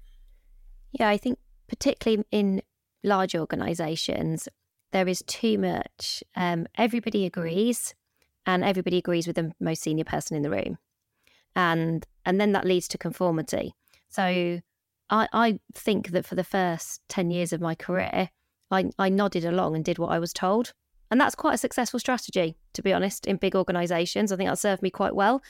Yeah 0.92 1.08
i 1.08 1.16
think 1.16 1.38
particularly 1.68 2.24
in 2.30 2.62
large 3.02 3.34
organizations 3.34 4.48
there 4.92 5.08
is 5.08 5.22
too 5.26 5.58
much 5.58 6.22
um, 6.36 6.66
everybody 6.76 7.24
agrees 7.24 7.94
and 8.46 8.64
everybody 8.64 8.98
agrees 8.98 9.26
with 9.26 9.36
the 9.36 9.52
most 9.60 9.82
senior 9.82 10.04
person 10.04 10.36
in 10.36 10.42
the 10.42 10.50
room. 10.50 10.78
And 11.54 12.06
and 12.24 12.40
then 12.40 12.52
that 12.52 12.64
leads 12.64 12.88
to 12.88 12.98
conformity. 12.98 13.74
So 14.08 14.60
I, 15.10 15.28
I 15.32 15.60
think 15.74 16.10
that 16.10 16.24
for 16.24 16.34
the 16.34 16.44
first 16.44 17.02
10 17.08 17.30
years 17.30 17.52
of 17.52 17.60
my 17.60 17.74
career 17.74 18.30
I, 18.72 18.90
I 18.98 19.08
nodded 19.08 19.44
along 19.44 19.76
and 19.76 19.84
did 19.84 19.98
what 19.98 20.10
I 20.10 20.18
was 20.18 20.32
told. 20.32 20.72
And 21.10 21.20
that's 21.20 21.34
quite 21.34 21.54
a 21.54 21.58
successful 21.58 22.00
strategy, 22.00 22.56
to 22.72 22.82
be 22.82 22.92
honest, 22.92 23.26
in 23.26 23.36
big 23.36 23.54
organizations. 23.54 24.32
I 24.32 24.36
think 24.36 24.48
that 24.48 24.58
served 24.58 24.82
me 24.82 24.90
quite 24.90 25.14
well. 25.14 25.42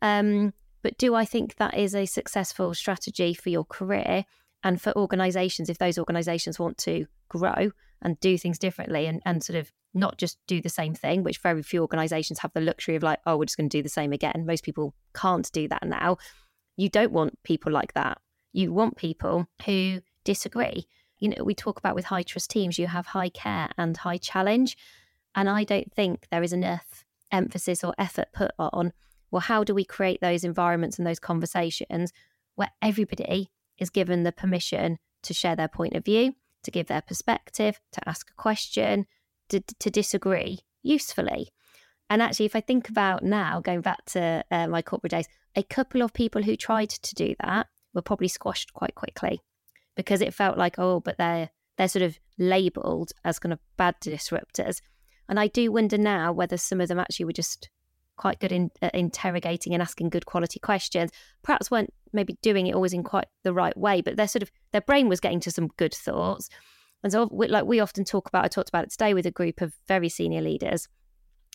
Um, 0.00 0.54
but 0.82 0.96
do 0.96 1.14
I 1.14 1.26
think 1.26 1.56
that 1.56 1.76
is 1.76 1.94
a 1.94 2.06
successful 2.06 2.72
strategy 2.72 3.34
for 3.34 3.50
your 3.50 3.64
career 3.64 4.24
and 4.64 4.80
for 4.80 4.96
organizations 4.96 5.68
if 5.68 5.78
those 5.78 5.98
organizations 5.98 6.58
want 6.58 6.78
to 6.78 7.06
grow 7.28 7.70
and 8.02 8.18
do 8.20 8.38
things 8.38 8.58
differently 8.58 9.06
and, 9.06 9.20
and 9.26 9.44
sort 9.44 9.58
of 9.58 9.70
not 9.92 10.16
just 10.16 10.38
do 10.46 10.62
the 10.62 10.68
same 10.70 10.94
thing, 10.94 11.22
which 11.22 11.38
very 11.38 11.62
few 11.62 11.82
organizations 11.82 12.38
have 12.38 12.52
the 12.54 12.60
luxury 12.60 12.96
of 12.96 13.02
like, 13.02 13.18
oh, 13.26 13.36
we're 13.36 13.44
just 13.44 13.58
going 13.58 13.68
to 13.68 13.78
do 13.78 13.82
the 13.82 13.88
same 13.88 14.12
again. 14.12 14.44
Most 14.46 14.64
people 14.64 14.94
can't 15.14 15.50
do 15.52 15.68
that 15.68 15.86
now. 15.86 16.16
You 16.76 16.88
don't 16.88 17.12
want 17.12 17.42
people 17.42 17.72
like 17.72 17.92
that. 17.94 18.18
You 18.52 18.72
want 18.72 18.96
people 18.96 19.46
who 19.66 20.00
disagree. 20.24 20.86
You 21.20 21.28
know, 21.28 21.44
we 21.44 21.54
talk 21.54 21.78
about 21.78 21.94
with 21.94 22.06
high 22.06 22.22
trust 22.22 22.50
teams, 22.50 22.78
you 22.78 22.86
have 22.86 23.06
high 23.06 23.28
care 23.28 23.70
and 23.78 23.96
high 23.96 24.18
challenge. 24.18 24.76
And 25.34 25.48
I 25.48 25.64
don't 25.64 25.92
think 25.92 26.26
there 26.30 26.42
is 26.42 26.52
enough 26.52 27.04
emphasis 27.30 27.84
or 27.84 27.94
effort 27.98 28.28
put 28.32 28.50
on, 28.58 28.92
well, 29.30 29.40
how 29.40 29.62
do 29.62 29.74
we 29.74 29.84
create 29.84 30.20
those 30.20 30.42
environments 30.44 30.98
and 30.98 31.06
those 31.06 31.20
conversations 31.20 32.12
where 32.56 32.70
everybody 32.82 33.50
is 33.78 33.90
given 33.90 34.24
the 34.24 34.32
permission 34.32 34.98
to 35.22 35.34
share 35.34 35.54
their 35.54 35.68
point 35.68 35.94
of 35.94 36.04
view, 36.04 36.34
to 36.64 36.70
give 36.70 36.88
their 36.88 37.02
perspective, 37.02 37.78
to 37.92 38.08
ask 38.08 38.30
a 38.30 38.42
question, 38.42 39.06
to, 39.50 39.60
to 39.60 39.90
disagree 39.90 40.60
usefully. 40.82 41.50
And 42.08 42.20
actually, 42.22 42.46
if 42.46 42.56
I 42.56 42.60
think 42.60 42.88
about 42.88 43.22
now, 43.22 43.60
going 43.60 43.82
back 43.82 44.04
to 44.06 44.44
uh, 44.50 44.66
my 44.66 44.82
corporate 44.82 45.12
days, 45.12 45.28
a 45.54 45.62
couple 45.62 46.02
of 46.02 46.12
people 46.12 46.42
who 46.42 46.56
tried 46.56 46.90
to 46.90 47.14
do 47.14 47.34
that 47.40 47.68
were 47.94 48.02
probably 48.02 48.28
squashed 48.28 48.72
quite 48.72 48.94
quickly 48.94 49.40
because 50.00 50.22
it 50.22 50.32
felt 50.32 50.56
like, 50.56 50.78
oh, 50.78 50.98
but 51.00 51.18
they're 51.18 51.50
they're 51.76 51.88
sort 51.88 52.02
of 52.02 52.18
labelled 52.38 53.12
as 53.24 53.38
kind 53.38 53.52
of 53.52 53.58
bad 53.76 53.96
disruptors. 54.00 54.80
And 55.28 55.38
I 55.38 55.46
do 55.46 55.70
wonder 55.70 55.98
now 55.98 56.32
whether 56.32 56.56
some 56.56 56.80
of 56.80 56.88
them 56.88 56.98
actually 56.98 57.26
were 57.26 57.32
just 57.32 57.68
quite 58.16 58.40
good 58.40 58.50
in 58.50 58.70
uh, 58.80 58.88
interrogating 58.94 59.74
and 59.74 59.82
asking 59.82 60.08
good 60.08 60.24
quality 60.24 60.58
questions. 60.58 61.10
Perhaps 61.42 61.70
weren't 61.70 61.92
maybe 62.14 62.38
doing 62.40 62.66
it 62.66 62.74
always 62.74 62.94
in 62.94 63.02
quite 63.02 63.26
the 63.44 63.52
right 63.52 63.76
way, 63.76 64.00
but 64.00 64.16
their 64.16 64.26
sort 64.26 64.42
of 64.42 64.50
their 64.72 64.80
brain 64.80 65.06
was 65.08 65.20
getting 65.20 65.40
to 65.40 65.50
some 65.50 65.68
good 65.76 65.94
thoughts. 65.94 66.48
And 67.02 67.12
so, 67.12 67.28
like 67.30 67.66
we 67.66 67.80
often 67.80 68.04
talk 68.04 68.26
about, 68.26 68.44
I 68.44 68.48
talked 68.48 68.70
about 68.70 68.84
it 68.84 68.90
today 68.90 69.12
with 69.12 69.26
a 69.26 69.30
group 69.30 69.60
of 69.60 69.74
very 69.86 70.08
senior 70.08 70.40
leaders 70.40 70.88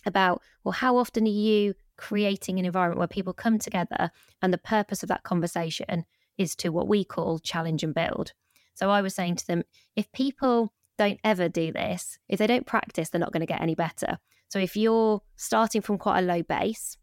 about, 0.04 0.40
well, 0.62 0.72
how 0.72 0.96
often 0.96 1.24
are 1.24 1.30
you 1.30 1.74
creating 1.96 2.60
an 2.60 2.64
environment 2.64 2.98
where 2.98 3.08
people 3.08 3.32
come 3.32 3.58
together 3.58 4.12
and 4.40 4.52
the 4.52 4.58
purpose 4.58 5.02
of 5.02 5.08
that 5.08 5.24
conversation 5.24 6.04
is 6.38 6.54
to 6.56 6.70
what 6.70 6.88
we 6.88 7.04
call 7.04 7.38
challenge 7.38 7.82
and 7.82 7.94
build. 7.94 8.32
So 8.74 8.90
I 8.90 9.02
was 9.02 9.14
saying 9.14 9.36
to 9.36 9.46
them, 9.46 9.62
if 9.94 10.10
people 10.12 10.72
don't 10.98 11.20
ever 11.24 11.48
do 11.48 11.72
this, 11.72 12.18
if 12.28 12.38
they 12.38 12.46
don't 12.46 12.66
practice, 12.66 13.10
they're 13.10 13.20
not 13.20 13.32
going 13.32 13.40
to 13.40 13.46
get 13.46 13.60
any 13.60 13.74
better. 13.74 14.18
So 14.48 14.58
if 14.58 14.76
you're 14.76 15.22
starting 15.36 15.82
from 15.82 15.98
quite 15.98 16.20
a 16.20 16.22
low 16.22 16.42
base 16.42 16.96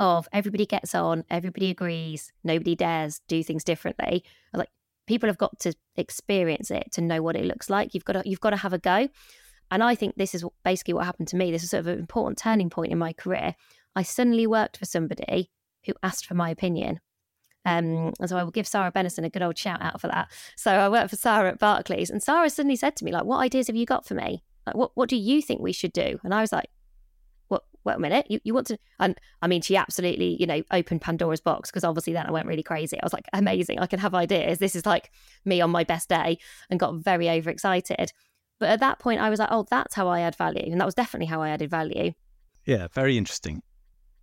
of 0.00 0.28
everybody 0.32 0.66
gets 0.66 0.94
on, 0.94 1.24
everybody 1.30 1.70
agrees, 1.70 2.32
nobody 2.44 2.74
dares 2.74 3.20
do 3.28 3.42
things 3.42 3.64
differently, 3.64 4.24
like 4.52 4.68
people 5.06 5.28
have 5.28 5.38
got 5.38 5.58
to 5.60 5.74
experience 5.96 6.70
it 6.70 6.90
to 6.92 7.00
know 7.00 7.22
what 7.22 7.36
it 7.36 7.44
looks 7.44 7.68
like. 7.68 7.94
You've 7.94 8.04
got 8.04 8.14
to 8.14 8.22
you've 8.24 8.40
got 8.40 8.50
to 8.50 8.56
have 8.56 8.72
a 8.72 8.78
go. 8.78 9.08
And 9.70 9.82
I 9.82 9.94
think 9.94 10.16
this 10.16 10.34
is 10.34 10.44
basically 10.64 10.94
what 10.94 11.06
happened 11.06 11.28
to 11.28 11.36
me. 11.36 11.50
This 11.50 11.62
is 11.62 11.70
sort 11.70 11.80
of 11.80 11.86
an 11.86 11.98
important 11.98 12.38
turning 12.38 12.68
point 12.68 12.92
in 12.92 12.98
my 12.98 13.12
career. 13.12 13.54
I 13.96 14.02
suddenly 14.02 14.46
worked 14.46 14.76
for 14.76 14.84
somebody 14.84 15.50
who 15.86 15.94
asked 16.02 16.26
for 16.26 16.34
my 16.34 16.50
opinion. 16.50 17.00
Um, 17.64 18.12
and 18.18 18.28
so 18.28 18.36
I 18.36 18.42
will 18.42 18.50
give 18.50 18.66
Sarah 18.66 18.92
Bennison 18.92 19.24
a 19.24 19.30
good 19.30 19.42
old 19.42 19.56
shout 19.56 19.80
out 19.80 20.00
for 20.00 20.08
that. 20.08 20.30
So 20.56 20.72
I 20.72 20.88
worked 20.88 21.10
for 21.10 21.16
Sarah 21.16 21.50
at 21.50 21.58
Barclays, 21.58 22.10
and 22.10 22.22
Sarah 22.22 22.50
suddenly 22.50 22.76
said 22.76 22.96
to 22.96 23.04
me, 23.04 23.12
like, 23.12 23.24
what 23.24 23.38
ideas 23.38 23.68
have 23.68 23.76
you 23.76 23.86
got 23.86 24.06
for 24.06 24.14
me? 24.14 24.42
Like, 24.66 24.76
what, 24.76 24.92
what 24.94 25.08
do 25.08 25.16
you 25.16 25.42
think 25.42 25.60
we 25.60 25.72
should 25.72 25.92
do? 25.92 26.18
And 26.24 26.34
I 26.34 26.40
was 26.40 26.52
like, 26.52 26.70
what, 27.48 27.64
wait 27.84 27.96
a 27.96 27.98
minute, 27.98 28.26
you, 28.28 28.40
you 28.44 28.54
want 28.54 28.66
to, 28.68 28.78
and 28.98 29.18
I 29.42 29.46
mean, 29.46 29.62
she 29.62 29.76
absolutely, 29.76 30.36
you 30.38 30.46
know, 30.46 30.62
opened 30.70 31.00
Pandora's 31.00 31.40
box 31.40 31.70
because 31.70 31.84
obviously 31.84 32.12
then 32.12 32.26
I 32.26 32.30
went 32.30 32.46
really 32.46 32.62
crazy. 32.62 33.00
I 33.00 33.04
was 33.04 33.12
like, 33.12 33.26
amazing, 33.32 33.78
I 33.78 33.86
can 33.86 33.98
have 33.98 34.14
ideas. 34.14 34.58
This 34.58 34.76
is 34.76 34.86
like 34.86 35.10
me 35.44 35.60
on 35.60 35.70
my 35.70 35.84
best 35.84 36.08
day 36.08 36.38
and 36.70 36.80
got 36.80 36.94
very 36.96 37.28
overexcited. 37.28 38.12
But 38.58 38.70
at 38.70 38.80
that 38.80 39.00
point, 39.00 39.20
I 39.20 39.28
was 39.28 39.40
like, 39.40 39.48
oh, 39.50 39.66
that's 39.68 39.94
how 39.94 40.06
I 40.06 40.20
add 40.20 40.36
value. 40.36 40.70
And 40.70 40.80
that 40.80 40.84
was 40.84 40.94
definitely 40.94 41.26
how 41.26 41.42
I 41.42 41.48
added 41.48 41.70
value. 41.70 42.12
Yeah, 42.64 42.86
very 42.92 43.16
interesting. 43.16 43.60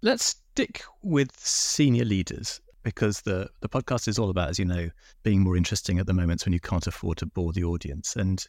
Let's 0.02 0.24
stick 0.24 0.84
with 1.04 1.38
senior 1.38 2.06
leaders 2.06 2.62
because 2.90 3.22
the, 3.22 3.48
the 3.62 3.70
podcast 3.70 4.08
is 4.08 4.18
all 4.18 4.30
about, 4.30 4.50
as 4.50 4.58
you 4.58 4.66
know, 4.66 4.90
being 5.24 5.42
more 5.42 5.56
interesting 5.56 6.00
at 6.00 6.08
the 6.08 6.14
moments 6.14 6.46
when 6.46 6.54
you 6.54 6.60
can't 6.60 6.88
afford 6.88 7.18
to 7.20 7.26
bore 7.28 7.54
the 7.54 7.64
audience. 7.64 8.16
And 8.16 8.44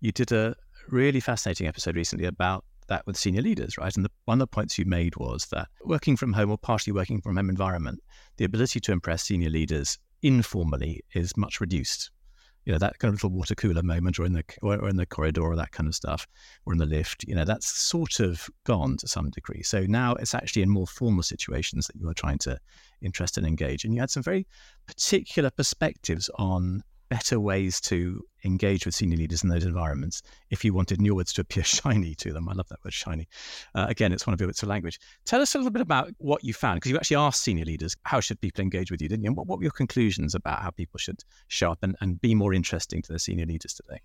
you 0.00 0.12
did 0.12 0.32
a 0.32 0.54
really 0.88 1.20
fascinating 1.20 1.66
episode 1.66 1.94
recently 1.94 2.24
about 2.24 2.64
that 2.88 3.06
with 3.06 3.16
senior 3.16 3.42
leaders, 3.42 3.76
right? 3.76 3.94
And 3.94 4.04
the, 4.04 4.10
one 4.24 4.36
of 4.36 4.48
the 4.48 4.54
points 4.54 4.78
you 4.78 4.86
made 4.86 5.16
was 5.16 5.46
that 5.52 5.68
working 5.84 6.16
from 6.16 6.32
home 6.32 6.50
or 6.50 6.58
partially 6.58 6.92
working 6.92 7.20
from 7.20 7.36
home 7.36 7.50
environment, 7.50 8.00
the 8.38 8.44
ability 8.44 8.80
to 8.80 8.92
impress 8.92 9.24
senior 9.24 9.50
leaders 9.50 9.98
informally 10.22 11.02
is 11.14 11.36
much 11.36 11.60
reduced 11.60 12.10
you 12.64 12.72
know 12.72 12.78
that 12.78 12.98
kind 12.98 13.12
of 13.12 13.22
little 13.22 13.36
water 13.36 13.54
cooler 13.54 13.82
moment 13.82 14.18
or 14.18 14.24
in 14.24 14.32
the 14.32 14.44
or 14.62 14.88
in 14.88 14.96
the 14.96 15.06
corridor 15.06 15.42
or 15.42 15.56
that 15.56 15.72
kind 15.72 15.88
of 15.88 15.94
stuff 15.94 16.26
or 16.64 16.72
in 16.72 16.78
the 16.78 16.86
lift 16.86 17.24
you 17.26 17.34
know 17.34 17.44
that's 17.44 17.66
sort 17.66 18.20
of 18.20 18.48
gone 18.64 18.96
to 18.96 19.08
some 19.08 19.30
degree. 19.30 19.62
So 19.62 19.82
now 19.82 20.14
it's 20.14 20.34
actually 20.34 20.62
in 20.62 20.68
more 20.70 20.86
formal 20.86 21.22
situations 21.22 21.86
that 21.86 21.96
you 21.96 22.08
are 22.08 22.14
trying 22.14 22.38
to 22.38 22.58
interest 23.00 23.36
and 23.36 23.46
engage. 23.46 23.84
And 23.84 23.94
you 23.94 24.00
had 24.00 24.10
some 24.10 24.22
very 24.22 24.46
particular 24.86 25.50
perspectives 25.50 26.30
on 26.38 26.82
better 27.12 27.38
ways 27.38 27.78
to 27.78 28.24
engage 28.42 28.86
with 28.86 28.94
senior 28.94 29.18
leaders 29.18 29.42
in 29.42 29.50
those 29.50 29.64
environments 29.64 30.22
if 30.48 30.64
you 30.64 30.72
wanted 30.72 30.98
new 30.98 31.14
words 31.14 31.30
to 31.30 31.42
appear 31.42 31.62
shiny 31.78 32.14
to 32.14 32.32
them. 32.32 32.48
I 32.48 32.54
love 32.54 32.66
that 32.70 32.82
word 32.82 32.94
shiny. 32.94 33.28
Uh, 33.74 33.84
again, 33.86 34.14
it's 34.14 34.26
one 34.26 34.32
of 34.32 34.40
your 34.40 34.46
bits 34.46 34.62
of 34.62 34.70
language. 34.70 34.98
Tell 35.26 35.42
us 35.42 35.54
a 35.54 35.58
little 35.58 35.70
bit 35.70 35.82
about 35.82 36.10
what 36.16 36.42
you 36.42 36.54
found, 36.54 36.78
because 36.78 36.90
you 36.90 36.96
actually 36.96 37.18
asked 37.18 37.42
senior 37.42 37.66
leaders, 37.66 37.94
how 38.04 38.20
should 38.20 38.40
people 38.40 38.62
engage 38.62 38.90
with 38.90 39.02
you, 39.02 39.10
didn't 39.10 39.24
you? 39.24 39.28
And 39.28 39.36
what, 39.36 39.46
what 39.46 39.58
were 39.58 39.64
your 39.64 39.72
conclusions 39.72 40.34
about 40.34 40.62
how 40.62 40.70
people 40.70 40.96
should 40.96 41.22
show 41.48 41.70
up 41.70 41.80
and, 41.82 41.96
and 42.00 42.18
be 42.18 42.34
more 42.34 42.54
interesting 42.54 43.02
to 43.02 43.12
the 43.12 43.18
senior 43.18 43.44
leaders 43.44 43.74
today? 43.74 44.00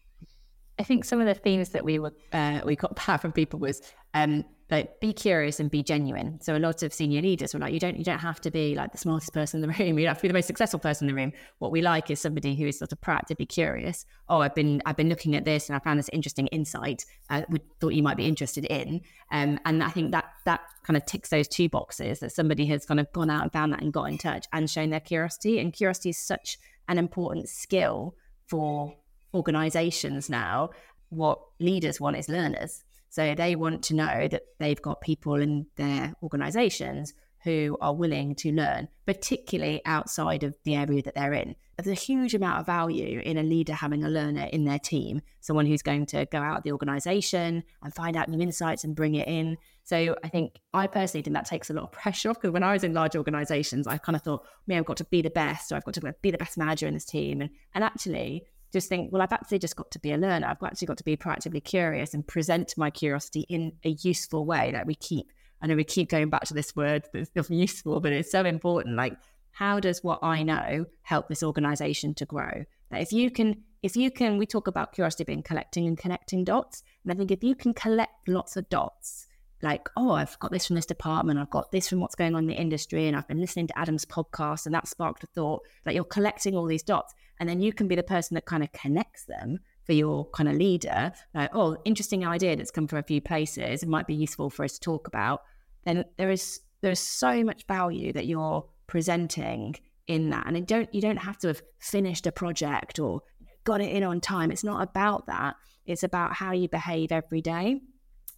I 0.77 0.83
think 0.83 1.05
some 1.05 1.21
of 1.21 1.27
the 1.27 1.33
themes 1.33 1.69
that 1.69 1.85
we 1.85 1.97
were 1.97 2.11
uh, 2.33 2.59
we 2.65 2.75
got 2.75 2.93
back 3.07 3.21
from 3.21 3.31
people 3.31 3.57
was 3.57 3.81
um, 4.15 4.43
like 4.69 4.99
be 4.99 5.13
curious 5.13 5.59
and 5.59 5.71
be 5.71 5.81
genuine. 5.81 6.39
So 6.41 6.57
a 6.57 6.59
lot 6.59 6.83
of 6.83 6.93
senior 6.93 7.21
leaders 7.21 7.53
were 7.53 7.59
like, 7.59 7.73
you 7.73 7.79
don't 7.79 7.97
you 7.97 8.03
don't 8.03 8.19
have 8.19 8.41
to 8.41 8.51
be 8.51 8.75
like 8.75 8.91
the 8.91 8.97
smartest 8.97 9.33
person 9.33 9.63
in 9.63 9.69
the 9.69 9.75
room. 9.79 9.97
You 9.97 10.05
don't 10.05 10.11
have 10.11 10.17
to 10.17 10.23
be 10.23 10.27
the 10.27 10.33
most 10.33 10.47
successful 10.47 10.79
person 10.79 11.07
in 11.07 11.15
the 11.15 11.21
room. 11.21 11.31
What 11.59 11.71
we 11.71 11.81
like 11.81 12.11
is 12.11 12.19
somebody 12.19 12.55
who 12.55 12.67
is 12.67 12.77
sort 12.77 12.91
of 12.91 12.99
proactively 12.99 13.47
curious. 13.47 14.05
Oh, 14.27 14.41
I've 14.41 14.55
been 14.55 14.81
I've 14.85 14.97
been 14.97 15.09
looking 15.09 15.35
at 15.35 15.45
this 15.45 15.69
and 15.69 15.75
I 15.75 15.79
found 15.79 15.99
this 15.99 16.09
interesting 16.11 16.47
insight. 16.47 17.05
I 17.29 17.41
uh, 17.41 17.57
thought 17.79 17.93
you 17.93 18.03
might 18.03 18.17
be 18.17 18.25
interested 18.25 18.65
in. 18.65 19.01
Um, 19.31 19.59
and 19.65 19.83
I 19.83 19.89
think 19.89 20.11
that 20.11 20.25
that 20.45 20.61
kind 20.83 20.97
of 20.97 21.05
ticks 21.05 21.29
those 21.29 21.47
two 21.47 21.69
boxes 21.69 22.19
that 22.19 22.31
somebody 22.31 22.65
has 22.67 22.85
kind 22.85 22.99
of 22.99 23.11
gone 23.13 23.29
out 23.29 23.43
and 23.43 23.51
found 23.51 23.73
that 23.73 23.81
and 23.81 23.93
got 23.93 24.05
in 24.05 24.17
touch 24.17 24.47
and 24.51 24.69
shown 24.69 24.89
their 24.89 24.99
curiosity. 24.99 25.59
And 25.59 25.73
curiosity 25.73 26.09
is 26.09 26.17
such 26.17 26.57
an 26.87 26.97
important 26.97 27.49
skill 27.49 28.15
for 28.47 28.95
organizations 29.33 30.29
now, 30.29 30.69
what 31.09 31.39
leaders 31.59 32.01
want 32.01 32.17
is 32.17 32.29
learners. 32.29 32.83
So 33.17 33.33
they 33.33 33.55
want 33.55 33.81
to 33.85 33.95
know 33.95 34.27
that 34.27 34.43
they've 34.59 34.79
got 34.79 35.01
people 35.01 35.41
in 35.41 35.65
their 35.75 36.13
organizations 36.21 37.15
who 37.43 37.75
are 37.81 37.95
willing 37.95 38.35
to 38.35 38.51
learn, 38.51 38.89
particularly 39.07 39.81
outside 39.85 40.43
of 40.43 40.55
the 40.65 40.75
area 40.75 41.01
that 41.01 41.15
they're 41.15 41.33
in. 41.33 41.55
There's 41.79 41.97
a 41.97 41.99
huge 41.99 42.35
amount 42.35 42.59
of 42.59 42.67
value 42.67 43.19
in 43.19 43.39
a 43.39 43.43
leader 43.43 43.73
having 43.73 44.03
a 44.03 44.07
learner 44.07 44.47
in 44.53 44.65
their 44.65 44.77
team, 44.77 45.21
someone 45.39 45.65
who's 45.65 45.81
going 45.81 46.05
to 46.07 46.27
go 46.27 46.37
out 46.37 46.57
of 46.57 46.63
the 46.63 46.71
organization 46.71 47.63
and 47.81 47.95
find 47.95 48.15
out 48.15 48.29
new 48.29 48.39
insights 48.39 48.83
and 48.83 48.95
bring 48.95 49.15
it 49.15 49.27
in. 49.27 49.57
So 49.83 50.15
I 50.23 50.29
think 50.29 50.59
I 50.75 50.85
personally 50.85 51.23
think 51.23 51.33
that 51.33 51.45
takes 51.45 51.71
a 51.71 51.73
lot 51.73 51.85
of 51.85 51.91
pressure 51.91 52.29
off 52.29 52.35
because 52.35 52.51
when 52.51 52.61
I 52.61 52.73
was 52.73 52.83
in 52.83 52.93
large 52.93 53.15
organizations, 53.15 53.87
I 53.87 53.97
kind 53.97 54.15
of 54.15 54.21
thought, 54.21 54.45
me, 54.67 54.77
I've 54.77 54.85
got 54.85 54.97
to 54.97 55.05
be 55.05 55.23
the 55.23 55.31
best, 55.31 55.71
or 55.71 55.75
I've 55.77 55.85
got 55.85 55.95
to 55.95 56.13
be 56.21 56.29
the 56.29 56.37
best 56.37 56.55
manager 56.55 56.85
in 56.85 56.93
this 56.93 57.05
team. 57.05 57.41
And, 57.41 57.49
and 57.73 57.83
actually, 57.83 58.43
just 58.77 58.89
think, 58.89 59.11
well, 59.11 59.21
I've 59.21 59.33
actually 59.33 59.59
just 59.59 59.75
got 59.75 59.89
to 59.91 59.99
be 59.99 60.11
a 60.11 60.17
learner. 60.17 60.47
I've 60.47 60.61
actually 60.63 60.85
got 60.85 60.97
to 60.97 61.03
be 61.03 61.17
proactively 61.17 61.63
curious 61.63 62.13
and 62.13 62.25
present 62.25 62.77
my 62.77 62.89
curiosity 62.89 63.45
in 63.49 63.73
a 63.83 63.89
useful 64.01 64.45
way 64.45 64.71
that 64.71 64.85
we 64.85 64.95
keep. 64.95 65.31
I 65.61 65.67
know 65.67 65.75
we 65.75 65.83
keep 65.83 66.09
going 66.09 66.29
back 66.29 66.43
to 66.45 66.53
this 66.53 66.75
word 66.75 67.05
that's 67.13 67.49
useful, 67.49 67.99
but 67.99 68.13
it's 68.13 68.31
so 68.31 68.45
important. 68.45 68.95
Like, 68.95 69.17
how 69.51 69.79
does 69.79 70.03
what 70.03 70.19
I 70.21 70.43
know 70.43 70.85
help 71.01 71.27
this 71.27 71.41
organization 71.41 72.13
to 72.15 72.25
grow? 72.25 72.65
That 72.91 73.01
if 73.01 73.11
you 73.11 73.31
can, 73.31 73.63
if 73.81 73.95
you 73.95 74.11
can, 74.11 74.37
we 74.37 74.45
talk 74.45 74.67
about 74.67 74.93
curiosity 74.93 75.23
being 75.23 75.41
collecting 75.41 75.87
and 75.87 75.97
connecting 75.97 76.43
dots. 76.43 76.83
And 77.03 77.11
I 77.11 77.15
think 77.15 77.31
if 77.31 77.43
you 77.43 77.55
can 77.55 77.73
collect 77.73 78.27
lots 78.27 78.55
of 78.55 78.69
dots, 78.69 79.26
like, 79.61 79.89
oh, 79.97 80.11
I've 80.11 80.37
got 80.39 80.51
this 80.51 80.67
from 80.67 80.75
this 80.75 80.85
department, 80.85 81.39
I've 81.39 81.49
got 81.49 81.71
this 81.71 81.89
from 81.89 81.99
what's 81.99 82.15
going 82.15 82.35
on 82.35 82.43
in 82.43 82.49
the 82.49 82.61
industry, 82.61 83.07
and 83.07 83.15
I've 83.15 83.27
been 83.27 83.39
listening 83.39 83.67
to 83.67 83.79
Adam's 83.79 84.05
podcast, 84.05 84.65
and 84.65 84.75
that 84.75 84.87
sparked 84.87 85.23
a 85.23 85.27
thought 85.27 85.61
that 85.83 85.95
you're 85.95 86.03
collecting 86.03 86.55
all 86.55 86.65
these 86.65 86.83
dots 86.83 87.13
and 87.39 87.47
then 87.47 87.61
you 87.61 87.71
can 87.71 87.87
be 87.87 87.95
the 87.95 88.01
person 88.01 88.33
that 88.35 88.45
kind 88.45 88.63
of 88.63 88.71
connects 88.71 89.25
them 89.25 89.59
for 89.85 89.93
your 89.93 90.25
kind 90.31 90.49
of 90.49 90.55
leader 90.55 91.11
like 91.33 91.49
oh 91.53 91.77
interesting 91.85 92.25
idea 92.25 92.55
that's 92.55 92.71
come 92.71 92.87
from 92.87 92.99
a 92.99 93.03
few 93.03 93.21
places 93.21 93.83
it 93.83 93.89
might 93.89 94.07
be 94.07 94.15
useful 94.15 94.49
for 94.49 94.65
us 94.65 94.73
to 94.73 94.79
talk 94.79 95.07
about 95.07 95.43
then 95.85 96.03
there 96.17 96.31
is 96.31 96.59
there's 96.81 96.99
so 96.99 97.43
much 97.43 97.65
value 97.67 98.11
that 98.11 98.25
you're 98.25 98.65
presenting 98.87 99.75
in 100.07 100.29
that 100.29 100.45
and 100.47 100.57
it 100.57 100.65
don't 100.65 100.93
you 100.93 101.01
don't 101.01 101.17
have 101.17 101.37
to 101.37 101.47
have 101.47 101.61
finished 101.79 102.27
a 102.27 102.31
project 102.31 102.99
or 102.99 103.21
got 103.67 103.81
it 103.81 103.91
in 103.91 104.01
on 104.01 104.21
time. 104.21 104.49
It's 104.49 104.63
not 104.63 104.81
about 104.81 105.27
that. 105.27 105.55
It's 105.85 106.03
about 106.03 106.33
how 106.33 106.53
you 106.53 106.69
behave 106.69 107.11
every 107.11 107.41
day 107.41 107.81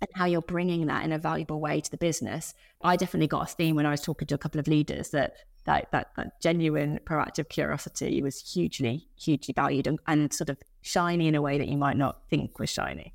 and 0.02 0.10
how 0.14 0.26
you're 0.26 0.42
bringing 0.42 0.88
that 0.88 1.04
in 1.04 1.12
a 1.12 1.18
valuable 1.18 1.60
way 1.60 1.82
to 1.82 1.92
the 1.92 1.98
business. 1.98 2.54
I 2.82 2.96
definitely 2.96 3.28
got 3.28 3.50
a 3.50 3.54
theme 3.54 3.76
when 3.76 3.86
I 3.86 3.92
was 3.92 4.02
talking 4.02 4.28
to 4.28 4.36
a 4.36 4.40
couple 4.40 4.60
of 4.60 4.68
leaders 4.68 5.10
that 5.10 5.34
that 5.66 5.92
that, 5.92 6.12
that 6.16 6.42
genuine 6.42 7.00
proactive 7.06 7.50
curiosity 7.50 8.22
was 8.22 8.40
hugely 8.40 9.08
hugely 9.18 9.54
valued 9.54 9.88
and, 9.88 10.00
and 10.08 10.34
sort 10.34 10.50
of 10.50 10.58
shiny 10.82 11.28
in 11.28 11.36
a 11.36 11.42
way 11.42 11.58
that 11.58 11.68
you 11.68 11.78
might 11.78 11.98
not 11.98 12.22
think 12.30 12.60
was 12.60 12.70
shiny. 12.70 13.14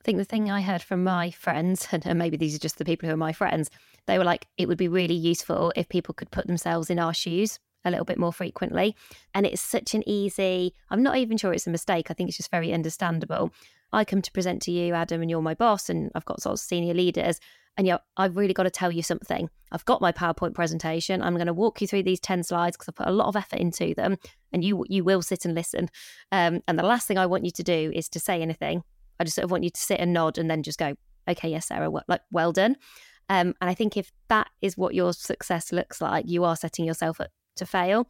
I 0.00 0.04
think 0.04 0.18
the 0.18 0.24
thing 0.24 0.50
I 0.50 0.62
heard 0.62 0.82
from 0.82 1.04
my 1.04 1.30
friends, 1.30 1.86
and 1.92 2.18
maybe 2.18 2.36
these 2.36 2.54
are 2.54 2.60
just 2.60 2.78
the 2.78 2.84
people 2.84 3.08
who 3.08 3.14
are 3.14 3.18
my 3.18 3.32
friends, 3.32 3.70
they 4.06 4.18
were 4.18 4.24
like, 4.24 4.46
it 4.56 4.66
would 4.66 4.78
be 4.78 4.88
really 4.88 5.14
useful 5.14 5.72
if 5.76 5.88
people 5.88 6.14
could 6.14 6.30
put 6.30 6.46
themselves 6.46 6.90
in 6.90 6.98
our 6.98 7.14
shoes 7.14 7.58
a 7.84 7.90
little 7.90 8.04
bit 8.04 8.18
more 8.18 8.32
frequently. 8.32 8.94
And 9.34 9.46
it's 9.46 9.62
such 9.62 9.94
an 9.94 10.02
easy, 10.08 10.74
I'm 10.90 11.02
not 11.02 11.16
even 11.16 11.36
sure 11.36 11.52
it's 11.52 11.66
a 11.66 11.70
mistake. 11.70 12.10
I 12.10 12.14
think 12.14 12.28
it's 12.28 12.36
just 12.36 12.50
very 12.50 12.72
understandable. 12.72 13.52
I 13.92 14.04
come 14.04 14.22
to 14.22 14.32
present 14.32 14.62
to 14.62 14.70
you, 14.70 14.94
Adam, 14.94 15.20
and 15.20 15.30
you're 15.30 15.42
my 15.42 15.54
boss, 15.54 15.88
and 15.88 16.10
I've 16.14 16.24
got 16.24 16.42
sort 16.42 16.54
of 16.54 16.60
senior 16.60 16.94
leaders. 16.94 17.40
And 17.76 17.86
yeah, 17.86 17.98
I've 18.16 18.36
really 18.36 18.52
got 18.52 18.64
to 18.64 18.70
tell 18.70 18.90
you 18.90 19.02
something. 19.02 19.48
I've 19.72 19.84
got 19.84 20.00
my 20.00 20.12
PowerPoint 20.12 20.54
presentation. 20.54 21.22
I'm 21.22 21.34
going 21.34 21.46
to 21.46 21.54
walk 21.54 21.80
you 21.80 21.86
through 21.86 22.02
these 22.02 22.20
10 22.20 22.42
slides 22.42 22.76
because 22.76 22.88
I 22.88 22.92
put 22.92 23.08
a 23.10 23.16
lot 23.16 23.28
of 23.28 23.36
effort 23.36 23.58
into 23.58 23.94
them 23.94 24.16
and 24.52 24.64
you 24.64 24.84
you 24.88 25.04
will 25.04 25.22
sit 25.22 25.44
and 25.44 25.54
listen. 25.54 25.88
Um, 26.32 26.62
and 26.66 26.78
the 26.78 26.82
last 26.82 27.06
thing 27.06 27.16
I 27.16 27.26
want 27.26 27.44
you 27.44 27.52
to 27.52 27.62
do 27.62 27.92
is 27.94 28.08
to 28.10 28.20
say 28.20 28.42
anything. 28.42 28.82
I 29.18 29.24
just 29.24 29.36
sort 29.36 29.44
of 29.44 29.50
want 29.50 29.64
you 29.64 29.70
to 29.70 29.80
sit 29.80 30.00
and 30.00 30.12
nod 30.12 30.38
and 30.38 30.50
then 30.50 30.62
just 30.62 30.78
go, 30.78 30.94
okay, 31.28 31.48
yes, 31.48 31.66
Sarah, 31.68 31.90
well, 31.90 32.04
like, 32.08 32.22
well 32.30 32.52
done. 32.52 32.76
Um, 33.28 33.54
and 33.60 33.70
I 33.70 33.74
think 33.74 33.96
if 33.96 34.10
that 34.28 34.48
is 34.60 34.76
what 34.76 34.94
your 34.94 35.12
success 35.12 35.72
looks 35.72 36.00
like, 36.00 36.28
you 36.28 36.42
are 36.44 36.56
setting 36.56 36.84
yourself 36.84 37.20
up 37.20 37.30
to 37.56 37.66
fail. 37.66 38.08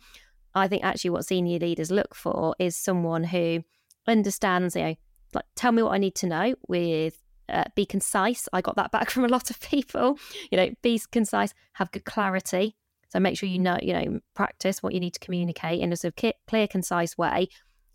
I 0.55 0.67
think 0.67 0.83
actually 0.83 1.11
what 1.11 1.27
senior 1.27 1.59
leaders 1.59 1.91
look 1.91 2.15
for 2.15 2.55
is 2.59 2.77
someone 2.77 3.25
who 3.25 3.63
understands, 4.07 4.75
you 4.75 4.83
know, 4.83 4.95
like 5.35 5.45
tell 5.55 5.73
me 5.73 5.83
what 5.83 5.93
I 5.93 5.99
need 5.99 6.15
to 6.17 6.27
know 6.27 6.55
with 6.69 7.21
uh, 7.51 7.65
be 7.75 7.85
concise. 7.85 8.49
I 8.53 8.61
got 8.61 8.77
that 8.77 8.91
back 8.91 9.11
from 9.11 9.25
a 9.25 9.29
lot 9.29 9.51
of 9.51 9.61
people. 9.61 10.19
You 10.51 10.57
know, 10.57 10.71
be 10.83 11.01
concise, 11.11 11.55
have 11.75 11.91
good 11.93 12.05
clarity. 12.05 12.77
So 13.11 13.19
make 13.19 13.37
sure 13.37 13.49
you 13.49 13.59
know, 13.59 13.77
you 13.83 13.93
know, 13.93 14.21
practice 14.35 14.83
what 14.83 14.95
you 14.95 15.01
need 15.01 15.15
to 15.15 15.21
communicate 15.21 15.81
in 15.81 15.93
a 15.93 15.97
sort 15.97 16.15
of 16.17 16.33
clear, 16.47 16.69
concise 16.69 17.19
way, 17.19 17.49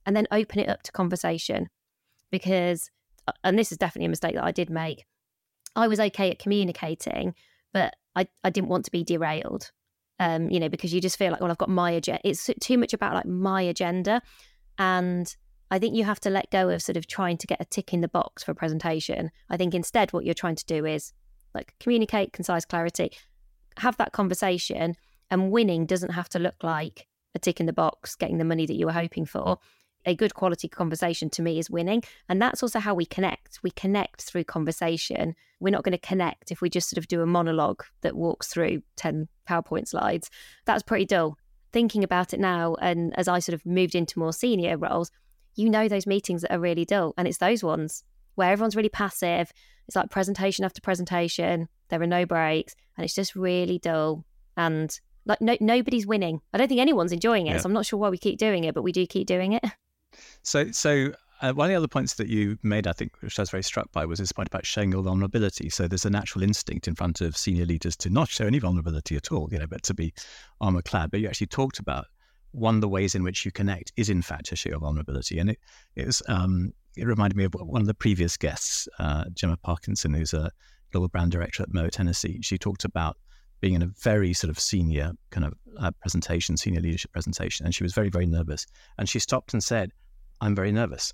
and 0.05 0.15
then 0.15 0.27
open 0.29 0.59
it 0.59 0.69
up 0.69 0.83
to 0.83 0.91
conversation. 0.91 1.69
Because, 2.31 2.91
uh, 3.27 3.31
and 3.43 3.57
this 3.57 3.71
is 3.71 3.77
definitely 3.77 4.07
a 4.07 4.09
mistake 4.09 4.35
that 4.35 4.43
I 4.43 4.51
did 4.51 4.69
make. 4.69 5.05
I 5.75 5.87
was 5.87 6.01
okay 6.01 6.31
at 6.31 6.39
communicating, 6.39 7.33
but 7.71 7.95
I, 8.15 8.27
I 8.43 8.49
didn't 8.49 8.69
want 8.69 8.85
to 8.85 8.91
be 8.91 9.03
derailed. 9.03 9.71
Um, 10.19 10.49
you 10.49 10.59
know, 10.59 10.69
because 10.69 10.93
you 10.93 11.01
just 11.01 11.17
feel 11.17 11.31
like, 11.31 11.41
well, 11.41 11.51
I've 11.51 11.57
got 11.57 11.69
my 11.69 11.91
agenda. 11.91 12.21
It's 12.23 12.49
too 12.61 12.77
much 12.77 12.93
about 12.93 13.13
like 13.13 13.25
my 13.25 13.61
agenda, 13.61 14.21
and 14.77 15.33
I 15.75 15.79
think 15.79 15.93
you 15.93 16.05
have 16.05 16.21
to 16.21 16.29
let 16.29 16.51
go 16.51 16.69
of 16.69 16.81
sort 16.81 16.95
of 16.95 17.05
trying 17.05 17.35
to 17.35 17.47
get 17.47 17.59
a 17.59 17.65
tick 17.65 17.93
in 17.93 17.99
the 17.99 18.07
box 18.07 18.41
for 18.41 18.53
a 18.53 18.55
presentation. 18.55 19.29
I 19.49 19.57
think 19.57 19.75
instead, 19.75 20.13
what 20.13 20.23
you're 20.23 20.33
trying 20.33 20.55
to 20.55 20.65
do 20.65 20.85
is 20.85 21.11
like 21.53 21.73
communicate, 21.81 22.31
concise 22.31 22.63
clarity, 22.63 23.11
have 23.75 23.97
that 23.97 24.13
conversation, 24.13 24.95
and 25.29 25.51
winning 25.51 25.85
doesn't 25.85 26.11
have 26.11 26.29
to 26.29 26.39
look 26.39 26.55
like 26.63 27.07
a 27.35 27.39
tick 27.39 27.59
in 27.59 27.65
the 27.65 27.73
box, 27.73 28.15
getting 28.15 28.37
the 28.37 28.45
money 28.45 28.65
that 28.65 28.75
you 28.75 28.85
were 28.85 28.93
hoping 28.93 29.25
for. 29.25 29.57
A 30.05 30.15
good 30.15 30.33
quality 30.33 30.69
conversation 30.69 31.29
to 31.31 31.41
me 31.41 31.59
is 31.59 31.69
winning. 31.69 32.03
And 32.29 32.41
that's 32.41 32.63
also 32.63 32.79
how 32.79 32.93
we 32.93 33.05
connect. 33.05 33.59
We 33.61 33.71
connect 33.71 34.21
through 34.21 34.45
conversation. 34.45 35.35
We're 35.59 35.71
not 35.71 35.83
going 35.83 35.91
to 35.91 35.97
connect 35.97 36.51
if 36.51 36.61
we 36.61 36.69
just 36.69 36.89
sort 36.89 36.99
of 36.99 37.09
do 37.09 37.21
a 37.21 37.25
monologue 37.25 37.83
that 37.99 38.15
walks 38.15 38.47
through 38.47 38.81
10 38.95 39.27
PowerPoint 39.49 39.89
slides. 39.89 40.29
That's 40.63 40.83
pretty 40.83 41.05
dull. 41.05 41.37
Thinking 41.73 42.05
about 42.05 42.33
it 42.33 42.39
now, 42.39 42.75
and 42.75 43.13
as 43.19 43.27
I 43.27 43.39
sort 43.39 43.55
of 43.55 43.65
moved 43.65 43.93
into 43.93 44.19
more 44.19 44.31
senior 44.31 44.77
roles, 44.77 45.11
you 45.55 45.69
know 45.69 45.87
those 45.87 46.07
meetings 46.07 46.41
that 46.41 46.53
are 46.53 46.59
really 46.59 46.85
dull. 46.85 47.13
And 47.17 47.27
it's 47.27 47.37
those 47.37 47.63
ones 47.63 48.03
where 48.35 48.51
everyone's 48.51 48.75
really 48.75 48.89
passive. 48.89 49.51
It's 49.87 49.95
like 49.95 50.09
presentation 50.09 50.65
after 50.65 50.81
presentation. 50.81 51.67
There 51.89 52.01
are 52.01 52.07
no 52.07 52.25
breaks, 52.25 52.75
and 52.97 53.05
it's 53.05 53.15
just 53.15 53.35
really 53.35 53.79
dull. 53.79 54.25
And 54.57 54.97
like 55.25 55.41
no, 55.41 55.57
nobody's 55.59 56.07
winning. 56.07 56.41
I 56.53 56.57
don't 56.57 56.67
think 56.67 56.81
anyone's 56.81 57.11
enjoying 57.11 57.47
it. 57.47 57.51
Yeah. 57.51 57.57
So 57.57 57.67
I'm 57.67 57.73
not 57.73 57.85
sure 57.85 57.99
why 57.99 58.09
we 58.09 58.17
keep 58.17 58.37
doing 58.37 58.63
it, 58.63 58.73
but 58.73 58.83
we 58.83 58.91
do 58.91 59.05
keep 59.05 59.27
doing 59.27 59.53
it. 59.53 59.63
So, 60.43 60.71
so 60.71 61.11
uh, 61.41 61.51
one 61.51 61.65
of 61.65 61.71
the 61.71 61.75
other 61.75 61.87
points 61.87 62.13
that 62.15 62.27
you 62.27 62.57
made, 62.63 62.87
I 62.87 62.93
think, 62.93 63.11
which 63.21 63.37
I 63.37 63.41
was 63.41 63.49
very 63.49 63.63
struck 63.63 63.91
by, 63.91 64.05
was 64.05 64.19
this 64.19 64.31
point 64.31 64.47
about 64.47 64.65
showing 64.65 64.91
your 64.91 65.03
vulnerability. 65.03 65.69
So 65.69 65.87
there's 65.87 66.05
a 66.05 66.09
natural 66.09 66.43
instinct 66.43 66.87
in 66.87 66.95
front 66.95 67.21
of 67.21 67.35
senior 67.35 67.65
leaders 67.65 67.97
to 67.97 68.09
not 68.09 68.29
show 68.29 68.45
any 68.45 68.59
vulnerability 68.59 69.15
at 69.15 69.31
all, 69.31 69.49
you 69.51 69.59
know, 69.59 69.67
but 69.67 69.83
to 69.83 69.93
be 69.93 70.13
armor 70.61 70.81
clad. 70.81 71.11
But 71.11 71.19
you 71.19 71.27
actually 71.27 71.47
talked 71.47 71.79
about 71.79 72.05
one 72.55 72.75
of 72.75 72.81
the 72.81 72.87
ways 72.87 73.15
in 73.15 73.23
which 73.23 73.45
you 73.45 73.51
connect 73.51 73.91
is 73.97 74.09
in 74.09 74.21
fact 74.21 74.45
to 74.45 74.69
your 74.69 74.79
vulnerability. 74.79 75.39
And 75.39 75.49
it, 75.51 75.59
it 75.95 76.05
was 76.07 76.21
um, 76.27 76.71
it 76.95 77.05
reminded 77.05 77.35
me 77.35 77.43
of 77.43 77.53
one 77.53 77.81
of 77.81 77.87
the 77.87 77.93
previous 77.93 78.37
guests, 78.37 78.87
uh, 78.99 79.25
Gemma 79.33 79.57
Parkinson, 79.57 80.13
who's 80.13 80.33
a 80.33 80.49
global 80.91 81.09
brand 81.09 81.31
director 81.31 81.63
at 81.63 81.69
Moët 81.69 81.95
Hennessy. 81.95 82.39
She 82.41 82.57
talked 82.57 82.85
about 82.85 83.17
being 83.59 83.73
in 83.73 83.81
a 83.81 83.91
very 84.01 84.33
sort 84.33 84.49
of 84.49 84.59
senior 84.59 85.11
kind 85.31 85.45
of 85.45 85.53
uh, 85.77 85.91
presentation, 86.01 86.55
senior 86.55 86.79
leadership 86.79 87.11
presentation, 87.11 87.65
and 87.65 87.75
she 87.75 87.83
was 87.83 87.93
very, 87.93 88.09
very 88.09 88.25
nervous. 88.25 88.65
And 88.97 89.09
she 89.09 89.19
stopped 89.19 89.53
and 89.53 89.63
said, 89.63 89.91
"I'm 90.39 90.55
very 90.55 90.71
nervous. 90.71 91.13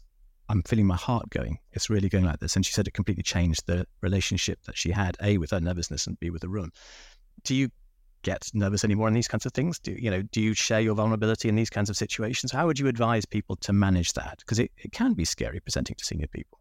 I'm 0.50 0.62
feeling 0.64 0.86
my 0.86 0.98
heart 0.98 1.30
going. 1.30 1.58
It's 1.72 1.90
really 1.90 2.10
going 2.10 2.26
like 2.26 2.40
this." 2.40 2.56
And 2.56 2.66
she 2.66 2.74
said 2.74 2.88
it 2.88 2.94
completely 2.94 3.24
changed 3.24 3.66
the 3.66 3.88
relationship 4.02 4.60
that 4.66 4.78
she 4.78 4.92
had, 4.92 5.18
a 5.24 5.38
with 5.40 5.52
her 5.52 5.60
nervousness 5.60 6.06
and 6.06 6.20
b 6.20 6.30
with 6.30 6.42
the 6.42 6.50
room. 6.50 6.72
Do 7.44 7.56
you 7.56 7.70
get 8.24 8.50
nervous 8.54 8.84
anymore 8.84 9.08
in 9.08 9.14
these 9.14 9.28
kinds 9.28 9.46
of 9.46 9.54
things? 9.54 9.80
Do 9.80 9.92
you 9.92 10.10
know? 10.12 10.22
Do 10.22 10.42
you 10.42 10.54
share 10.54 10.82
your 10.82 10.96
vulnerability 10.96 11.50
in 11.50 11.56
these 11.56 11.70
kinds 11.70 11.90
of 11.90 11.98
situations? 11.98 12.52
How 12.52 12.66
would 12.68 12.80
you 12.80 12.88
advise 12.88 13.26
people 13.26 13.56
to 13.58 13.74
manage 13.74 14.14
that? 14.14 14.40
Because 14.40 14.60
it, 14.60 14.72
it 14.78 14.92
can 14.92 15.14
be 15.14 15.26
scary 15.26 15.60
presenting 15.60 15.96
to 15.96 16.06
senior 16.06 16.28
people. 16.28 16.60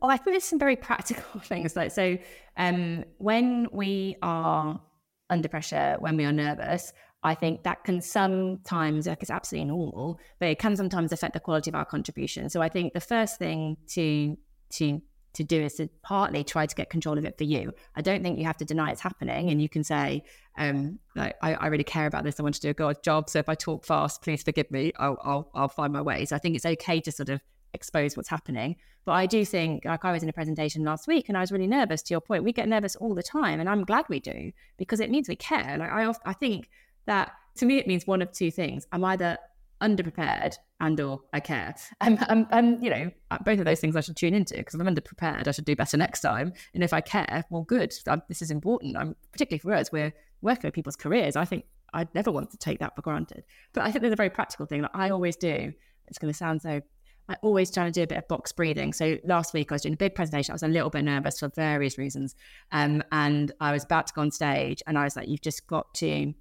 Well, 0.00 0.10
I 0.10 0.16
think 0.16 0.34
there's 0.34 0.44
some 0.44 0.58
very 0.58 0.76
practical 0.76 1.40
things. 1.44 1.76
Like 1.76 1.90
so, 1.90 2.18
um, 2.56 3.04
when 3.18 3.68
we 3.72 4.16
are 4.22 4.80
under 5.30 5.48
pressure, 5.48 5.96
when 5.98 6.16
we 6.16 6.24
are 6.24 6.32
nervous, 6.32 6.92
I 7.22 7.34
think 7.34 7.64
that 7.64 7.82
can 7.82 8.00
sometimes, 8.00 9.06
like 9.06 9.22
it's 9.22 9.30
absolutely 9.30 9.68
normal, 9.68 10.20
but 10.38 10.48
it 10.48 10.58
can 10.58 10.76
sometimes 10.76 11.12
affect 11.12 11.34
the 11.34 11.40
quality 11.40 11.70
of 11.70 11.74
our 11.74 11.84
contribution. 11.84 12.48
So 12.50 12.62
I 12.62 12.68
think 12.68 12.92
the 12.92 13.00
first 13.00 13.38
thing 13.38 13.76
to 13.88 14.36
to 14.68 15.00
to 15.36 15.44
do 15.44 15.62
is 15.62 15.74
to 15.74 15.88
partly 16.02 16.44
try 16.44 16.66
to 16.66 16.74
get 16.74 16.90
control 16.90 17.16
of 17.16 17.24
it 17.24 17.38
for 17.38 17.44
you. 17.44 17.72
I 17.94 18.02
don't 18.02 18.22
think 18.22 18.38
you 18.38 18.44
have 18.44 18.56
to 18.58 18.64
deny 18.64 18.90
it's 18.90 19.00
happening, 19.00 19.50
and 19.50 19.60
you 19.62 19.68
can 19.68 19.84
say, 19.84 20.24
um, 20.58 20.98
like, 21.14 21.36
I, 21.42 21.54
I, 21.54 21.66
really 21.66 21.84
care 21.84 22.06
about 22.06 22.24
this. 22.24 22.40
I 22.40 22.42
want 22.42 22.54
to 22.56 22.60
do 22.60 22.70
a 22.70 22.74
good 22.74 23.02
job. 23.02 23.28
So 23.28 23.38
if 23.38 23.48
I 23.48 23.54
talk 23.54 23.84
fast, 23.84 24.22
please 24.22 24.42
forgive 24.42 24.70
me. 24.70 24.92
I'll, 24.96 25.18
I'll, 25.22 25.50
I'll 25.54 25.68
find 25.68 25.92
my 25.92 26.02
ways. 26.02 26.32
I 26.32 26.38
think 26.38 26.56
it's 26.56 26.66
okay 26.66 27.00
to 27.00 27.12
sort 27.12 27.28
of 27.28 27.40
expose 27.74 28.16
what's 28.16 28.28
happening. 28.28 28.76
But 29.04 29.12
I 29.12 29.26
do 29.26 29.44
think, 29.44 29.84
like 29.84 30.04
I 30.04 30.12
was 30.12 30.22
in 30.22 30.28
a 30.28 30.32
presentation 30.32 30.82
last 30.82 31.06
week, 31.06 31.28
and 31.28 31.36
I 31.36 31.40
was 31.40 31.52
really 31.52 31.66
nervous. 31.66 32.02
To 32.02 32.14
your 32.14 32.20
point, 32.20 32.42
we 32.42 32.52
get 32.52 32.68
nervous 32.68 32.96
all 32.96 33.14
the 33.14 33.22
time, 33.22 33.60
and 33.60 33.68
I'm 33.68 33.84
glad 33.84 34.06
we 34.08 34.18
do 34.18 34.52
because 34.78 35.00
it 35.00 35.10
means 35.10 35.28
we 35.28 35.36
care. 35.36 35.76
Like 35.78 35.90
I, 35.90 36.12
I 36.24 36.32
think 36.32 36.68
that 37.06 37.32
to 37.56 37.66
me, 37.66 37.78
it 37.78 37.86
means 37.86 38.06
one 38.06 38.22
of 38.22 38.32
two 38.32 38.50
things. 38.50 38.86
I'm 38.92 39.04
either 39.04 39.38
underprepared 39.80 40.56
and 40.80 41.00
or 41.00 41.20
I 41.32 41.40
care. 41.40 41.74
And, 42.00 42.18
and, 42.28 42.46
and, 42.50 42.82
you 42.82 42.90
know, 42.90 43.10
uh, 43.30 43.38
both 43.44 43.58
of 43.58 43.64
those 43.64 43.80
things 43.80 43.96
I 43.96 44.00
should 44.00 44.16
tune 44.16 44.34
into 44.34 44.56
because 44.56 44.74
if 44.74 44.80
I'm 44.80 44.94
underprepared, 44.94 45.48
I 45.48 45.52
should 45.52 45.64
do 45.64 45.76
better 45.76 45.96
next 45.96 46.20
time. 46.20 46.52
And 46.74 46.82
if 46.82 46.92
I 46.92 47.00
care, 47.00 47.44
well, 47.50 47.62
good. 47.62 47.92
I'm, 48.06 48.22
this 48.28 48.42
is 48.42 48.50
important. 48.50 48.96
I'm 48.96 49.16
particularly 49.32 49.60
for 49.60 49.74
us, 49.74 49.92
we're 49.92 50.12
working 50.42 50.68
with 50.68 50.74
people's 50.74 50.96
careers. 50.96 51.36
I 51.36 51.44
think 51.44 51.64
I'd 51.92 52.14
never 52.14 52.30
want 52.30 52.50
to 52.50 52.58
take 52.58 52.78
that 52.80 52.94
for 52.94 53.02
granted. 53.02 53.44
But 53.72 53.84
I 53.84 53.90
think 53.90 54.02
there's 54.02 54.12
a 54.12 54.16
very 54.16 54.30
practical 54.30 54.66
thing 54.66 54.82
that 54.82 54.90
I 54.94 55.10
always 55.10 55.36
do. 55.36 55.72
It's 56.08 56.18
going 56.18 56.32
to 56.32 56.36
sound 56.36 56.62
so. 56.62 56.80
I 57.28 57.36
always 57.42 57.72
try 57.72 57.86
to 57.86 57.90
do 57.90 58.04
a 58.04 58.06
bit 58.06 58.18
of 58.18 58.28
box 58.28 58.52
breathing. 58.52 58.92
So 58.92 59.16
last 59.24 59.52
week 59.52 59.72
I 59.72 59.74
was 59.74 59.82
doing 59.82 59.94
a 59.94 59.96
big 59.96 60.14
presentation. 60.14 60.52
I 60.52 60.54
was 60.54 60.62
a 60.62 60.68
little 60.68 60.90
bit 60.90 61.02
nervous 61.02 61.40
for 61.40 61.48
various 61.48 61.98
reasons, 61.98 62.36
um, 62.70 63.02
and 63.10 63.50
I 63.60 63.72
was 63.72 63.82
about 63.82 64.06
to 64.08 64.12
go 64.14 64.20
on 64.20 64.30
stage, 64.30 64.80
and 64.86 64.96
I 64.96 65.02
was 65.02 65.16
like, 65.16 65.28
"You've 65.28 65.40
just 65.40 65.66
got 65.66 65.92
to, 65.94 66.32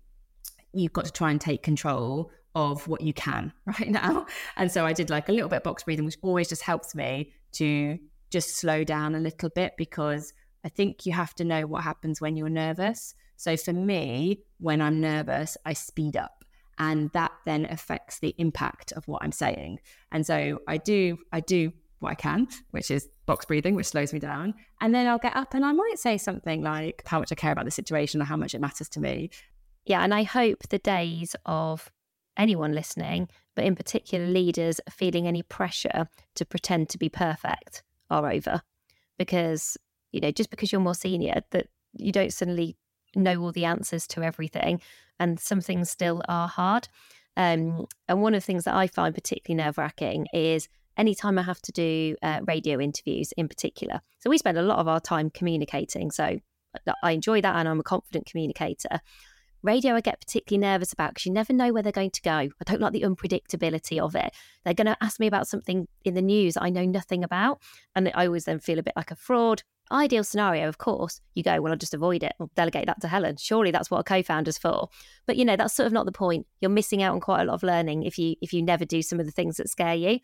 you've 0.73 0.93
got 0.93 1.05
to 1.05 1.11
try 1.11 1.31
and 1.31 1.41
take 1.41 1.63
control 1.63 2.29
of 2.55 2.87
what 2.87 3.01
you 3.01 3.13
can 3.13 3.53
right 3.65 3.89
now. 3.89 4.25
And 4.55 4.71
so 4.71 4.85
I 4.85 4.93
did 4.93 5.09
like 5.09 5.29
a 5.29 5.31
little 5.31 5.49
bit 5.49 5.57
of 5.57 5.63
box 5.63 5.83
breathing, 5.83 6.05
which 6.05 6.17
always 6.21 6.49
just 6.49 6.63
helps 6.63 6.95
me 6.95 7.33
to 7.53 7.99
just 8.31 8.57
slow 8.57 8.83
down 8.83 9.13
a 9.13 9.19
little 9.19 9.49
bit 9.49 9.73
because 9.77 10.33
I 10.63 10.69
think 10.69 11.05
you 11.05 11.13
have 11.13 11.35
to 11.35 11.43
know 11.43 11.67
what 11.67 11.83
happens 11.83 12.19
when 12.19 12.35
you're 12.35 12.49
nervous. 12.49 13.13
So 13.35 13.55
for 13.55 13.73
me, 13.73 14.39
when 14.59 14.81
I'm 14.81 14.99
nervous, 14.99 15.57
I 15.65 15.73
speed 15.73 16.17
up 16.17 16.43
and 16.77 17.11
that 17.11 17.31
then 17.45 17.65
affects 17.65 18.19
the 18.19 18.33
impact 18.37 18.91
of 18.93 19.07
what 19.07 19.23
I'm 19.23 19.31
saying. 19.31 19.79
And 20.11 20.25
so 20.25 20.59
I 20.67 20.77
do 20.77 21.17
I 21.31 21.39
do 21.39 21.71
what 21.99 22.11
I 22.11 22.15
can, 22.15 22.47
which 22.71 22.91
is 22.91 23.07
box 23.25 23.45
breathing, 23.45 23.75
which 23.75 23.87
slows 23.87 24.13
me 24.13 24.19
down. 24.19 24.53
And 24.81 24.93
then 24.93 25.07
I'll 25.07 25.17
get 25.17 25.35
up 25.35 25.53
and 25.53 25.65
I 25.65 25.71
might 25.71 25.97
say 25.97 26.17
something 26.17 26.61
like 26.61 27.03
how 27.05 27.19
much 27.19 27.31
I 27.31 27.35
care 27.35 27.51
about 27.51 27.65
the 27.65 27.71
situation 27.71 28.21
or 28.21 28.25
how 28.25 28.37
much 28.37 28.53
it 28.53 28.61
matters 28.61 28.89
to 28.89 28.99
me. 28.99 29.29
Yeah, 29.85 30.01
and 30.01 30.13
I 30.13 30.23
hope 30.23 30.63
the 30.69 30.79
days 30.79 31.35
of 31.45 31.91
anyone 32.37 32.73
listening, 32.73 33.27
but 33.55 33.65
in 33.65 33.75
particular 33.75 34.27
leaders 34.27 34.81
feeling 34.89 35.27
any 35.27 35.43
pressure 35.43 36.07
to 36.35 36.45
pretend 36.45 36.89
to 36.89 36.97
be 36.97 37.09
perfect 37.09 37.83
are 38.09 38.31
over. 38.31 38.61
Because, 39.17 39.77
you 40.11 40.19
know, 40.19 40.31
just 40.31 40.49
because 40.49 40.71
you're 40.71 40.81
more 40.81 40.95
senior, 40.95 41.41
that 41.51 41.67
you 41.97 42.11
don't 42.11 42.33
suddenly 42.33 42.75
know 43.15 43.41
all 43.41 43.51
the 43.51 43.65
answers 43.65 44.07
to 44.07 44.23
everything. 44.23 44.81
And 45.19 45.39
some 45.39 45.61
things 45.61 45.89
still 45.89 46.21
are 46.27 46.47
hard. 46.47 46.87
Um, 47.37 47.85
and 48.07 48.21
one 48.21 48.33
of 48.33 48.41
the 48.41 48.45
things 48.45 48.65
that 48.65 48.75
I 48.75 48.87
find 48.87 49.13
particularly 49.15 49.63
nerve 49.63 49.77
wracking 49.77 50.27
is 50.33 50.67
anytime 50.97 51.37
I 51.37 51.43
have 51.43 51.61
to 51.63 51.71
do 51.71 52.15
uh, 52.21 52.41
radio 52.47 52.79
interviews 52.79 53.31
in 53.33 53.47
particular. 53.47 54.01
So 54.19 54.29
we 54.29 54.37
spend 54.37 54.57
a 54.57 54.61
lot 54.61 54.79
of 54.79 54.87
our 54.87 54.99
time 54.99 55.29
communicating. 55.29 56.11
So 56.11 56.39
I 57.03 57.11
enjoy 57.11 57.41
that 57.41 57.55
and 57.55 57.67
I'm 57.67 57.79
a 57.79 57.83
confident 57.83 58.25
communicator. 58.25 58.99
Radio, 59.65 59.95
I 59.95 60.01
get 60.01 60.21
particularly 60.21 60.61
nervous 60.61 60.93
about 60.93 61.15
because 61.15 61.25
you 61.25 61.31
never 61.31 61.51
know 61.51 61.73
where 61.73 61.81
they're 61.81 61.91
going 61.91 62.11
to 62.11 62.21
go. 62.21 62.29
I 62.31 62.49
don't 62.65 62.79
like 62.79 62.93
the 62.93 63.01
unpredictability 63.01 63.97
of 63.97 64.15
it. 64.15 64.31
They're 64.63 64.75
going 64.75 64.85
to 64.85 64.97
ask 65.01 65.19
me 65.19 65.25
about 65.25 65.47
something 65.47 65.87
in 66.03 66.13
the 66.13 66.21
news 66.21 66.55
I 66.55 66.69
know 66.69 66.85
nothing 66.85 67.23
about. 67.23 67.63
And 67.95 68.11
I 68.13 68.27
always 68.27 68.45
then 68.45 68.59
feel 68.59 68.77
a 68.77 68.83
bit 68.83 68.93
like 68.95 69.09
a 69.09 69.15
fraud. 69.15 69.63
Ideal 69.91 70.23
scenario, 70.23 70.67
of 70.67 70.77
course, 70.77 71.19
you 71.33 71.41
go, 71.41 71.59
well, 71.61 71.71
I'll 71.71 71.79
just 71.79 71.95
avoid 71.95 72.21
it. 72.21 72.33
I'll 72.39 72.51
delegate 72.55 72.85
that 72.85 73.01
to 73.01 73.07
Helen. 73.07 73.37
Surely 73.37 73.71
that's 73.71 73.89
what 73.89 74.01
a 74.01 74.03
co-founder's 74.03 74.59
for. 74.59 74.89
But 75.25 75.35
you 75.35 75.45
know, 75.45 75.55
that's 75.55 75.73
sort 75.73 75.87
of 75.87 75.93
not 75.93 76.05
the 76.05 76.11
point. 76.11 76.45
You're 76.61 76.69
missing 76.69 77.01
out 77.01 77.15
on 77.15 77.19
quite 77.19 77.41
a 77.41 77.45
lot 77.45 77.55
of 77.55 77.63
learning 77.63 78.03
if 78.03 78.19
you 78.19 78.35
if 78.43 78.53
you 78.53 78.61
never 78.61 78.85
do 78.85 79.01
some 79.01 79.19
of 79.19 79.25
the 79.25 79.31
things 79.31 79.57
that 79.57 79.67
scare 79.67 79.95
you. 79.95 80.19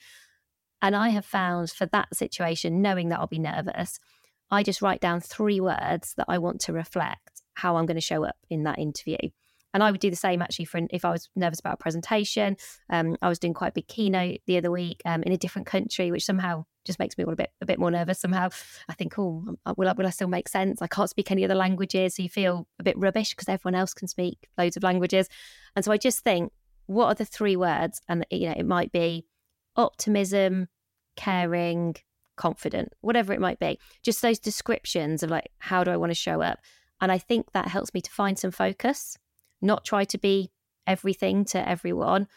And 0.84 0.96
I 0.96 1.10
have 1.10 1.26
found 1.26 1.72
for 1.72 1.88
that 1.88 2.16
situation, 2.16 2.84
knowing 2.84 3.10
that 3.10 3.20
I'll 3.20 3.26
be 3.26 3.40
nervous, 3.40 4.00
I 4.52 4.62
just 4.62 4.84
write 4.84 5.02
down 5.02 5.20
three 5.20 5.60
words 5.60 6.14
that 6.18 6.26
I 6.28 6.38
want 6.38 6.62
to 6.62 6.74
reflect 6.74 7.41
how 7.62 7.76
I'm 7.76 7.86
going 7.86 7.96
to 7.96 8.02
show 8.02 8.24
up 8.26 8.38
in 8.50 8.64
that 8.64 8.80
interview. 8.80 9.18
And 9.74 9.82
I 9.84 9.92
would 9.92 10.02
do 10.02 10.10
the 10.10 10.16
same 10.16 10.42
actually 10.42 10.66
for 10.66 10.82
if 10.90 11.06
I 11.06 11.12
was 11.12 11.30
nervous 11.36 11.60
about 11.60 11.76
a 11.76 11.78
presentation. 11.78 12.58
Um, 12.90 13.16
I 13.22 13.30
was 13.30 13.40
doing 13.40 13.54
quite 13.54 13.70
a 13.70 13.74
big 13.74 13.88
keynote 13.88 14.40
the 14.46 14.58
other 14.58 14.72
week 14.72 15.02
um, 15.06 15.24
in 15.24 15.32
a 15.32 15.38
different 15.38 15.66
country, 15.68 16.12
which 16.12 16.26
somehow 16.26 16.66
just 16.84 17.00
makes 17.00 17.18
me 17.18 17.24
a 17.24 17.36
bit 17.36 17.52
a 17.62 17.66
bit 17.66 17.80
more 17.80 17.92
nervous. 17.92 18.20
Somehow 18.20 18.50
I 18.90 18.94
think, 18.94 19.18
oh, 19.18 19.56
will 19.78 19.88
I, 19.88 19.94
will 19.94 20.08
I 20.08 20.10
still 20.10 20.28
make 20.28 20.50
sense? 20.50 20.82
I 20.82 20.88
can't 20.88 21.10
speak 21.10 21.32
any 21.32 21.46
other 21.46 21.56
languages, 21.56 22.16
so 22.16 22.24
you 22.24 22.30
feel 22.30 22.68
a 22.80 22.84
bit 22.84 22.98
rubbish 22.98 23.30
because 23.30 23.48
everyone 23.48 23.76
else 23.76 23.94
can 23.94 24.08
speak 24.08 24.50
loads 24.58 24.76
of 24.76 24.84
languages. 24.84 25.30
And 25.76 25.86
so 25.86 25.92
I 25.92 25.98
just 25.98 26.20
think, 26.22 26.52
what 26.88 27.06
are 27.06 27.16
the 27.16 27.26
three 27.26 27.56
words? 27.56 28.02
And 28.10 28.26
you 28.30 28.48
know, 28.48 28.56
it 28.58 28.66
might 28.66 28.92
be 28.92 29.26
optimism, 29.78 30.68
caring, 31.16 31.96
confident, 32.36 32.92
whatever 33.02 33.32
it 33.32 33.40
might 33.40 33.60
be. 33.60 33.80
Just 34.04 34.22
those 34.22 34.40
descriptions 34.40 35.24
of 35.24 35.30
like, 35.30 35.52
how 35.60 35.84
do 35.84 35.92
I 35.92 35.98
want 35.98 36.10
to 36.10 36.16
show 36.16 36.42
up? 36.42 36.60
And 37.02 37.12
I 37.12 37.18
think 37.18 37.52
that 37.52 37.68
helps 37.68 37.94
me 37.94 38.02
to 38.02 38.12
find 38.12 38.38
some 38.38 38.52
focus, 38.52 39.18
not 39.62 39.84
try 39.84 40.06
to 40.06 40.18
be 40.18 40.52
everything 40.88 41.44
to 41.46 41.68
everyone, 41.68 42.28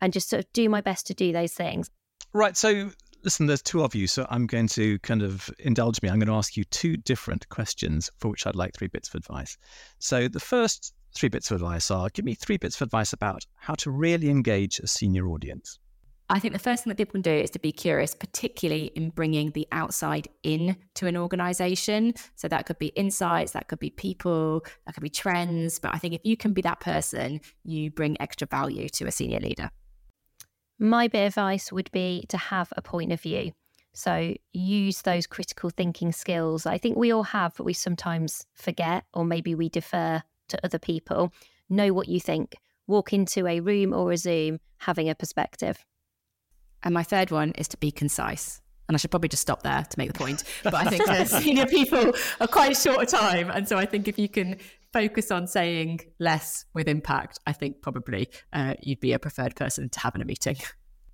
and 0.00 0.12
just 0.12 0.30
sort 0.30 0.44
of 0.44 0.52
do 0.52 0.68
my 0.68 0.80
best 0.80 1.06
to 1.08 1.14
do 1.14 1.32
those 1.32 1.52
things. 1.52 1.90
Right. 2.32 2.56
So, 2.56 2.90
listen, 3.22 3.46
there's 3.46 3.62
two 3.62 3.84
of 3.84 3.94
you. 3.94 4.06
So, 4.06 4.26
I'm 4.30 4.46
going 4.46 4.68
to 4.68 4.98
kind 5.00 5.22
of 5.22 5.50
indulge 5.58 6.02
me. 6.02 6.08
I'm 6.08 6.18
going 6.18 6.28
to 6.28 6.34
ask 6.34 6.56
you 6.56 6.64
two 6.64 6.96
different 6.96 7.48
questions 7.50 8.10
for 8.18 8.28
which 8.28 8.46
I'd 8.46 8.56
like 8.56 8.74
three 8.74 8.88
bits 8.88 9.08
of 9.08 9.16
advice. 9.16 9.56
So, 9.98 10.26
the 10.26 10.40
first 10.40 10.94
three 11.14 11.28
bits 11.28 11.50
of 11.50 11.56
advice 11.56 11.90
are 11.90 12.08
give 12.08 12.24
me 12.24 12.34
three 12.34 12.56
bits 12.56 12.76
of 12.76 12.82
advice 12.82 13.12
about 13.12 13.44
how 13.56 13.74
to 13.74 13.90
really 13.90 14.30
engage 14.30 14.80
a 14.80 14.86
senior 14.86 15.28
audience. 15.28 15.78
I 16.30 16.38
think 16.38 16.54
the 16.54 16.58
first 16.58 16.84
thing 16.84 16.90
that 16.90 16.96
people 16.96 17.12
can 17.12 17.22
do 17.22 17.30
is 17.30 17.50
to 17.50 17.58
be 17.58 17.70
curious, 17.70 18.14
particularly 18.14 18.86
in 18.94 19.10
bringing 19.10 19.50
the 19.50 19.68
outside 19.72 20.26
in 20.42 20.76
to 20.94 21.06
an 21.06 21.18
organization. 21.18 22.14
So 22.34 22.48
that 22.48 22.64
could 22.64 22.78
be 22.78 22.86
insights, 22.88 23.52
that 23.52 23.68
could 23.68 23.78
be 23.78 23.90
people, 23.90 24.64
that 24.86 24.94
could 24.94 25.02
be 25.02 25.10
trends. 25.10 25.78
But 25.78 25.94
I 25.94 25.98
think 25.98 26.14
if 26.14 26.22
you 26.24 26.36
can 26.36 26.54
be 26.54 26.62
that 26.62 26.80
person, 26.80 27.40
you 27.62 27.90
bring 27.90 28.20
extra 28.20 28.46
value 28.46 28.88
to 28.90 29.06
a 29.06 29.10
senior 29.10 29.40
leader. 29.40 29.70
My 30.78 31.08
bit 31.08 31.26
of 31.26 31.32
advice 31.32 31.70
would 31.70 31.90
be 31.92 32.24
to 32.30 32.38
have 32.38 32.72
a 32.76 32.82
point 32.82 33.12
of 33.12 33.20
view. 33.20 33.52
So 33.92 34.34
use 34.52 35.02
those 35.02 35.26
critical 35.26 35.70
thinking 35.70 36.10
skills. 36.10 36.66
I 36.66 36.78
think 36.78 36.96
we 36.96 37.12
all 37.12 37.22
have, 37.22 37.54
but 37.56 37.64
we 37.64 37.74
sometimes 37.74 38.46
forget, 38.54 39.04
or 39.12 39.24
maybe 39.24 39.54
we 39.54 39.68
defer 39.68 40.22
to 40.48 40.64
other 40.64 40.78
people. 40.78 41.32
Know 41.68 41.92
what 41.92 42.08
you 42.08 42.18
think. 42.18 42.56
Walk 42.86 43.12
into 43.12 43.46
a 43.46 43.60
room 43.60 43.92
or 43.92 44.10
a 44.10 44.16
Zoom 44.16 44.58
having 44.78 45.08
a 45.08 45.14
perspective. 45.14 45.84
And 46.84 46.94
my 46.94 47.02
third 47.02 47.30
one 47.30 47.52
is 47.52 47.66
to 47.68 47.76
be 47.78 47.90
concise. 47.90 48.60
And 48.88 48.94
I 48.94 48.98
should 48.98 49.10
probably 49.10 49.30
just 49.30 49.42
stop 49.42 49.62
there 49.62 49.82
to 49.82 49.98
make 49.98 50.12
the 50.12 50.18
point. 50.18 50.44
But 50.62 50.74
I 50.74 50.84
think 50.84 51.28
senior 51.42 51.64
people 51.66 52.12
are 52.38 52.46
quite 52.46 52.76
short 52.76 53.02
of 53.02 53.08
time. 53.08 53.50
And 53.50 53.66
so 53.66 53.78
I 53.78 53.86
think 53.86 54.08
if 54.08 54.18
you 54.18 54.28
can 54.28 54.58
focus 54.92 55.30
on 55.30 55.46
saying 55.46 56.00
less 56.20 56.66
with 56.74 56.86
impact, 56.86 57.40
I 57.46 57.52
think 57.52 57.80
probably 57.80 58.28
uh, 58.52 58.74
you'd 58.82 59.00
be 59.00 59.14
a 59.14 59.18
preferred 59.18 59.56
person 59.56 59.88
to 59.88 60.00
have 60.00 60.14
in 60.14 60.20
a 60.20 60.26
meeting. 60.26 60.56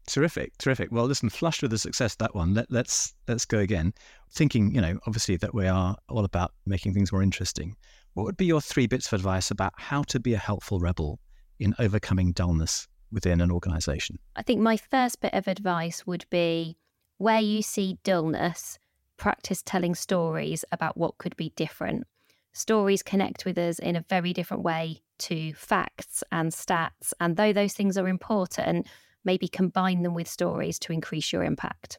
Terrific, 0.08 0.58
terrific. 0.58 0.90
Well, 0.90 1.04
listen, 1.04 1.28
flushed 1.28 1.62
with 1.62 1.70
the 1.70 1.78
success 1.78 2.14
of 2.14 2.18
that 2.18 2.34
one. 2.34 2.54
Let, 2.54 2.66
let's 2.72 3.14
let's 3.28 3.44
go 3.44 3.58
again. 3.58 3.94
Thinking, 4.32 4.74
you 4.74 4.80
know, 4.80 4.98
obviously 5.06 5.36
that 5.36 5.54
we 5.54 5.68
are 5.68 5.96
all 6.08 6.24
about 6.24 6.52
making 6.66 6.94
things 6.94 7.12
more 7.12 7.22
interesting. 7.22 7.76
What 8.14 8.24
would 8.24 8.36
be 8.36 8.46
your 8.46 8.60
three 8.60 8.88
bits 8.88 9.06
of 9.06 9.12
advice 9.12 9.52
about 9.52 9.74
how 9.76 10.02
to 10.04 10.18
be 10.18 10.34
a 10.34 10.38
helpful 10.38 10.80
rebel 10.80 11.20
in 11.60 11.76
overcoming 11.78 12.32
dullness 12.32 12.88
within 13.12 13.40
an 13.40 13.50
organization? 13.50 14.18
I 14.36 14.42
think 14.42 14.60
my 14.60 14.76
first 14.76 15.20
bit 15.20 15.34
of 15.34 15.48
advice 15.48 16.06
would 16.06 16.24
be 16.30 16.76
where 17.18 17.40
you 17.40 17.62
see 17.62 17.98
dullness, 18.02 18.78
practice 19.16 19.62
telling 19.62 19.94
stories 19.94 20.64
about 20.72 20.96
what 20.96 21.18
could 21.18 21.36
be 21.36 21.52
different. 21.56 22.06
Stories 22.52 23.02
connect 23.02 23.44
with 23.44 23.58
us 23.58 23.78
in 23.78 23.94
a 23.94 24.04
very 24.08 24.32
different 24.32 24.62
way 24.62 25.02
to 25.18 25.52
facts 25.52 26.24
and 26.32 26.50
stats. 26.50 27.12
And 27.20 27.36
though 27.36 27.52
those 27.52 27.74
things 27.74 27.96
are 27.98 28.08
important, 28.08 28.86
maybe 29.24 29.48
combine 29.48 30.02
them 30.02 30.14
with 30.14 30.26
stories 30.26 30.78
to 30.80 30.92
increase 30.92 31.32
your 31.32 31.44
impact. 31.44 31.98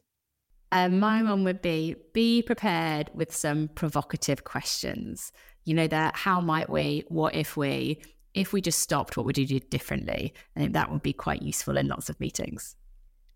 Um, 0.72 0.98
my 0.98 1.22
one 1.22 1.44
would 1.44 1.60
be 1.60 1.96
be 2.14 2.42
prepared 2.42 3.10
with 3.14 3.34
some 3.34 3.68
provocative 3.68 4.44
questions. 4.44 5.30
You 5.64 5.74
know, 5.74 5.86
that 5.86 6.16
how 6.16 6.40
might 6.40 6.68
we, 6.70 7.04
what 7.08 7.34
if 7.34 7.56
we, 7.56 8.02
if 8.34 8.52
we 8.52 8.60
just 8.60 8.78
stopped, 8.78 9.16
what 9.16 9.26
would 9.26 9.38
you 9.38 9.46
do 9.46 9.60
differently? 9.60 10.32
I 10.56 10.60
think 10.60 10.72
that 10.72 10.90
would 10.90 11.02
be 11.02 11.12
quite 11.12 11.42
useful 11.42 11.76
in 11.76 11.88
lots 11.88 12.08
of 12.08 12.18
meetings. 12.20 12.76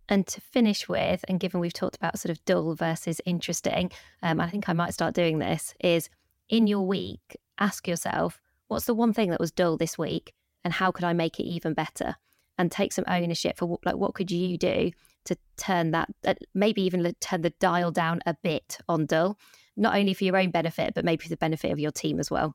And 0.08 0.26
to 0.28 0.40
finish 0.40 0.88
with, 0.88 1.24
and 1.28 1.40
given 1.40 1.60
we've 1.60 1.72
talked 1.72 1.96
about 1.96 2.18
sort 2.18 2.30
of 2.30 2.44
dull 2.44 2.74
versus 2.74 3.20
interesting, 3.26 3.90
um, 4.22 4.40
I 4.40 4.48
think 4.48 4.68
I 4.68 4.72
might 4.72 4.94
start 4.94 5.14
doing 5.14 5.38
this 5.38 5.74
is 5.80 6.08
in 6.48 6.66
your 6.66 6.86
week, 6.86 7.36
ask 7.58 7.88
yourself, 7.88 8.40
what's 8.68 8.86
the 8.86 8.94
one 8.94 9.12
thing 9.12 9.30
that 9.30 9.40
was 9.40 9.50
dull 9.50 9.76
this 9.76 9.98
week? 9.98 10.32
And 10.64 10.72
how 10.72 10.90
could 10.90 11.04
I 11.04 11.12
make 11.12 11.40
it 11.40 11.44
even 11.44 11.74
better? 11.74 12.16
And 12.58 12.70
take 12.70 12.92
some 12.92 13.04
ownership 13.08 13.58
for 13.58 13.78
like 13.84 13.96
what 13.96 14.14
could 14.14 14.30
you 14.30 14.56
do 14.56 14.92
to 15.24 15.36
turn 15.56 15.90
that, 15.90 16.08
uh, 16.24 16.34
maybe 16.54 16.82
even 16.82 17.14
turn 17.20 17.42
the 17.42 17.50
dial 17.50 17.90
down 17.90 18.20
a 18.26 18.34
bit 18.42 18.78
on 18.88 19.06
dull, 19.06 19.38
not 19.76 19.96
only 19.96 20.14
for 20.14 20.24
your 20.24 20.36
own 20.36 20.50
benefit, 20.50 20.94
but 20.94 21.04
maybe 21.04 21.24
for 21.24 21.28
the 21.28 21.36
benefit 21.36 21.72
of 21.72 21.80
your 21.80 21.90
team 21.90 22.18
as 22.20 22.30
well. 22.30 22.54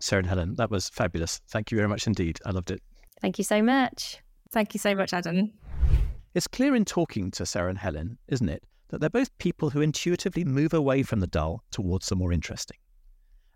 Sarah 0.00 0.20
and 0.20 0.28
Helen, 0.28 0.54
that 0.56 0.70
was 0.70 0.88
fabulous. 0.88 1.40
Thank 1.48 1.70
you 1.70 1.76
very 1.76 1.88
much 1.88 2.06
indeed. 2.06 2.38
I 2.44 2.50
loved 2.50 2.70
it. 2.70 2.82
Thank 3.20 3.38
you 3.38 3.44
so 3.44 3.62
much. 3.62 4.18
Thank 4.50 4.74
you 4.74 4.80
so 4.80 4.94
much, 4.94 5.12
Adam. 5.12 5.52
It's 6.34 6.48
clear 6.48 6.74
in 6.74 6.84
talking 6.84 7.30
to 7.32 7.44
Sarah 7.44 7.68
and 7.68 7.78
Helen, 7.78 8.18
isn't 8.28 8.48
it, 8.48 8.62
that 8.88 9.00
they're 9.00 9.10
both 9.10 9.36
people 9.38 9.70
who 9.70 9.80
intuitively 9.80 10.44
move 10.44 10.72
away 10.72 11.02
from 11.02 11.20
the 11.20 11.26
dull 11.26 11.62
towards 11.70 12.08
the 12.08 12.16
more 12.16 12.32
interesting. 12.32 12.78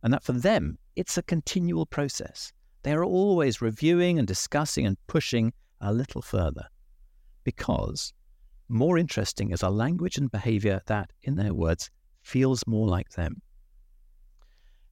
And 0.02 0.12
that 0.12 0.22
for 0.22 0.32
them, 0.32 0.78
it's 0.96 1.16
a 1.16 1.22
continual 1.22 1.86
process. 1.86 2.52
They 2.82 2.92
are 2.92 3.04
always 3.04 3.62
reviewing 3.62 4.18
and 4.18 4.28
discussing 4.28 4.86
and 4.86 4.98
pushing 5.06 5.52
a 5.80 5.92
little 5.92 6.20
further. 6.20 6.66
Because 7.42 8.12
more 8.68 8.98
interesting 8.98 9.50
is 9.50 9.62
a 9.62 9.70
language 9.70 10.18
and 10.18 10.30
behavior 10.30 10.82
that, 10.86 11.10
in 11.22 11.36
their 11.36 11.54
words, 11.54 11.90
feels 12.22 12.66
more 12.66 12.86
like 12.86 13.10
them 13.10 13.40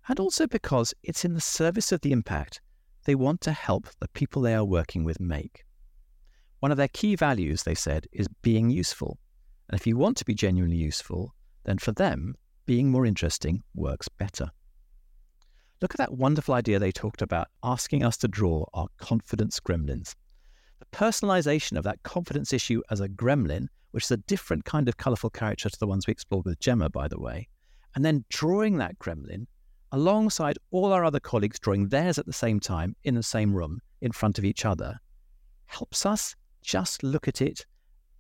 and 0.09 0.19
also 0.19 0.47
because 0.47 0.95
it's 1.03 1.25
in 1.25 1.35
the 1.35 1.41
service 1.41 1.93
of 1.93 2.01
the 2.01 2.13
impact 2.13 2.61
they 3.05 3.15
want 3.15 3.41
to 3.43 3.53
help 3.53 3.89
the 4.01 4.09
people 4.09 4.43
they 4.43 4.55
are 4.55 4.65
working 4.65 5.05
with 5.05 5.21
make. 5.21 5.65
One 6.61 6.71
of 6.71 6.77
their 6.77 6.89
key 6.89 7.17
values, 7.17 7.65
they 7.65 7.75
said, 7.75 8.07
is 8.13 8.29
being 8.43 8.71
useful. 8.71 9.19
And 9.69 9.79
if 9.79 9.87
you 9.87 9.97
want 9.97 10.17
to 10.19 10.25
be 10.25 10.35
genuinely 10.35 10.77
useful, 10.77 11.35
then 11.65 11.79
for 11.79 11.93
them, 11.93 12.37
being 12.67 12.91
more 12.91 13.07
interesting 13.07 13.63
works 13.75 14.09
better. 14.09 14.51
Look 15.81 15.95
at 15.95 15.99
that 15.99 16.13
wonderful 16.13 16.55
idea 16.55 16.79
they 16.79 16.93
talked 16.93 17.23
about 17.23 17.49
asking 17.65 18.05
us 18.05 18.17
to 18.19 18.29
draw 18.29 18.67
our 18.73 18.87
confidence 18.99 19.59
gremlins. 19.59 20.15
The 20.79 20.97
personalization 20.97 21.77
of 21.77 21.85
that 21.85 22.03
confidence 22.05 22.53
issue 22.53 22.83
as 22.91 23.01
a 23.01 23.09
gremlin, 23.09 23.67
which 23.91 24.05
is 24.05 24.13
a 24.13 24.19
different 24.19 24.65
kind 24.65 24.89
of 24.89 24.97
colorful 24.97 25.31
character 25.31 25.69
to 25.69 25.79
the 25.79 25.87
ones 25.89 26.07
we 26.07 26.13
explored 26.13 26.45
with 26.45 26.61
Gemma, 26.61 26.89
by 26.89 27.09
the 27.09 27.19
way, 27.19 27.49
and 27.97 28.05
then 28.05 28.25
drawing 28.29 28.79
that 28.79 28.99
gremlin 29.01 29.47
alongside 29.93 30.59
all 30.71 30.93
our 30.93 31.05
other 31.05 31.21
colleagues 31.21 31.59
drawing 31.59 31.89
theirs 31.89 32.19
at 32.19 32.27
the 32.27 32.33
same 32.33 32.59
time 32.59 32.97
in 33.05 33.15
the 33.15 33.23
same 33.23 33.55
room 33.55 33.81
in 34.01 34.11
front 34.11 34.39
of 34.39 34.45
each 34.45 34.65
other, 34.65 34.99
helps 35.67 36.05
us 36.05 36.35
just 36.63 37.03
look 37.03 37.29
at 37.29 37.41
it 37.41 37.65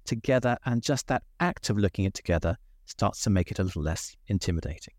together. 0.05 0.57
And 0.65 0.83
just 0.83 1.09
that 1.09 1.23
act 1.41 1.71
of 1.71 1.79
looking 1.79 2.07
at 2.07 2.11
it 2.11 2.15
together 2.15 2.57
starts 2.85 3.23
to 3.23 3.31
make 3.31 3.51
it 3.51 3.59
a 3.59 3.65
little 3.65 3.83
less 3.83 4.15
intimidating. 4.29 4.95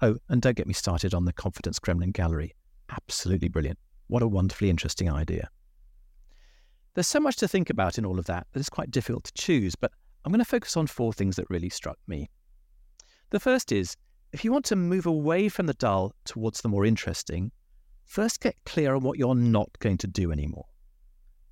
Oh, 0.00 0.16
and 0.28 0.40
don't 0.40 0.56
get 0.56 0.66
me 0.66 0.74
started 0.74 1.14
on 1.14 1.24
the 1.24 1.32
Confidence 1.32 1.78
Gremlin 1.78 2.12
Gallery. 2.12 2.54
Absolutely 2.90 3.48
brilliant. 3.48 3.78
What 4.06 4.22
a 4.22 4.28
wonderfully 4.28 4.70
interesting 4.70 5.10
idea. 5.10 5.48
There's 6.94 7.06
so 7.06 7.20
much 7.20 7.36
to 7.36 7.48
think 7.48 7.70
about 7.70 7.98
in 7.98 8.06
all 8.06 8.18
of 8.18 8.26
that 8.26 8.46
that 8.52 8.60
it's 8.60 8.68
quite 8.68 8.90
difficult 8.90 9.24
to 9.24 9.32
choose, 9.32 9.74
but 9.74 9.90
I'm 10.24 10.30
going 10.30 10.38
to 10.38 10.44
focus 10.44 10.76
on 10.76 10.86
four 10.86 11.12
things 11.12 11.36
that 11.36 11.50
really 11.50 11.68
struck 11.68 11.98
me. 12.06 12.30
The 13.30 13.40
first 13.40 13.72
is 13.72 13.96
if 14.34 14.44
you 14.44 14.50
want 14.50 14.64
to 14.64 14.74
move 14.74 15.06
away 15.06 15.48
from 15.48 15.66
the 15.66 15.74
dull 15.74 16.12
towards 16.24 16.60
the 16.60 16.68
more 16.68 16.84
interesting, 16.84 17.52
first 18.04 18.40
get 18.40 18.56
clear 18.66 18.96
on 18.96 19.02
what 19.04 19.16
you're 19.16 19.36
not 19.36 19.70
going 19.78 19.96
to 19.98 20.08
do 20.08 20.32
anymore. 20.32 20.66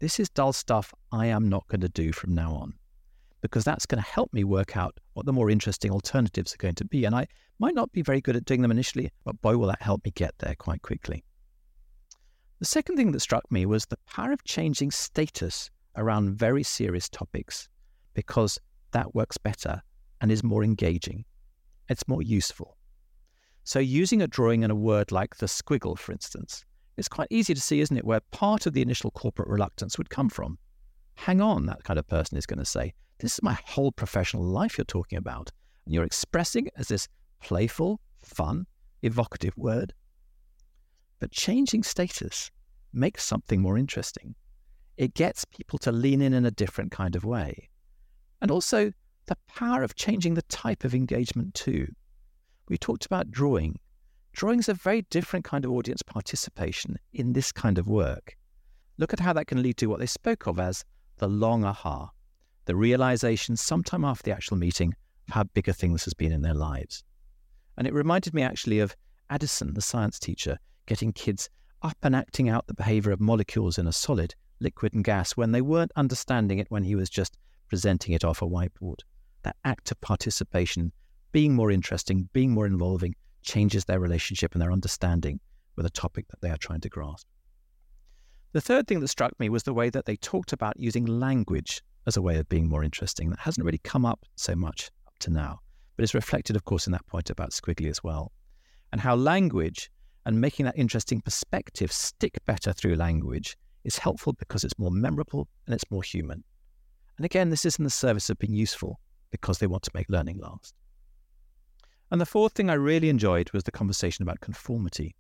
this 0.01 0.19
is 0.19 0.29
dull 0.29 0.53
stuff 0.53 0.93
I 1.13 1.27
am 1.27 1.49
not 1.49 1.69
going 1.69 1.83
to 1.83 1.89
do 1.89 2.11
from 2.11 2.35
now 2.35 2.53
on 2.55 2.75
because 3.41 3.63
that's 3.63 3.87
going 3.87 4.03
to 4.03 4.11
help 4.11 4.33
me 4.33 4.43
work 4.43 4.77
out 4.77 4.99
what 5.13 5.27
the 5.27 5.33
more 5.33 5.49
interesting 5.49 5.93
alternatives 5.93 6.55
are 6.55 6.57
going 6.57 6.75
to 6.75 6.85
be. 6.85 7.05
And 7.05 7.15
I 7.15 7.29
might 7.61 7.77
not 7.77 7.93
be 7.93 8.03
very 8.03 8.21
good 8.21 8.35
at 8.35 8.47
doing 8.47 8.63
them 8.63 8.73
initially, 8.73 9.13
but 9.25 9.41
boy, 9.41 9.57
will 9.57 9.69
that 9.69 9.81
help 9.81 10.05
me 10.05 10.11
get 10.11 10.35
there 10.41 10.57
quite 10.57 10.83
quickly. 10.83 11.23
The 12.59 12.65
second 12.65 12.97
thing 12.97 13.13
that 13.13 13.21
struck 13.21 13.49
me 13.49 13.65
was 13.65 13.87
the 13.87 13.99
power 14.09 14.33
of 14.33 14.43
changing 14.43 14.91
status 14.91 15.71
around 15.95 16.35
very 16.35 16.65
serious 16.65 17.09
topics 17.09 17.69
because 18.15 18.59
that 18.91 19.15
works 19.15 19.39
better 19.39 19.83
and 20.21 20.33
is 20.33 20.43
more 20.43 20.65
engaging. 20.65 21.25
It's 21.93 22.09
more 22.09 22.23
useful. 22.23 22.79
So, 23.65 23.79
using 23.79 24.23
a 24.23 24.27
drawing 24.27 24.65
and 24.65 24.73
a 24.73 24.75
word 24.75 25.13
like 25.13 25.37
the 25.37 25.47
squiggle, 25.47 25.97
for 25.99 26.11
instance, 26.11 26.65
it's 26.97 27.07
quite 27.09 27.29
easy 27.31 27.53
to 27.53 27.61
see, 27.61 27.81
isn't 27.81 27.97
it, 27.97 28.05
where 28.05 28.21
part 28.33 28.67
of 28.67 28.73
the 28.73 28.81
initial 28.81 29.11
corporate 29.11 29.49
reluctance 29.49 29.99
would 29.99 30.09
come 30.09 30.31
from. 30.31 30.59
Hang 31.17 31.43
on, 31.43 31.67
that 31.67 31.85
kind 31.85 31.99
of 31.99 32.09
person 32.09 32.39
is 32.39 32.47
going 32.47 32.59
to 32.59 32.65
say, 32.65 32.95
This 33.19 33.35
is 33.35 33.43
my 33.43 33.59
whole 33.67 33.93
professional 33.93 34.43
life 34.43 34.79
you're 34.79 34.87
talking 34.87 35.19
about. 35.19 35.51
And 35.85 35.95
you're 35.95 36.05
expressing 36.05 36.67
it 36.67 36.73
as 36.77 36.89
this 36.89 37.09
playful, 37.43 38.01
fun, 38.23 38.67
evocative 39.03 39.57
word. 39.59 39.93
But 41.21 41.31
changing 41.31 41.83
status 41.83 42.51
makes 42.95 43.23
something 43.23 43.61
more 43.61 43.77
interesting. 43.77 44.35
It 44.97 45.13
gets 45.13 45.45
people 45.45 45.79
to 45.81 45.93
lean 45.93 46.23
in 46.23 46.33
in 46.33 46.47
a 46.47 46.51
different 46.51 46.91
kind 46.91 47.15
of 47.17 47.25
way. 47.25 47.69
And 48.41 48.51
also 48.51 48.93
the 49.27 49.37
power 49.47 49.83
of 49.83 49.95
changing 49.95 50.35
the 50.35 50.43
type 50.43 50.85
of 50.85 50.95
engagement 50.95 51.55
too. 51.55 51.89
We 52.69 52.79
talked 52.79 53.07
about 53.07 53.31
drawing. 53.31 53.79
Drawing 54.33 54.59
is 54.59 54.69
a 54.69 54.75
very 54.75 55.03
different 55.11 55.45
kind 55.45 55.65
of 55.65 55.73
audience 55.73 56.03
participation 56.03 56.97
in 57.13 57.33
this 57.33 57.53
kind 57.53 57.79
of 57.79 57.87
work. 57.87 58.37
Look 58.99 59.13
at 59.13 59.21
how 59.21 59.33
that 59.35 59.47
can 59.47 59.63
lead 59.63 59.77
to 59.79 59.87
what 59.87 60.01
they 60.01 60.07
spoke 60.07 60.47
of 60.47 60.59
as 60.59 60.85
the 61.19 61.29
long 61.29 61.65
aha, 61.65 62.11
the 62.65 62.77
realization 62.77 63.57
sometime 63.57 64.05
after 64.05 64.25
the 64.25 64.33
actual 64.33 64.57
meeting 64.57 64.95
of 65.29 65.35
how 65.35 65.45
big 65.45 65.69
a 65.69 65.73
thing 65.73 65.93
this 65.93 66.05
has 66.05 66.15
been 66.15 66.33
in 66.33 66.43
their 66.43 66.55
lives. 66.55 67.05
And 67.77 67.87
it 67.87 67.95
reminded 67.95 68.35
me 68.35 68.43
actually 68.43 68.81
of 68.81 68.95
Addison, 69.31 69.75
the 69.75 69.83
science 69.83 70.19
teacher, 70.19 70.59
getting 70.87 71.13
kids 71.13 71.49
up 71.83 71.97
and 72.03 72.15
acting 72.15 72.49
out 72.49 72.67
the 72.67 72.75
behavior 72.75 73.13
of 73.13 73.21
molecules 73.21 73.79
in 73.79 73.87
a 73.87 73.93
solid, 73.93 74.35
liquid, 74.61 74.95
and 74.95 75.05
gas 75.05 75.33
when 75.33 75.53
they 75.53 75.63
weren't 75.63 75.93
understanding 75.97 76.59
it 76.59 76.71
when 76.71 76.85
he 76.85 76.95
was 76.95 77.11
just 77.11 77.39
presenting 77.69 78.15
it 78.15 78.25
off 78.25 78.43
a 78.43 78.47
whiteboard. 78.47 79.01
That 79.43 79.57
act 79.65 79.91
of 79.91 80.01
participation, 80.01 80.93
being 81.33 81.55
more 81.55 81.71
interesting, 81.71 82.29
being 82.33 82.53
more 82.53 82.67
involving, 82.67 83.15
changes 83.43 83.85
their 83.85 84.01
relationship 84.01 84.53
and 84.53 84.63
their 84.63 84.73
understanding 84.73 85.41
with 85.77 85.87
a 85.87 85.91
topic 85.91 86.29
that 86.29 86.41
they 86.41 86.51
are 86.51 86.57
trying 86.57 86.81
to 86.81 86.89
grasp. 86.89 87.27
The 88.53 88.61
third 88.61 88.87
thing 88.87 89.01
that 89.01 89.09
struck 89.09 89.39
me 89.41 89.49
was 89.49 89.63
the 89.63 89.73
way 89.73 89.91
that 89.91 90.05
they 90.05 90.17
talked 90.17 90.53
about 90.53 90.79
using 90.79 91.07
language 91.07 91.83
as 92.07 92.17
a 92.17 92.23
way 92.23 92.37
of 92.37 92.49
being 92.49 92.69
more 92.69 92.85
interesting. 92.85 93.31
That 93.31 93.39
hasn't 93.39 93.65
really 93.65 93.79
come 93.79 94.05
up 94.05 94.27
so 94.37 94.55
much 94.55 94.91
up 95.07 95.19
to 95.21 95.31
now, 95.31 95.61
but 95.97 96.05
is 96.05 96.15
reflected, 96.15 96.55
of 96.55 96.65
course, 96.65 96.87
in 96.87 96.93
that 96.93 97.07
point 97.07 97.31
about 97.31 97.53
Squiggly 97.53 97.89
as 97.89 98.05
well. 98.05 98.31
And 98.93 99.01
how 99.01 99.15
language 99.15 99.91
and 100.27 100.41
making 100.41 100.67
that 100.67 100.79
interesting 100.79 101.21
perspective 101.21 101.91
stick 101.91 102.39
better 102.47 102.73
through 102.73 102.97
language 102.97 103.57
is 103.85 103.99
helpful 103.99 104.35
because 104.35 104.65
it's 104.65 104.79
more 104.79 104.91
memorable 104.91 105.49
and 105.67 105.75
it's 105.75 105.91
more 105.91 106.03
human. 106.03 106.45
And 107.17 107.25
again, 107.25 107.51
this 107.51 107.65
is 107.65 107.77
in 107.77 107.85
the 107.85 107.91
service 107.91 108.31
of 108.31 108.39
being 108.39 108.55
useful 108.55 109.01
because 109.33 109.59
they 109.59 109.67
want 109.67 109.83
to 109.83 109.91
make 109.95 110.09
learning 110.09 110.39
last. 110.39 110.77
And 112.13 112.21
the 112.21 112.27
fourth 112.27 112.53
thing 112.53 112.71
I 112.71 112.75
really 112.75 113.09
enjoyed 113.09 113.51
was 113.53 113.65
the 113.65 113.73
conversation 113.73 114.23
about 114.23 114.41
conformity. 114.41 115.17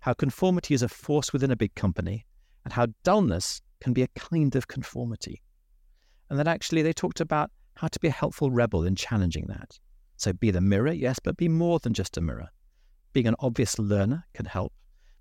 How 0.00 0.14
conformity 0.14 0.74
is 0.74 0.82
a 0.82 0.88
force 0.88 1.32
within 1.32 1.50
a 1.50 1.56
big 1.56 1.74
company, 1.74 2.26
and 2.64 2.72
how 2.72 2.88
dullness 3.04 3.60
can 3.80 3.92
be 3.92 4.02
a 4.02 4.08
kind 4.08 4.56
of 4.56 4.66
conformity. 4.66 5.42
And 6.28 6.38
that 6.38 6.48
actually 6.48 6.82
they 6.82 6.92
talked 6.92 7.20
about 7.20 7.50
how 7.74 7.88
to 7.88 8.00
be 8.00 8.08
a 8.08 8.12
helpful 8.12 8.50
rebel 8.50 8.84
in 8.84 8.96
challenging 8.96 9.46
that. 9.48 9.78
So 10.16 10.32
be 10.32 10.50
the 10.50 10.60
mirror, 10.60 10.92
yes, 10.92 11.18
but 11.22 11.36
be 11.36 11.48
more 11.48 11.78
than 11.78 11.92
just 11.92 12.16
a 12.16 12.22
mirror. 12.22 12.48
Being 13.12 13.26
an 13.26 13.36
obvious 13.38 13.78
learner 13.78 14.24
can 14.32 14.46
help, 14.46 14.72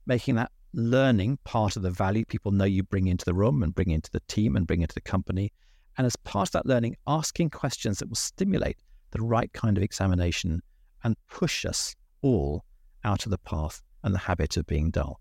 making 0.05 0.35
that 0.35 0.51
learning 0.73 1.39
part 1.43 1.75
of 1.75 1.81
the 1.81 1.91
value 1.91 2.25
people 2.25 2.51
know 2.51 2.65
you 2.65 2.83
bring 2.83 3.07
into 3.07 3.25
the 3.25 3.33
room 3.33 3.63
and 3.63 3.75
bring 3.75 3.89
into 3.89 4.11
the 4.11 4.21
team 4.27 4.55
and 4.55 4.67
bring 4.67 4.81
into 4.81 4.95
the 4.95 5.01
company 5.01 5.51
and 5.97 6.05
as 6.05 6.15
part 6.17 6.49
of 6.49 6.53
that 6.53 6.65
learning, 6.65 6.95
asking 7.07 7.49
questions 7.49 7.99
that 7.99 8.09
will 8.09 8.15
stimulate 8.15 8.77
the 9.11 9.21
right 9.21 9.51
kind 9.53 9.77
of 9.77 9.83
examination 9.83 10.61
and 11.03 11.15
push 11.29 11.65
us 11.65 11.95
all 12.21 12.65
out 13.03 13.25
of 13.25 13.29
the 13.29 13.37
path 13.37 13.81
and 14.03 14.13
the 14.13 14.19
habit 14.19 14.57
of 14.57 14.67
being 14.67 14.91
dull. 14.91 15.19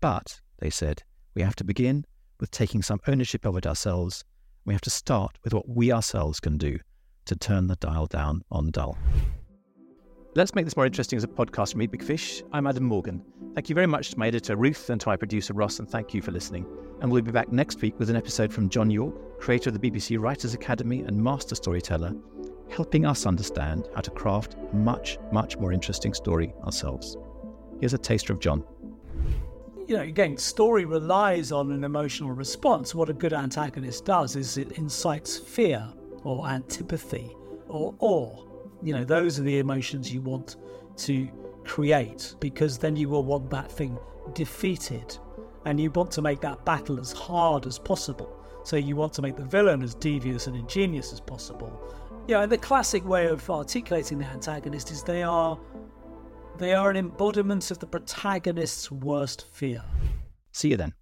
But, 0.00 0.40
they 0.58 0.70
said, 0.70 1.02
we 1.34 1.42
have 1.42 1.56
to 1.56 1.64
begin 1.64 2.04
with 2.38 2.50
taking 2.50 2.82
some 2.82 3.00
ownership 3.06 3.44
of 3.44 3.56
it 3.56 3.66
ourselves. 3.66 4.24
We 4.64 4.74
have 4.74 4.80
to 4.82 4.90
start 4.90 5.38
with 5.44 5.54
what 5.54 5.68
we 5.68 5.92
ourselves 5.92 6.40
can 6.40 6.58
do 6.58 6.78
to 7.26 7.36
turn 7.36 7.66
the 7.66 7.76
dial 7.76 8.06
down 8.06 8.42
on 8.50 8.70
dull. 8.70 8.98
Let's 10.36 10.54
make 10.54 10.64
this 10.64 10.76
more 10.76 10.86
interesting 10.86 11.16
as 11.16 11.24
a 11.24 11.28
podcast 11.28 11.72
from 11.72 11.82
Eat 11.82 11.90
Big 11.90 12.04
Fish. 12.04 12.44
I'm 12.52 12.68
Adam 12.68 12.84
Morgan. 12.84 13.20
Thank 13.56 13.68
you 13.68 13.74
very 13.74 13.88
much 13.88 14.10
to 14.12 14.18
my 14.18 14.28
editor 14.28 14.54
Ruth 14.54 14.88
and 14.88 15.00
to 15.00 15.08
my 15.08 15.16
producer 15.16 15.52
Ross, 15.54 15.80
and 15.80 15.90
thank 15.90 16.14
you 16.14 16.22
for 16.22 16.30
listening. 16.30 16.64
And 17.00 17.10
we'll 17.10 17.22
be 17.22 17.32
back 17.32 17.50
next 17.50 17.82
week 17.82 17.98
with 17.98 18.10
an 18.10 18.14
episode 18.14 18.52
from 18.52 18.68
John 18.68 18.92
Yorke, 18.92 19.40
creator 19.40 19.70
of 19.70 19.80
the 19.80 19.90
BBC 19.90 20.20
Writers 20.20 20.54
Academy 20.54 21.00
and 21.00 21.20
master 21.20 21.56
storyteller, 21.56 22.14
helping 22.70 23.06
us 23.06 23.26
understand 23.26 23.88
how 23.96 24.02
to 24.02 24.10
craft 24.12 24.54
a 24.54 24.76
much, 24.76 25.18
much 25.32 25.56
more 25.56 25.72
interesting 25.72 26.14
story 26.14 26.54
ourselves. 26.64 27.16
Here's 27.80 27.94
a 27.94 27.98
taster 27.98 28.32
of 28.32 28.38
John. 28.38 28.62
You 29.88 29.96
know, 29.96 30.02
again, 30.02 30.36
story 30.36 30.84
relies 30.84 31.50
on 31.50 31.72
an 31.72 31.82
emotional 31.82 32.30
response. 32.30 32.94
What 32.94 33.08
a 33.08 33.14
good 33.14 33.32
antagonist 33.32 34.04
does 34.04 34.36
is 34.36 34.58
it 34.58 34.78
incites 34.78 35.36
fear 35.36 35.92
or 36.22 36.46
antipathy 36.46 37.34
or 37.66 37.96
awe 37.98 38.46
you 38.82 38.94
know, 38.94 39.04
those 39.04 39.38
are 39.38 39.42
the 39.42 39.58
emotions 39.58 40.12
you 40.12 40.20
want 40.20 40.56
to 40.98 41.28
create 41.64 42.34
because 42.40 42.78
then 42.78 42.96
you 42.96 43.08
will 43.08 43.24
want 43.24 43.50
that 43.50 43.70
thing 43.70 43.98
defeated 44.34 45.18
and 45.64 45.78
you 45.78 45.90
want 45.90 46.10
to 46.12 46.22
make 46.22 46.40
that 46.40 46.64
battle 46.64 46.98
as 46.98 47.12
hard 47.12 47.66
as 47.66 47.78
possible. 47.78 48.36
So 48.64 48.76
you 48.76 48.96
want 48.96 49.12
to 49.14 49.22
make 49.22 49.36
the 49.36 49.44
villain 49.44 49.82
as 49.82 49.94
devious 49.94 50.46
and 50.46 50.56
ingenious 50.56 51.12
as 51.12 51.20
possible. 51.20 51.94
Yeah, 52.26 52.42
and 52.42 52.52
the 52.52 52.58
classic 52.58 53.04
way 53.04 53.26
of 53.26 53.48
articulating 53.50 54.18
the 54.18 54.26
antagonist 54.26 54.90
is 54.90 55.02
they 55.02 55.22
are 55.22 55.58
they 56.58 56.74
are 56.74 56.90
an 56.90 56.96
embodiment 56.96 57.70
of 57.70 57.78
the 57.78 57.86
protagonist's 57.86 58.90
worst 58.92 59.46
fear. 59.50 59.82
See 60.52 60.68
you 60.68 60.76
then. 60.76 60.92